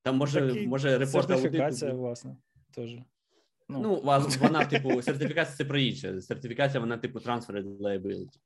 [0.02, 2.04] Там може, Такі може report Сертифікація, аудиту...
[2.04, 2.38] власне
[2.72, 2.96] теж.
[3.70, 4.02] Ну, ну
[4.40, 6.22] вона, типу, сертифікація це про інше.
[6.22, 8.38] Сертифікація, вона, типу, transfer liability.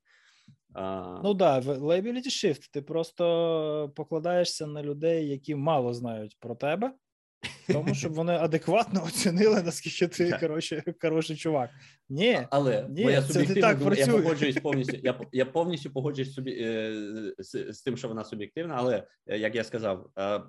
[0.74, 1.20] Uh...
[1.24, 2.70] Ну так, да, liability shift.
[2.72, 6.94] Ти просто покладаєшся на людей, які мало знають про тебе,
[7.68, 11.69] тому щоб вони адекватно оцінили, наскільки ти коротше, хороший чувак.
[12.10, 14.15] Ні, але ні, моя це не так працює.
[14.15, 14.98] Я погоджуюсь повністю.
[15.03, 16.94] Я я повністю погоджуюсь собі е,
[17.38, 20.41] з, з тим, що вона суб'єктивна, але е, як я сказав, е,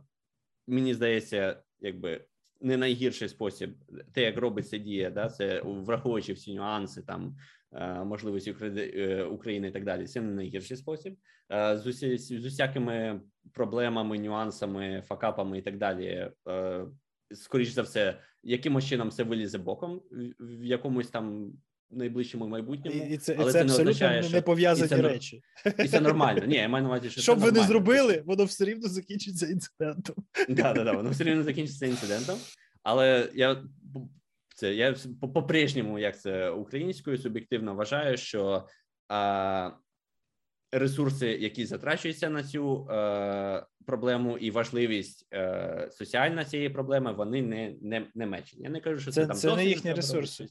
[0.66, 2.24] мені здається, якби
[2.60, 3.74] не найгірший спосіб,
[4.12, 7.36] те, як робиться дія, да, це враховуючи всі нюанси, там
[8.04, 8.52] можливості
[9.30, 10.06] України і так далі.
[10.06, 11.16] Це не найгірший спосіб
[11.50, 13.20] з усі, з усякими
[13.52, 16.30] проблемами, нюансами, факапами і так далі.
[17.32, 20.02] Скоріш за все, якимось чином це вилізе боком
[20.40, 21.52] в якомусь там
[21.90, 24.32] найближчому майбутньому, і це, але і це, це абсолютно не означає, що...
[24.32, 25.42] не пов'язані це, речі,
[25.78, 26.46] і це нормально.
[26.46, 30.16] Ні, я маю на увазі, що щоб ви не зробили, воно все рівно закінчиться інцидентом.
[30.32, 32.38] Так, так, так, воно все рівно закінчиться інцидентом.
[32.82, 33.64] Але я
[34.54, 38.68] це я по-прежньому, як це українською, суб'єктивно вважаю, що
[39.08, 39.70] а,
[40.78, 47.74] ресурси, які затрачуються на цю е, проблему, і важливість е, соціальна цієї проблеми, вони не
[47.82, 48.62] не, не мечені.
[48.62, 50.46] Я не кажу, що це, це там це не їхні ресурси.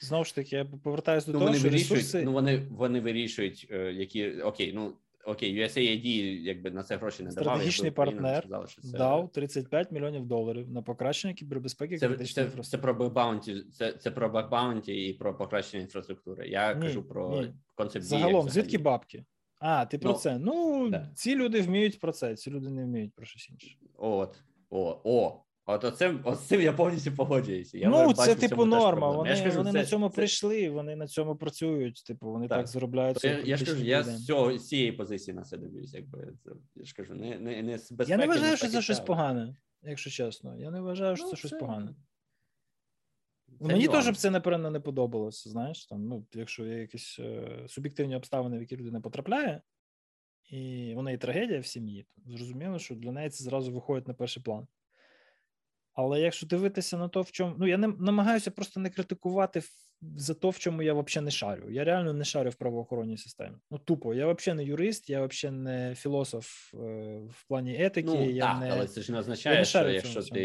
[0.00, 2.24] Знову ж таки, я повертаюся до ну, того, вони що вирішують, ресурси...
[2.24, 4.92] ну вони вони вирішують, е, які окей, ну
[5.24, 6.06] окей, USAID
[6.40, 7.44] якби на це гроші не давав.
[7.44, 8.98] Стратегічний партнер сказали, що це...
[8.98, 14.10] дав 35 мільйонів доларів на покращення кібербезпеки це, це, це, це про бакбаунті, це це
[14.10, 16.48] про бакбаунті і про покращення інфраструктури.
[16.48, 17.54] Я ні, кажу про ні.
[17.74, 18.48] концепт загалом.
[18.48, 19.24] Звідки бабки?
[19.60, 20.38] А, ти про ну, це?
[20.38, 21.10] Ну да.
[21.14, 23.76] ці люди вміють про це, ці люди не вміють про щось інше.
[23.96, 25.42] От о, о.
[25.66, 27.78] От оцим, з цим я повністю погоджуюся.
[27.78, 29.10] Я ну, це типу норма.
[29.10, 32.04] Вони, Я кажу, вони це- на цьому це- прийшли, вони на цьому працюють.
[32.04, 32.66] Типу, вони так, Так.
[32.66, 33.24] заробляють.
[33.24, 36.50] Я, я ж кажу, я з цього з цієї позиції на це дивлюсь, якби це
[36.74, 38.10] я ж кажу, не, не, не з безпеки.
[38.10, 40.56] Я не вважаю, що це щось погане, якщо чесно.
[40.58, 41.94] Я не вважаю, що Ну, це щось погане.
[43.60, 45.50] Це Мені теж б це, напевно, не подобалося.
[45.50, 49.62] Знаєш, там, ну, якщо є якісь е, суб'єктивні обставини, в які людина потрапляє,
[50.50, 54.14] і вона є трагедія в сім'ї, то зрозуміло, що для неї це зразу виходить на
[54.14, 54.66] перший план.
[55.94, 57.54] Але якщо дивитися на то, в чому.
[57.58, 59.62] Ну, я не намагаюся просто не критикувати
[60.16, 61.70] за то, в чому я взагалі не шарю.
[61.70, 63.56] Я реально не шарю в правоохоронній системі.
[63.70, 66.78] Ну, тупо, я взагалі не юрист, я взагалі не філософ е,
[67.30, 68.08] в плані етики.
[68.08, 68.70] Ну, я так, не...
[68.70, 70.42] але це ж не означає, не що якщо ти,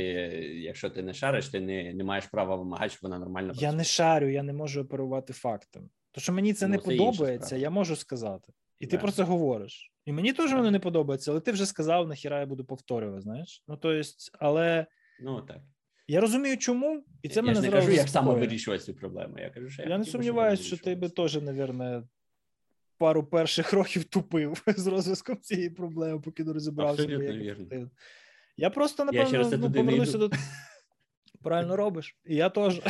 [0.55, 3.83] якщо ти не шариш, ти не, не маєш права вимагати, щоб вона нормально Я не
[3.83, 5.89] шарю, я не можу оперувати фактом.
[6.11, 8.53] То, що мені це Ну, не це подобається, я можу сказати.
[8.79, 9.91] І ти про це говориш.
[10.05, 10.57] І мені теж Так.
[10.57, 13.63] воно не подобається, але ти вже сказав, нахіра я буду повторювати, знаєш?
[13.67, 14.85] Ну, то есть, але
[15.19, 15.61] Ну так.
[16.07, 18.93] я розумію, чому, і це я мене ж не зразу кажу, як саме вирішувати цю
[18.93, 19.39] проблему.
[19.39, 22.03] Я кажу, що я, Я не сумніваюся, що ти би теж, напевне,
[22.97, 27.03] пару перших років тупив з розв'язком цієї проблеми, поки не розібрався.
[27.03, 27.89] Абсолютно вірно.
[28.57, 30.29] Я просто, напевно, це ну, повернуся до.
[31.43, 32.17] Правильно робиш.
[32.25, 32.81] І я теж.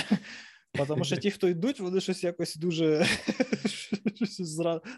[0.88, 3.06] Тому що ті, хто йдуть, вони щось якось дуже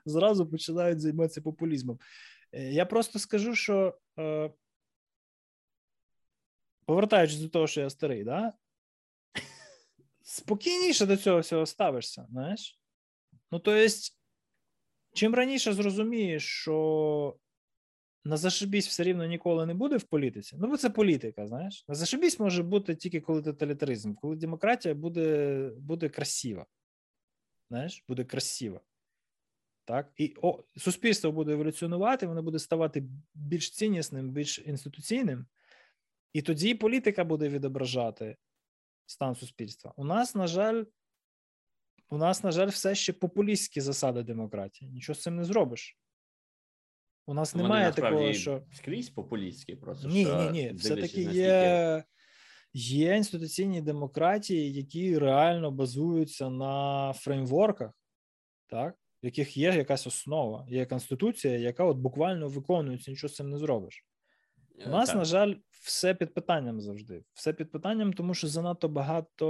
[0.06, 2.00] зразу починають займатися популізмом.
[2.52, 4.52] Е, Я просто скажу, що е,
[6.88, 8.54] повертаючись до того, що я старий, да?
[10.22, 12.80] спокійніше до цього всього ставишся, знаєш?
[13.52, 14.18] Ну, то есть,
[15.14, 17.38] чим раніше зрозумієш, що
[18.26, 20.56] на зашибісь все рівно ніколи не буде в політиці.
[20.60, 21.86] Ну, бо це політика, знаєш.
[21.88, 26.66] На зашибісь може бути тільки коли тоталітаризм, коли демократія буде, буде красива.
[27.70, 28.82] Знаєш, буде красива.
[29.86, 30.12] Так?
[30.18, 33.04] І о, суспільство буде еволюціонувати, воно буде ставати
[33.34, 35.46] більш ціннісним, більш інституційним.
[36.34, 38.38] І тоді політика буде відображати
[39.06, 39.94] стан суспільства.
[39.96, 40.84] У нас, на жаль,
[42.10, 44.92] у нас, на жаль, все ще популістські засади демократії.
[44.92, 45.98] Нічого з цим не зробиш.
[47.26, 48.64] У нас Вони немає такого, що.
[48.74, 50.74] скрізь популістські, просто Ні, що ні, ні.
[50.74, 52.04] Все-таки наскільки- є,
[52.74, 57.92] є інституційні демократії, які реально базуються на фреймворках,
[58.68, 58.96] так?
[59.24, 63.58] в яких є якась основа, є конституція, яка от буквально виконується, нічого з цим не
[63.58, 64.06] зробиш.
[64.86, 65.16] У нас, Е, Так.
[65.20, 67.24] на жаль, все під питанням завжди.
[67.34, 69.46] Все під питанням, тому що занадто багато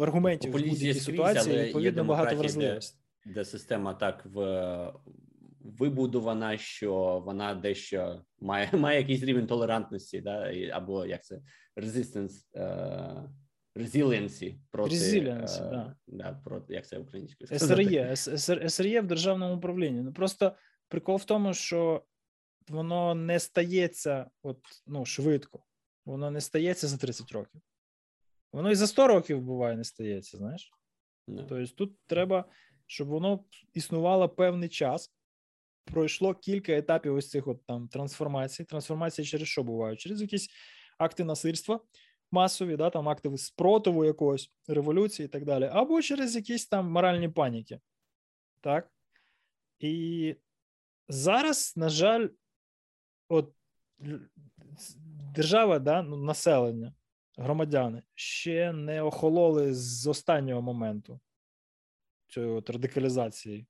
[0.00, 2.78] аргументів в будь-якій ситуації, але відповідно, багато демократія,
[3.26, 4.92] де- де система так в,
[5.60, 11.40] вибудована, що вона дещо має, має якийсь рівень толерантності, да, або як це
[12.56, 13.28] е,
[13.76, 15.96] resiliency проти Resiliency, е, да.
[16.06, 18.16] Да, проти як це українською СРЄ,
[18.68, 20.02] СРЄ в державному управлінні.
[20.02, 20.52] Ну просто
[20.88, 22.02] прикол в тому, що
[22.70, 25.64] воно не стається от, ну, швидко,
[26.04, 27.60] воно не стається за 30 років.
[28.52, 30.70] Воно і за 100 років буває не стається, знаєш.
[31.28, 31.42] Да.
[31.42, 32.44] Тобто тут треба,
[32.86, 33.44] щоб воно
[33.74, 35.12] існувало певний час.
[35.84, 38.64] Пройшло кілька етапів ось цих от там трансформацій.
[38.64, 40.00] Трансформації через що бувають?
[40.00, 40.48] Через якісь
[40.98, 41.80] акти насильства
[42.32, 47.28] масові, да, там акти спротиву якогось, революції і так далі, або через якісь там моральні
[47.28, 47.80] паніки.
[48.60, 48.90] Так?
[49.78, 50.36] І
[51.08, 52.28] зараз, на жаль,
[53.32, 53.54] от
[55.34, 56.94] держава, да, ну, населення,
[57.36, 61.20] громадяни ще не охололи з останнього моменту
[62.28, 63.66] цієї от радикалізації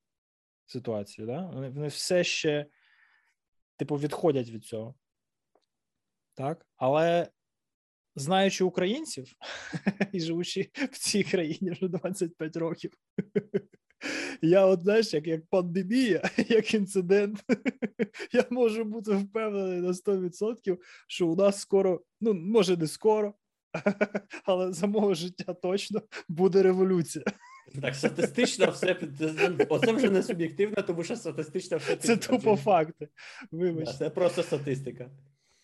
[0.67, 1.27] ситуації.
[1.27, 1.47] Да?
[1.47, 2.67] Вони, вони все ще,
[3.77, 4.95] типу, відходять від цього.
[6.35, 6.67] Так?
[6.77, 7.31] Але
[8.15, 9.33] знаючи українців
[10.13, 12.93] і живучи в цій країні вже 25 років,
[14.43, 17.45] я, от знаєш, як, як пандемія, як інцидент,
[18.33, 23.35] я можу бути впевнений на 100%, що у нас скоро, ну, може, не скоро,
[24.45, 27.25] але за мого життя точно буде революція.
[27.81, 28.97] Так, статистично все
[29.69, 33.09] оце вже не суб'єктивно, тому що статистично все Це тупо факти.
[33.53, 35.11] Да, Це просто статистика.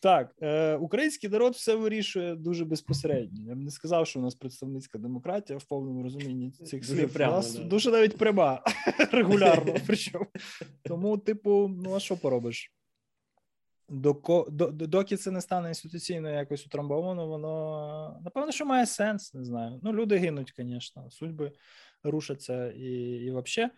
[0.01, 3.45] Так, е, український народ все вирішує дуже безпосередньо.
[3.49, 7.13] Я б не сказав, що у нас представницька демократія в повному розумінні цих Дуже слів.
[7.13, 7.65] прямо, у нас да.
[7.65, 8.63] дуже навіть пряма
[9.13, 9.75] регулярно.
[9.87, 10.27] Причому
[10.83, 12.73] тому, типу, ну а що поробиш?
[13.89, 19.35] Доко, до, до- доки це не стане інституційно якось утрамбовано, воно напевно, що має сенс,
[19.35, 19.81] не знаю.
[19.83, 21.53] Ну, люди гинуть, звісно, судьби
[22.03, 22.91] рушаться і,
[23.27, 23.71] і взагалі.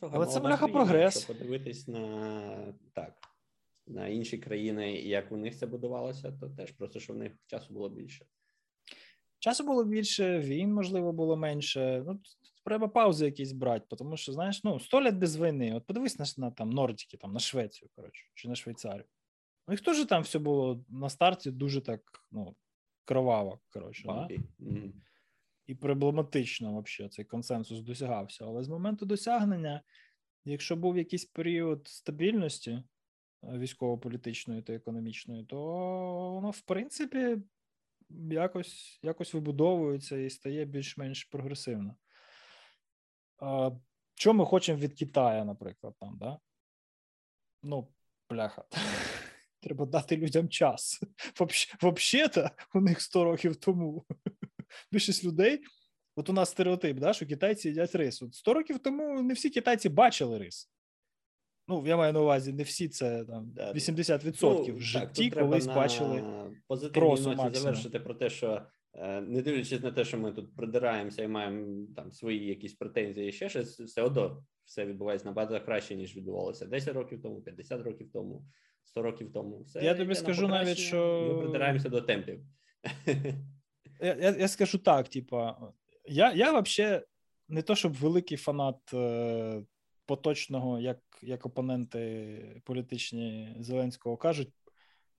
[0.00, 1.14] Але це, бляха, прогрес.
[1.14, 3.12] Якщо подивитись на так,
[3.86, 7.32] на інші країни, і як у них це будувалося, то теж просто що в них
[7.46, 8.26] часу було більше.
[9.38, 12.02] Часу було більше, війн, можливо, було менше.
[12.06, 12.20] Ну,
[12.64, 15.74] треба паузи якісь брати, тому що, знаєш, ну, 100 лет без війни.
[15.74, 19.04] От подивись на, на там Нордіки, там, на Швецію, коротше, чи на Швейцарію.
[19.66, 22.00] У них теж там все було на старті дуже так
[22.32, 22.56] ну,
[23.04, 24.02] кроваво, коротше.
[24.06, 24.28] Да?
[24.58, 24.92] Мгм.
[25.66, 28.44] і проблематично взагалі цей консенсус досягався.
[28.44, 29.82] Але з моменту досягнення,
[30.44, 32.82] якщо був якийсь період стабільності
[33.52, 35.56] військово-політичної та економічної, то
[36.34, 37.38] воно, в принципі,
[38.30, 41.96] якось, якось вибудовується і стає більш-менш прогресивно.
[44.14, 46.38] Що ми хочемо від Китаю, наприклад, там, да?
[47.62, 47.88] Ну,
[48.30, 48.64] бляха.
[49.60, 51.00] Треба дати людям час.
[51.82, 54.04] Взагалі-то у них 100 років тому
[54.92, 55.60] більшість людей.
[56.16, 58.22] От у нас стереотип, да, що китайці їдять рис.
[58.22, 60.70] От 100 років тому не всі китайці бачили рис.
[61.68, 65.42] Ну, я маю на увазі, не всі це там Да, 80% Ну, в житті так,
[65.42, 66.22] колись бачили.
[67.26, 68.62] ноті завершити про те, що
[68.94, 73.28] е, не дивлячись на те, що ми тут придираємося і маємо там свої якісь претензії,
[73.28, 77.82] і ще щось, все одно все відбувається набагато краще, ніж відбувалося 10 років тому, 50
[77.82, 78.44] років тому,
[78.84, 79.62] 100 років тому.
[79.62, 82.40] Все Я тобі скажу навіть, що- ми придираємося до темпів.
[84.00, 85.72] Я, я, я скажу так: типа,
[86.08, 87.02] я, я взагалі
[87.48, 89.62] не то, щоб великий фанат е,
[90.06, 94.48] поточного, як, як опоненти політичні Зеленського кажуть,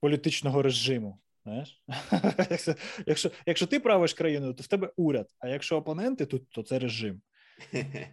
[0.00, 1.18] політичного режиму.
[1.44, 1.82] Знаєш?
[3.06, 6.78] якщо, якщо, ти правиш країною, то в тебе уряд, а якщо опоненти, то, то це
[6.78, 7.22] режим.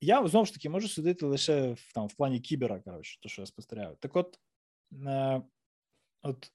[0.00, 3.42] Я знову ж таки можу судити лише в, там, в плані кібера, коротше, то, що
[3.42, 3.96] я спостерігаю.
[4.00, 4.38] Так от,
[5.06, 5.42] е,
[6.22, 6.52] от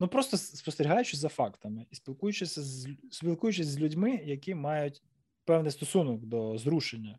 [0.00, 5.02] ну просто спостерігаючи за фактами і спілкуючись з, спілкуючись з людьми, які мають
[5.44, 7.18] певний стосунок до зрушення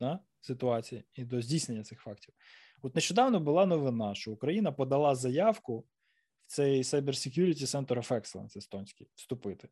[0.00, 2.34] да, ситуації і до здійснення цих фактів.
[2.82, 5.86] От нещодавно була новина, що Україна подала заявку в
[6.46, 9.68] цей Cyber Security Center of Excellence естонський вступити.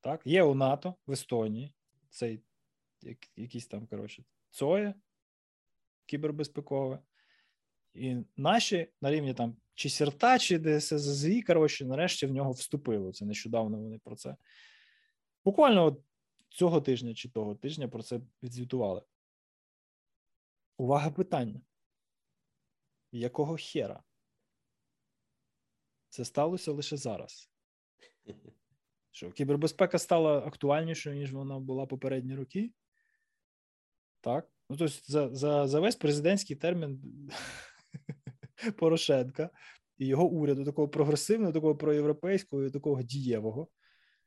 [0.00, 1.74] Так, є у НАТО в Естонії
[2.10, 2.42] цей
[3.02, 4.94] як- якийсь там, коротше, ЦОЄ
[6.06, 6.98] кібербезпекове.
[7.94, 13.12] І наші на рівні там чи СЕРТА, чи ДСЗЗІ, коротше, нарешті в нього вступили.
[13.12, 14.36] Це нещодавно вони про це.
[15.44, 16.00] Буквально от
[16.52, 19.02] цього тижня чи того тижня про це відзвітували.
[20.76, 21.60] Увага питання.
[23.12, 24.02] Якого хера?
[26.08, 27.50] Це сталося лише зараз.
[29.10, 32.72] Що кібербезпека стала актуальнішою, ніж вона була попередні роки.
[34.20, 34.48] Так.
[34.70, 37.00] Ну, тобто, за, за, за весь президентський термін
[38.78, 39.50] Порошенка
[39.98, 43.68] і його уряду, такого прогресивного, такого проєвропейського і такого дієвого.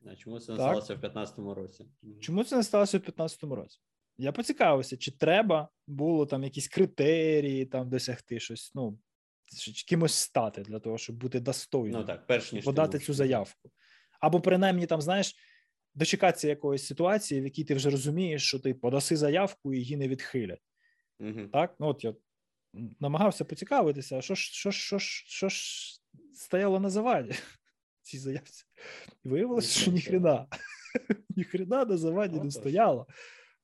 [0.05, 0.67] А чому це не Так.
[0.67, 1.85] сталося в 2015 році?
[2.21, 3.79] Чому це не сталося у 2015 році?
[4.17, 8.99] Я поцікавився, чи треба було там якісь критерії там досягти щось, ну,
[9.87, 11.99] кимось стати для того, щоб бути достойним.
[11.99, 13.71] Ну так, перш ніж подати цю заявку.
[14.19, 15.35] Або принаймні, там, знаєш,
[15.95, 20.07] дочекатися якоїсь ситуації, в якій ти вже розумієш, що ти подаси заявку і її не
[20.07, 20.61] відхилять.
[21.19, 21.49] Мгм.
[21.49, 21.75] Так?
[21.79, 22.13] Ну, от я
[22.99, 25.59] намагався поцікавитися, а що ж, що ж, що ж, що ж
[26.33, 27.35] стояло на заваді
[28.05, 28.65] цій заявці.
[29.23, 30.47] І виявилося, що ніхрена.
[31.35, 33.07] Ніхрена на заваді не стояло.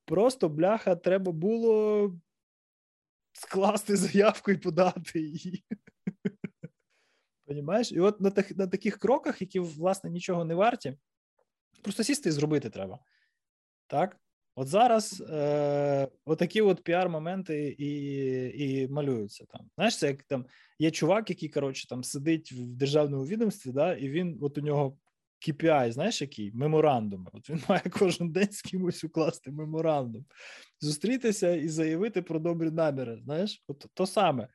[0.06, 2.12] Просто бляха, треба було
[3.34, 5.64] скласти заявку і подати її.
[7.46, 7.92] Понімаєш?
[7.92, 10.98] І от на, тих, на таких кроках, які, власне, нічого не варті,
[11.82, 13.00] просто сісти і зробити треба.
[13.88, 14.21] Так?
[14.56, 17.94] От зараз е, отакі от піар-моменти і,
[18.56, 19.62] і малюються там.
[19.76, 20.46] Знаєш, це як там
[20.80, 24.98] є чувак, який, коротше, там сидить в державному відомстві, да, і він, от у нього
[25.48, 26.52] KPI, знаєш, який?
[26.54, 27.30] Меморандуми.
[27.34, 30.26] От він має кожен день з кимось укласти меморандум,
[30.80, 33.20] зустрітися і заявити про добрі наміри.
[33.24, 34.48] Знаєш, от то саме.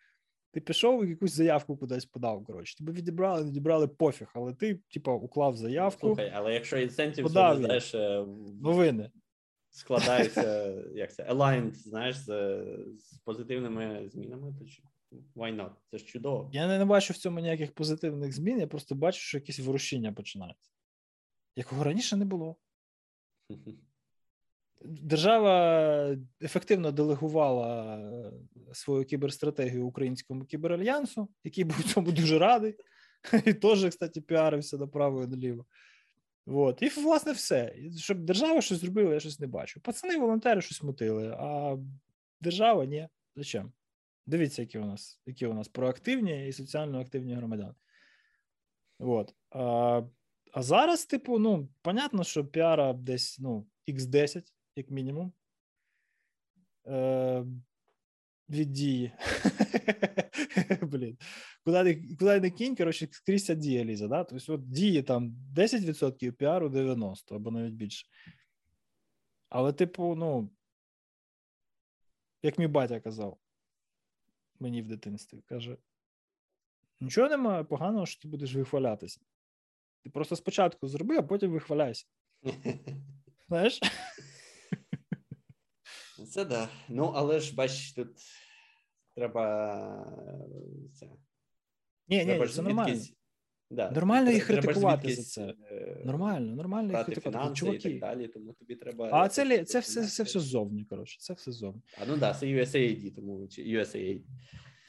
[0.52, 2.44] Ти пішов і якусь заявку кудись подав.
[2.44, 6.06] Коротше, тебе відібрали, відібрали пофіг, але ти, типа, уклав заявку.
[6.06, 8.24] Слухай, але якщо інсентів, Подав вони, знаєш, е,
[8.62, 9.10] Новини.
[9.76, 12.26] Складаються, як це, aligned, знаєш, з,
[12.98, 14.64] з позитивними змінами, то
[15.36, 15.70] why not?
[15.90, 16.50] Це ж чудово.
[16.52, 20.12] Я не, не бачу в цьому ніяких позитивних змін, я просто бачу, що якісь ворушіння
[20.12, 20.70] починаються,
[21.56, 22.56] якого раніше не було.
[24.84, 28.32] Держава ефективно делегувала е,
[28.72, 32.76] свою кіберстратегію українському кіберальянсу, який був цьому дуже радий,
[33.46, 35.66] і теж, кстати, піарився направо і наліво.
[36.46, 36.82] От.
[36.82, 37.74] І, власне, все.
[37.96, 39.80] Щоб держава щось зробила, я щось не бачу.
[39.80, 41.76] Пацани, волонтери щось мутили, а
[42.40, 43.08] держава ні.
[43.36, 43.72] Зачем?
[44.26, 47.74] Дивіться, які у нас, які у нас проактивні і соціально активні громадяни.
[48.98, 49.34] От.
[49.50, 50.02] А,
[50.52, 54.42] а зараз, типу, ну, понятно, що піара десь ну, X10,
[54.76, 55.32] як мінімум.
[56.86, 57.44] Е,
[58.48, 59.12] від дії.
[60.82, 61.18] Блін.
[61.64, 64.24] Куди, куди не кінь, коротше, скрізь ця дія лізе, да?
[64.24, 68.06] Тобто, от дії там 10%, піару 90% або навіть більше.
[69.48, 70.50] Але, типу, ну,
[72.42, 73.38] як мій батя казав,
[74.60, 75.42] мені в дитинстві.
[75.46, 75.76] Каже:
[77.00, 79.20] нічого немає поганого, що ти будеш вихвалятися.
[80.02, 82.06] Ти просто спочатку зроби, а потім вихваляйся.
[83.48, 83.80] Знаєш?
[86.36, 86.68] Це да.
[86.88, 88.08] Ну, але ж бач, тут
[89.14, 90.16] треба
[90.94, 91.06] це.
[92.08, 93.00] Ні, ні, це нормально.
[93.70, 93.90] Да.
[93.90, 95.54] Нормально їх критикувати за це.
[95.70, 97.54] е, Нормально, нормально їх критикувати.
[97.54, 99.10] фінанси і так далі, тому тобі треба.
[99.12, 101.82] А це, якось це, все, це все ззовні, коротше, це все ззовні.
[102.02, 104.22] А ну да, це USAID, тому чи USAID.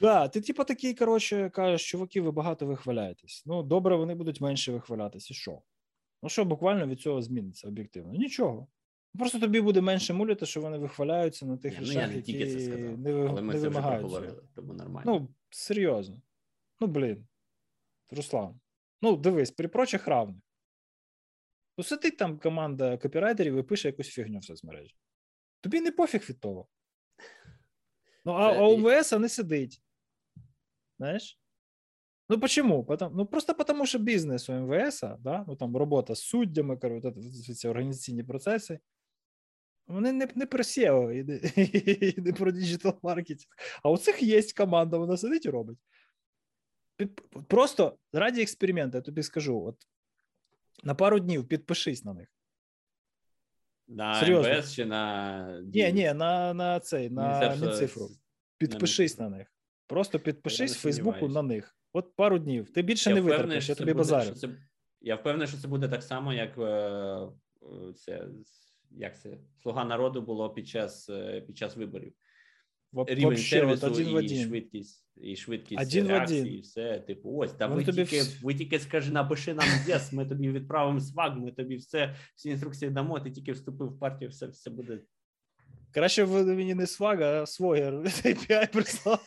[0.00, 3.42] Да, ти, типу, такий, коротше, кажеш, чуваки, ви багато вихваляєтесь.
[3.46, 5.30] Ну, добре, вони будуть менше вихвалятись.
[5.30, 5.62] І що?
[6.22, 8.12] Ну, що буквально від цього зміниться об'єктивно?
[8.12, 8.68] Нічого.
[9.18, 12.32] Просто тобі буде менше муляти, що вони вихваляються на тих Ні, ну, я речах, які
[12.32, 15.12] тільки це сказав, не, але ми не це вже проговорили, тому нормально.
[15.12, 16.22] Ну, серйозно.
[16.80, 17.26] Ну, блін.
[18.10, 18.60] Руслан.
[19.02, 20.42] Ну, дивись, при прочих равних.
[21.78, 24.96] Ну, сидить там команда копірайтерів і пише якусь фігню в соцмережі.
[25.60, 26.68] Тобі не пофіг від того.
[28.24, 29.82] Ну, а, а і- не сидить.
[30.98, 31.40] Знаєш?
[32.28, 32.84] Ну, почему?
[32.84, 35.44] Потому, ну, просто потому, що бізнес у МВС, да?
[35.48, 38.80] ну, там робота з суддями, коротше, от ці організаційні процеси,
[39.88, 41.36] вони не, не про SEO і не,
[42.08, 43.48] і не про digital marketing.
[43.82, 45.78] А у цих є команда, вона сидить і робить.
[47.48, 49.76] Просто раді експерименту, я тобі скажу: от
[50.84, 52.28] на пару днів підпишись на них.
[53.88, 54.52] на серйозно.
[54.54, 58.08] МВС чи на Ні, ні, на, на цей, на с-
[58.58, 59.30] Підпишись Мінцифру.
[59.30, 59.52] на них.
[59.86, 61.76] Просто підпишись не в Фейсбуку на них.
[61.92, 62.70] От пару днів.
[62.72, 64.34] Ти більше не впевнений, витерпиш, я тобі буде- базарю.
[64.34, 64.48] це-
[65.00, 68.26] Я впевнений, що це буде так само, як е, е, це
[68.90, 72.12] як це слуга народу було під час е, під час виборів.
[73.06, 74.46] Рівень сервісу один і один.
[74.46, 76.54] швидкість, і швидкість Один реакції, один.
[76.54, 77.00] і все.
[77.00, 80.50] Типу, ось, та ви тобі тільки, вс- ви тільки скажи, напиши нам yes, ми тобі
[80.50, 84.70] відправимо сваг, ми тобі все, всі інструкції дамо, ти тільки вступив в партію, все, все
[84.70, 85.00] буде.
[85.90, 89.18] Краще б ви мені не свага, а свогер API прислали.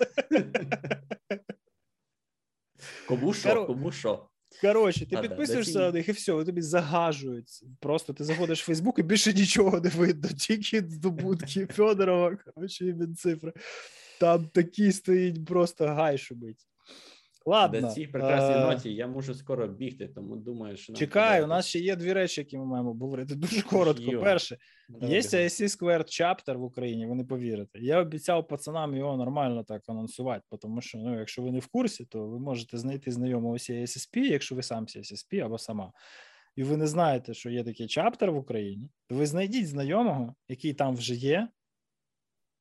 [3.08, 4.28] Кому що, кому що.
[4.62, 7.64] Коротше, ти Да-да, підписуєшся да, на них і все, вони тобі загажують.
[7.80, 12.94] Просто ти заходиш в Фейсбук і більше нічого не видно, тільки здобутки Федорова, коротше, і
[12.94, 13.54] Мінцифри.
[14.20, 16.68] Там такий стоїть просто гай шумить.
[17.46, 17.82] Ладно.
[17.82, 21.50] На цій прекрасній е, ноті я можу скоро бігти, тому думаю, що Чекай, треба у
[21.50, 23.36] нас ще є дві речі, які ми маємо обговорити.
[23.36, 24.12] Дуже коротко.
[24.12, 24.22] Йо.
[24.22, 24.58] Перше,
[24.90, 25.20] Давай Є.
[25.20, 27.80] IC Square Chapter в Україні, ви не повірите.
[27.80, 32.06] Я обіцяв пацанам його нормально так анонсувати, тому що ну, якщо ви не в курсі,
[32.06, 35.92] то ви можете знайти знайомого CSSP, якщо ви сам CSSP або сама.
[36.56, 40.74] І ви не знаєте, що є такий чаптер в Україні, то ви знайдіть знайомого, який
[40.74, 41.48] там вже є,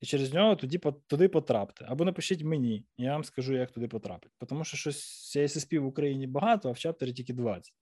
[0.01, 1.85] і через нього тоді, туди потрапте.
[1.89, 4.35] Або напишіть мені, я вам скажу, як туди потрапити.
[4.49, 7.75] Тому що щось CSSP в Україні багато, а в чаптері тільки 20.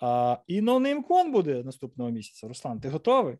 [0.00, 2.48] А, і NoNameCon буде наступного місяця.
[2.48, 3.38] Руслан, ти готовий?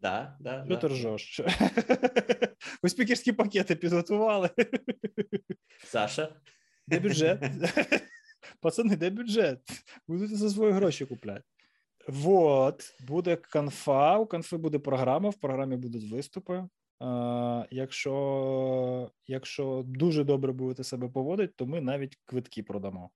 [0.00, 0.80] Да, да, Що да.
[0.80, 1.40] ти ржеш?
[2.82, 4.50] Ви спікерські пакети підготували.
[5.84, 6.36] Саша.
[6.86, 7.42] Де бюджет?
[8.60, 9.60] Пацани, де бюджет?
[10.08, 11.53] Будете за свої гроші купляти.
[12.08, 14.18] Вот, буде конфа.
[14.18, 16.68] У конфи буде програма, в програмі будуть виступи.
[17.70, 23.10] Якщо, якщо дуже добре будете себе поводити, то ми навіть квитки продамо.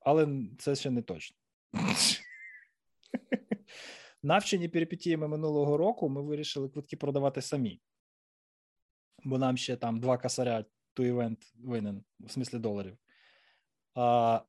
[0.00, 1.36] Але це ще не точно.
[4.22, 7.80] Навчені перипетіями минулого року ми вирішили квитки продавати самі.
[9.24, 10.64] Бо нам ще там два косаря
[10.94, 12.96] ту івент винен, в смислі доларів.
[13.94, 14.40] А,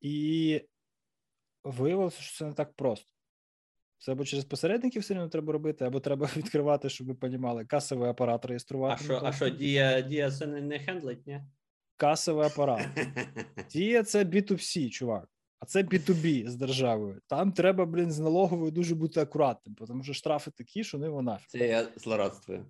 [0.00, 0.60] і
[1.64, 3.06] виявилося, що це не так просто.
[3.98, 8.10] Це або через посередників все одно треба робити, або треба відкривати, щоб ви розуміли, касовий
[8.10, 11.42] апарат А що, а що дія, дія це не, не хендлить, ні?
[11.96, 12.88] Касовий апарат.
[13.70, 15.28] Дія це B2C, чувак.
[15.60, 17.20] А це B2B з державою.
[17.26, 21.38] Там треба, блін, з налоговою дуже бути акуратним, тому що штрафи такі, що не вона.
[21.48, 22.66] Це я злорадствую.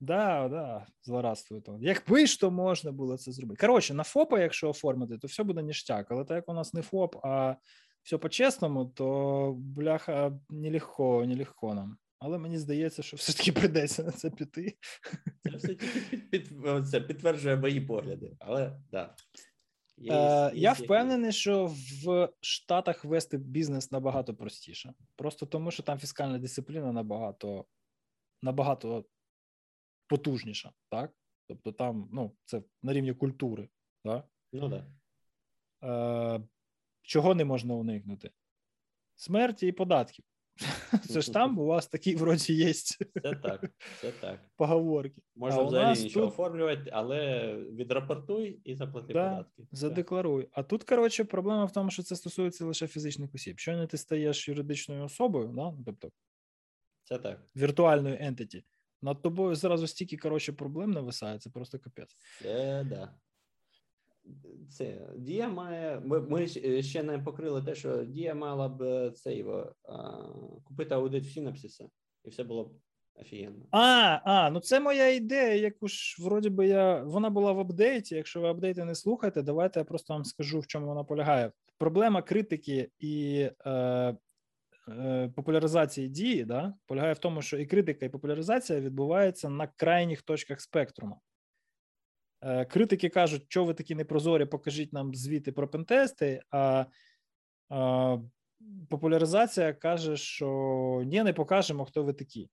[0.00, 1.78] Да, да, злорадствую то.
[1.80, 3.66] Якби ж то можна було це зробити.
[3.66, 6.06] Коротше, на ФОПа, якщо оформити, то все буде ніштяк.
[6.10, 7.56] Але так як у нас не ФОП, а
[8.02, 11.98] все по-чесному, то бляха нелегко, нелегко нам.
[12.18, 14.76] Але мені здається, що все таки прийдеться на це піти.
[15.42, 16.52] Це все тільки під, під,
[16.88, 18.36] це підтверджує мої погляди.
[18.38, 19.16] Але да.
[19.96, 20.16] Є- Е,
[20.54, 21.66] є- я є- впевнений, що
[22.04, 24.94] в Штатах вести бізнес набагато простіше.
[25.16, 27.64] Просто тому, що там фіскальна дисципліна набагато,
[28.42, 29.04] набагато
[30.06, 31.12] потужніша, так?
[31.48, 33.68] Тобто там, ну, це на рівні культури,
[34.04, 34.28] так?
[34.52, 34.86] Ну да.
[36.36, 36.40] Е,
[37.02, 38.30] чого не можна уникнути?
[39.14, 40.24] Смерті і податків.
[41.08, 43.04] Це ж там у вас такі вроді є Це
[43.42, 43.70] так.
[44.00, 44.40] Це так.
[44.56, 45.22] поговорки.
[45.34, 49.66] Можна а взагалі нічого тут оформлювати, але відрапортуй і заплати Да, податки.
[49.72, 50.48] Задекларуй.
[50.52, 53.58] А тут, коротше, проблема в тому, що це стосується лише фізичних осіб.
[53.58, 55.70] Щойно ти стаєш юридичною особою, да?
[55.70, 56.10] ну, тобто
[57.04, 57.40] Це так.
[57.56, 58.62] віртуальною entity,
[59.02, 62.16] Над тобою зразу стільки коротше проблем нависає, це просто капець.
[62.42, 63.14] Це да.
[64.70, 66.00] Це Дія має.
[66.04, 66.46] Ми, ми
[66.82, 70.22] ще не покрили те, що Дія мала б е, це його а,
[70.64, 71.88] купити аудит в Сінапсіса,
[72.24, 72.72] і все було б
[73.14, 73.66] офігенно.
[73.70, 77.02] А, а, ну це моя ідея, яку ж вроді би я.
[77.02, 78.14] Вона була в апдейті.
[78.14, 81.52] Якщо ви апдейти не слухаєте, давайте я просто вам скажу, в чому вона полягає.
[81.78, 83.70] Проблема критики і е,
[84.88, 90.22] е, популяризації дії да, полягає в тому, що і критика, і популяризація відбувається на крайніх
[90.22, 91.20] точках спектруму.
[92.42, 96.42] Е, критики кажуть, що ви такі непрозорі, покажіть нам звіти про пентести.
[96.50, 96.86] А
[98.88, 102.50] популяризація каже, що ні, не покажемо, хто ви такі.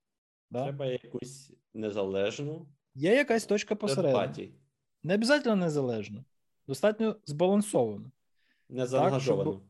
[0.52, 0.64] Да?
[0.64, 2.68] Треба якусь незалежну.
[2.96, 4.54] Є якась точка посередині.
[5.04, 6.26] Не обов'язково незалежну,
[6.68, 8.12] достатньо збалансовану.
[8.70, 9.52] Не заангажовану.
[9.52, 9.62] Щоб...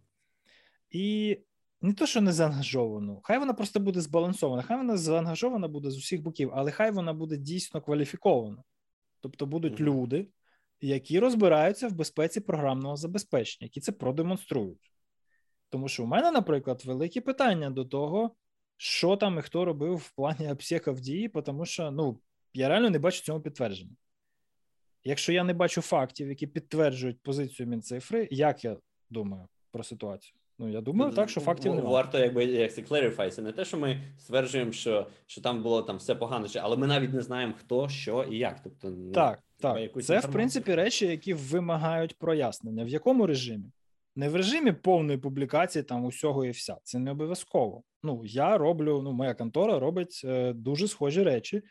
[0.89, 1.37] І
[1.81, 5.97] не то, що не заангажовану, хай вона просто буде збалансована, хай вона заангажована буде з
[5.97, 8.63] усіх боків, але хай вона буде дійсно кваліфікована.
[9.19, 9.83] Тобто будуть mm-hmm.
[9.83, 10.27] люди,
[10.81, 14.91] які розбираються в безпеці програмного забезпечення, які це продемонструють.
[15.69, 18.35] Тому що у мене, наприклад, великі питання до того,
[18.77, 22.19] що там і хто робив в плані обсека в дії, тому що ну,
[22.53, 23.95] я реально не бачу цьому підтвердження.
[25.03, 28.77] Якщо я не бачу фактів, які підтверджують позицію Мінцифри, як я
[29.09, 30.38] думаю про ситуацію?
[30.59, 31.93] Ну, я думаю, так, що фактів немає.
[31.93, 35.81] Варто, якби як це clarify, це не те, що ми стверджуємо, що що там було
[35.81, 38.59] там все погано, але ми навіть не знаємо, хто, що і як.
[38.63, 39.75] Тобто, ну, Так, так.
[39.75, 40.19] Це, інформацію.
[40.19, 42.83] в принципі, речі, які вимагають прояснення.
[42.83, 43.71] В якому режимі?
[44.15, 46.77] Не в режимі повної публікації там усього і вся.
[46.83, 47.83] Це не обов'язково.
[48.03, 51.61] Ну, я роблю, ну, моя контора робить е, дуже схожі речі,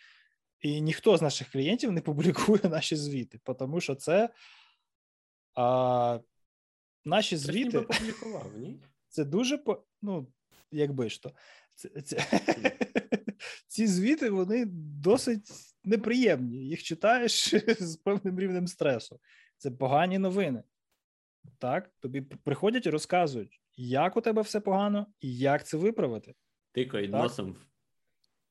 [0.60, 4.28] і ніхто з наших клієнтів не публікує наші звіти, тому що це.
[5.54, 6.18] А,
[7.08, 8.80] Наші звіти публікував, ні?
[9.08, 10.26] Це дуже по ну,
[10.72, 11.32] якби ж то.
[11.74, 12.26] Це, це...
[13.66, 14.64] Ці звіти вони
[15.02, 15.50] досить
[15.84, 16.56] неприємні.
[16.56, 19.20] Їх читаєш з певним рівнем стресу.
[19.56, 20.62] Це погані новини.
[21.58, 26.34] Так, тобі приходять і розказують, як у тебе все погано і як це виправити.
[26.72, 27.56] Тикають носом.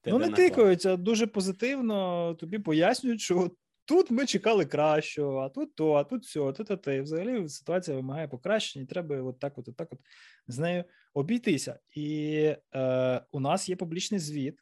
[0.05, 3.51] Ну, не тикають, а дуже позитивно тобі пояснюють, що
[3.87, 6.91] Тут ми чекали кращого, а тут то, а тут все, то, то, то.
[6.91, 9.99] І взагалі ситуація вимагає покращення, і треба от так, от, так от
[10.47, 10.83] з нею
[11.13, 11.79] обійтися.
[11.95, 12.35] І
[12.75, 14.59] е, у нас є публічний звіт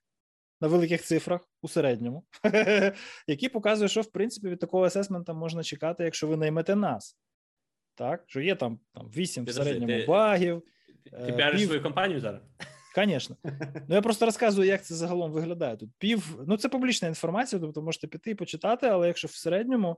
[0.61, 2.25] на великих цифрах у середньому,
[3.27, 7.17] який показує, що в принципі від такого асесмента можна чекати, якщо ви наймете нас.
[7.95, 10.63] Так, що є там там 8 в середньому ти, багів.
[11.25, 11.67] Ти піариш пів...
[11.67, 12.41] свою компанію зараз?
[12.95, 13.37] Звісно.
[13.87, 15.77] Ну я просто розказую, як це загалом виглядає.
[15.77, 19.97] Тут пів, ну це публічна інформація, тобто можете піти і почитати, але якщо в середньому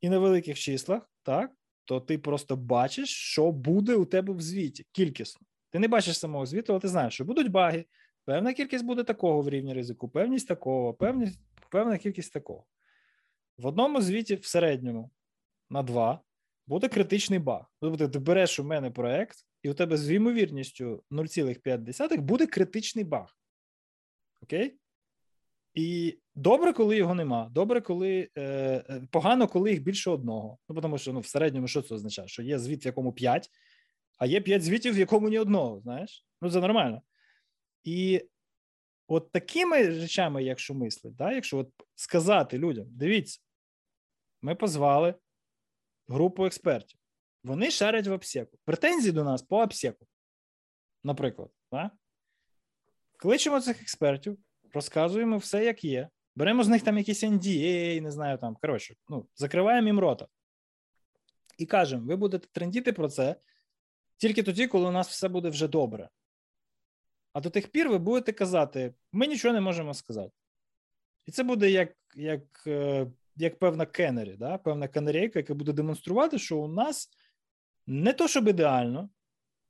[0.00, 1.50] і на великих числах, так,
[1.84, 5.46] то ти просто бачиш, що буде у тебе в звіті кількісно.
[5.70, 7.84] Ти не бачиш самого звіту, але ти знаєш, що будуть баги,
[8.24, 12.64] певна кількість буде такого в рівні ризику, певність такого, певність, певна кількість такого.
[13.58, 15.10] В одному звіті в середньому
[15.70, 16.20] на два
[16.66, 17.64] буде критичний баг.
[17.80, 23.36] Тобто ти береш у мене проект, і у тебе з ймовірністю 0,5 буде критичний баг.
[24.42, 24.78] Окей?
[25.74, 27.50] І добре, коли його нема.
[27.54, 30.58] Добре, коли е, е, погано, коли їх більше одного.
[30.68, 32.28] Ну, тому що ну, в середньому що це означає?
[32.28, 33.50] Що є звіт, в якому 5,
[34.18, 35.80] а є 5 звітів, в якому ні одного.
[35.80, 36.26] Знаєш?
[36.42, 37.02] Ну, це нормально.
[37.84, 38.24] І
[39.08, 43.40] от такими речами, якщо мислить, да, якщо от сказати людям: дивіться,
[44.42, 45.14] ми позвали
[46.08, 46.97] групу експертів.
[47.44, 48.58] Вони шарять в обсеку.
[48.64, 50.06] Претензії до нас по обсеку.
[51.04, 51.90] Наприклад, да?
[53.16, 54.38] кличемо цих експертів,
[54.72, 56.08] розказуємо все, як є.
[56.36, 60.26] Беремо з них там якісь NDA, не знаю, там, коротше, ну, закриваємо їм рота.
[61.58, 63.36] І кажемо: ви будете трендіти про це
[64.16, 66.08] тільки тоді, коли у нас все буде вже добре.
[67.32, 70.32] А до тих пір ви будете казати: ми нічого не можемо сказати.
[71.26, 73.06] І це буде як як, е,
[73.36, 74.58] як певна кенері, да?
[74.58, 77.10] певна канарейка, яка буде демонструвати, що у нас
[77.88, 79.10] не то, щоб ідеально,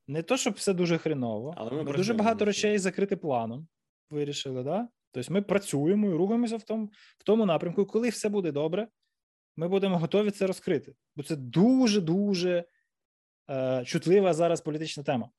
[0.07, 3.69] не то, щоб все дуже хреново, але ми, ми дуже багато речей закрити планом.
[4.11, 4.89] Вирішили, да?
[5.12, 7.82] Тобто ми працюємо і рухаємося в тому в тому напрямку.
[7.82, 8.89] І коли все буде добре,
[9.57, 10.95] ми будемо готові це розкрити.
[11.16, 12.65] Бо це дуже-дуже
[13.51, 15.31] е, чутлива зараз політична тема.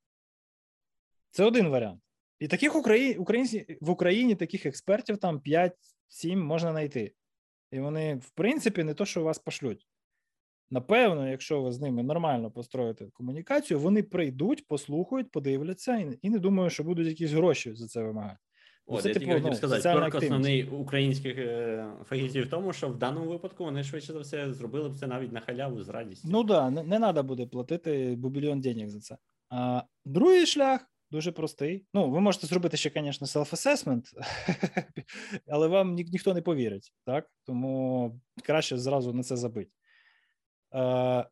[1.31, 2.01] Це один варіант.
[2.39, 3.17] І таких Украї...
[3.17, 5.71] українці в Україні таких експертів там 5-7
[6.35, 7.13] можна знайти.
[7.71, 9.87] І вони, в принципі, не то, що вас пошлють.
[10.71, 16.39] Напевно, якщо ви з ними нормально построїте комунікацію, вони прийдуть, послухають, подивляться і, і не
[16.39, 18.37] думаю, що будуть якісь гроші за це вимагати.
[18.85, 22.89] От, це, я типу, хотів ну, сказати, торк основний українських е, фахівців в тому, що
[22.89, 26.27] в даному випадку вони швидше за все зробили б це навіть на халяву з радістю.
[26.31, 29.17] Ну так, да, не, не треба буде платити бубільйон денег за це.
[29.49, 31.85] А другий шлях дуже простий.
[31.93, 34.03] Ну, ви можете зробити ще, звісно, self-assessment,
[35.47, 37.31] але вам ні, ніхто не повірить, так?
[37.45, 39.71] Тому краще зразу на це забити.
[40.73, 41.25] Е,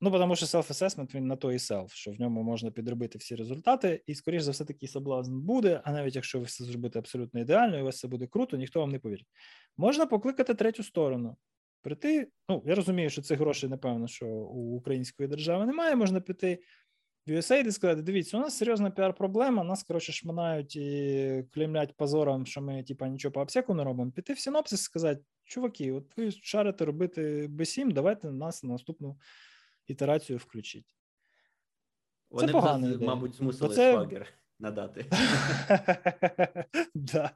[0.00, 3.34] Ну, тому що self-assessment, він на то і self, що в ньому можна підробити всі
[3.34, 5.80] результати, і, скоріш за все, такий соблазн буде.
[5.84, 8.80] А навіть якщо ви все зробите абсолютно ідеально, і у вас все буде круто, ніхто
[8.80, 9.26] вам не повірить.
[9.76, 11.36] Можна покликати третю сторону.
[11.82, 15.96] Прийти, ну я розумію, що цих грошей, напевно, що у української держави немає.
[15.96, 16.58] Можна піти
[17.28, 22.46] в USAID і сказати: дивіться, у нас серйозна піар-проблема, нас, коротше, шманають і клеймлять позором,
[22.46, 24.10] що ми, типа, нічого по обсеку не робимо.
[24.10, 29.18] Піти в синопсис і сказати, чуваки, от ви шарите робити B7, давайте нас на наступну
[29.86, 30.96] ітерацію включіть.
[32.30, 33.10] Вони це ідея.
[33.10, 34.28] мабуть, змусили це- швагер
[34.58, 35.06] надати.
[36.94, 37.30] да.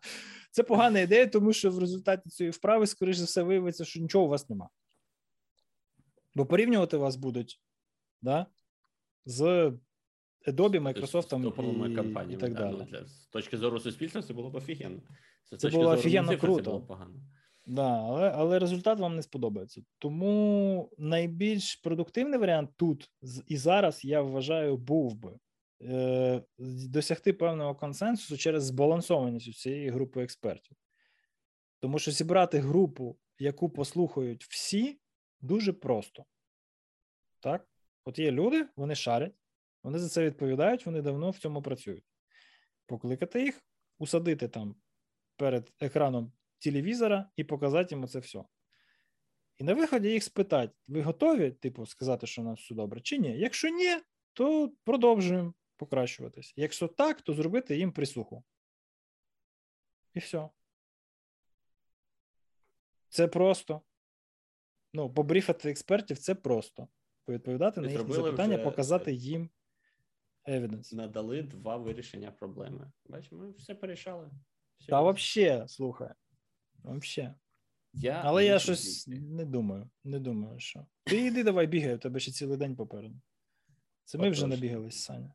[0.51, 4.25] Це погана ідея, тому що в результаті цієї вправи, скоріш за все, виявиться, що нічого
[4.25, 4.69] у вас нема.
[6.35, 7.61] Бо порівнювати вас будуть
[8.23, 8.47] да,
[9.25, 9.73] з
[10.47, 11.29] Adobe, Microsoft
[12.31, 12.77] і, і так далі.
[12.79, 15.01] ну, для, з точки зору суспільства це було б офігенно.
[15.45, 16.63] З Це було офігенно круто.
[16.63, 17.15] Це було погано.
[17.67, 19.83] Да, але, але результат вам не сподобається.
[19.99, 23.11] Тому найбільш продуктивний варіант тут
[23.47, 25.39] і зараз я вважаю був би
[25.83, 26.43] е,
[26.89, 30.77] досягти певного консенсусу через збалансованість цієї групи експертів.
[31.81, 35.01] Тому що зібрати групу, яку послухають всі,
[35.41, 36.25] дуже просто.
[37.41, 37.72] Так?
[38.05, 39.35] От є люди, вони шарять,
[39.83, 42.05] вони за це відповідають, вони давно в цьому працюють.
[42.87, 43.65] Покликати їх,
[43.99, 44.77] усадити там
[45.37, 48.45] перед екраном телевізора і показати йому це все.
[49.59, 53.19] І на виході їх спитати: ви готові, типу, сказати, що у нас все добре, чи
[53.19, 53.39] ні?
[53.39, 53.99] Якщо ні,
[54.33, 56.55] то продовжуємо покращуватись.
[56.57, 58.45] Якщо так, то зробити їм присуху.
[60.15, 60.49] І все.
[63.09, 63.81] Це просто.
[64.93, 66.89] Ну, побріфати експертів це просто.
[67.25, 69.51] Повідповідати на їхні запитання, вже- показати їм
[70.49, 70.95] evidence.
[70.95, 72.93] Надали два вирішення проблеми.
[73.07, 74.31] Бачимо, ми все порішали.
[74.79, 74.89] Все.
[74.91, 76.11] Та взагалі, слухай.
[76.85, 77.35] Взагалі.
[77.93, 79.91] я Але я щось не думаю.
[80.05, 80.87] Не думаю, що.
[81.05, 83.15] Ти йди давай бігай, у тебе ще цілий день попереду.
[84.05, 84.51] Це ми вже Отож.
[84.61, 85.35] набігались, Саня.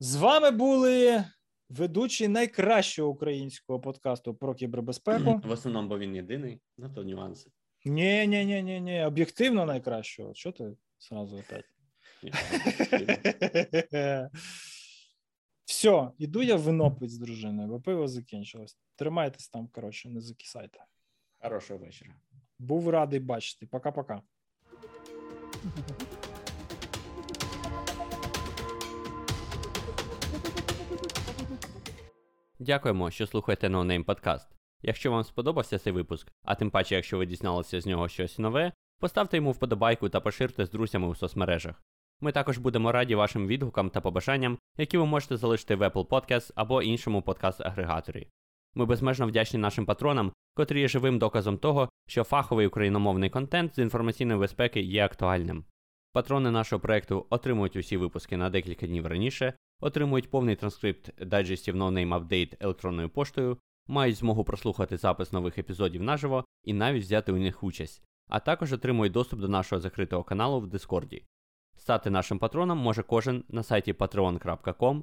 [0.00, 1.24] З вами були
[1.68, 5.40] ведучі найкращого українського подкасту про кібербезпеку.
[5.44, 7.50] В основному, бо він єдиний, ну то нюанси.
[7.84, 10.34] Ні, ні, ні, ні, ні, об'єктивно найкращого.
[10.34, 11.64] Що ти сразу опять?
[15.64, 18.76] Все, іду я вино пить з дружиною, бо пиво закінчилось.
[18.96, 20.84] Тримайтесь там, коротше, не закисайте.
[21.40, 22.14] Хорошого вечора.
[22.58, 23.66] Був радий бачити.
[23.66, 24.22] Пока-пока.
[32.58, 34.46] Дякуємо, що слухаєте No Name Podcast.
[34.82, 38.72] Якщо вам сподобався цей випуск, а тим паче, якщо ви дізналися з нього щось нове,
[39.00, 41.82] поставте йому вподобайку та поширте з друзями у соцмережах.
[42.20, 46.52] Ми також будемо раді вашим відгукам та побажанням, які ви можете залишити в Apple Podcast
[46.54, 48.26] або іншому подкаст-агрегаторі.
[48.74, 53.78] Ми безмежно вдячні нашим патронам, котрі є живим доказом того, що фаховий україномовний контент з
[53.78, 55.64] інформаційної безпеки є актуальним.
[56.12, 61.92] Патрони нашого проекту отримують усі випуски на декілька днів раніше, отримують повний транскрипт дайджестів No
[61.92, 67.36] Name Update електронною поштою, мають змогу прослухати запис нових епізодів наживо і навіть взяти у
[67.36, 71.24] них участь, а також отримують доступ до нашого закритого каналу в Дискорді.
[71.76, 75.02] Стати нашим патроном може кожен на сайті patreon.com.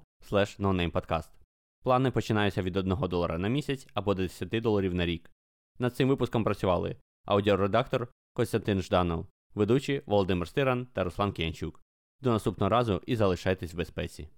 [1.84, 5.32] Плани починаються від 1 долара на місяць або до 10 доларів на рік.
[5.80, 11.82] Над цим випуском працювали аудіоредактор Костянтин Жданов, ведучі Володимир Стиран та Руслан Кіянчук.
[12.22, 14.30] До наступного разу і залишайтесь в безпеці.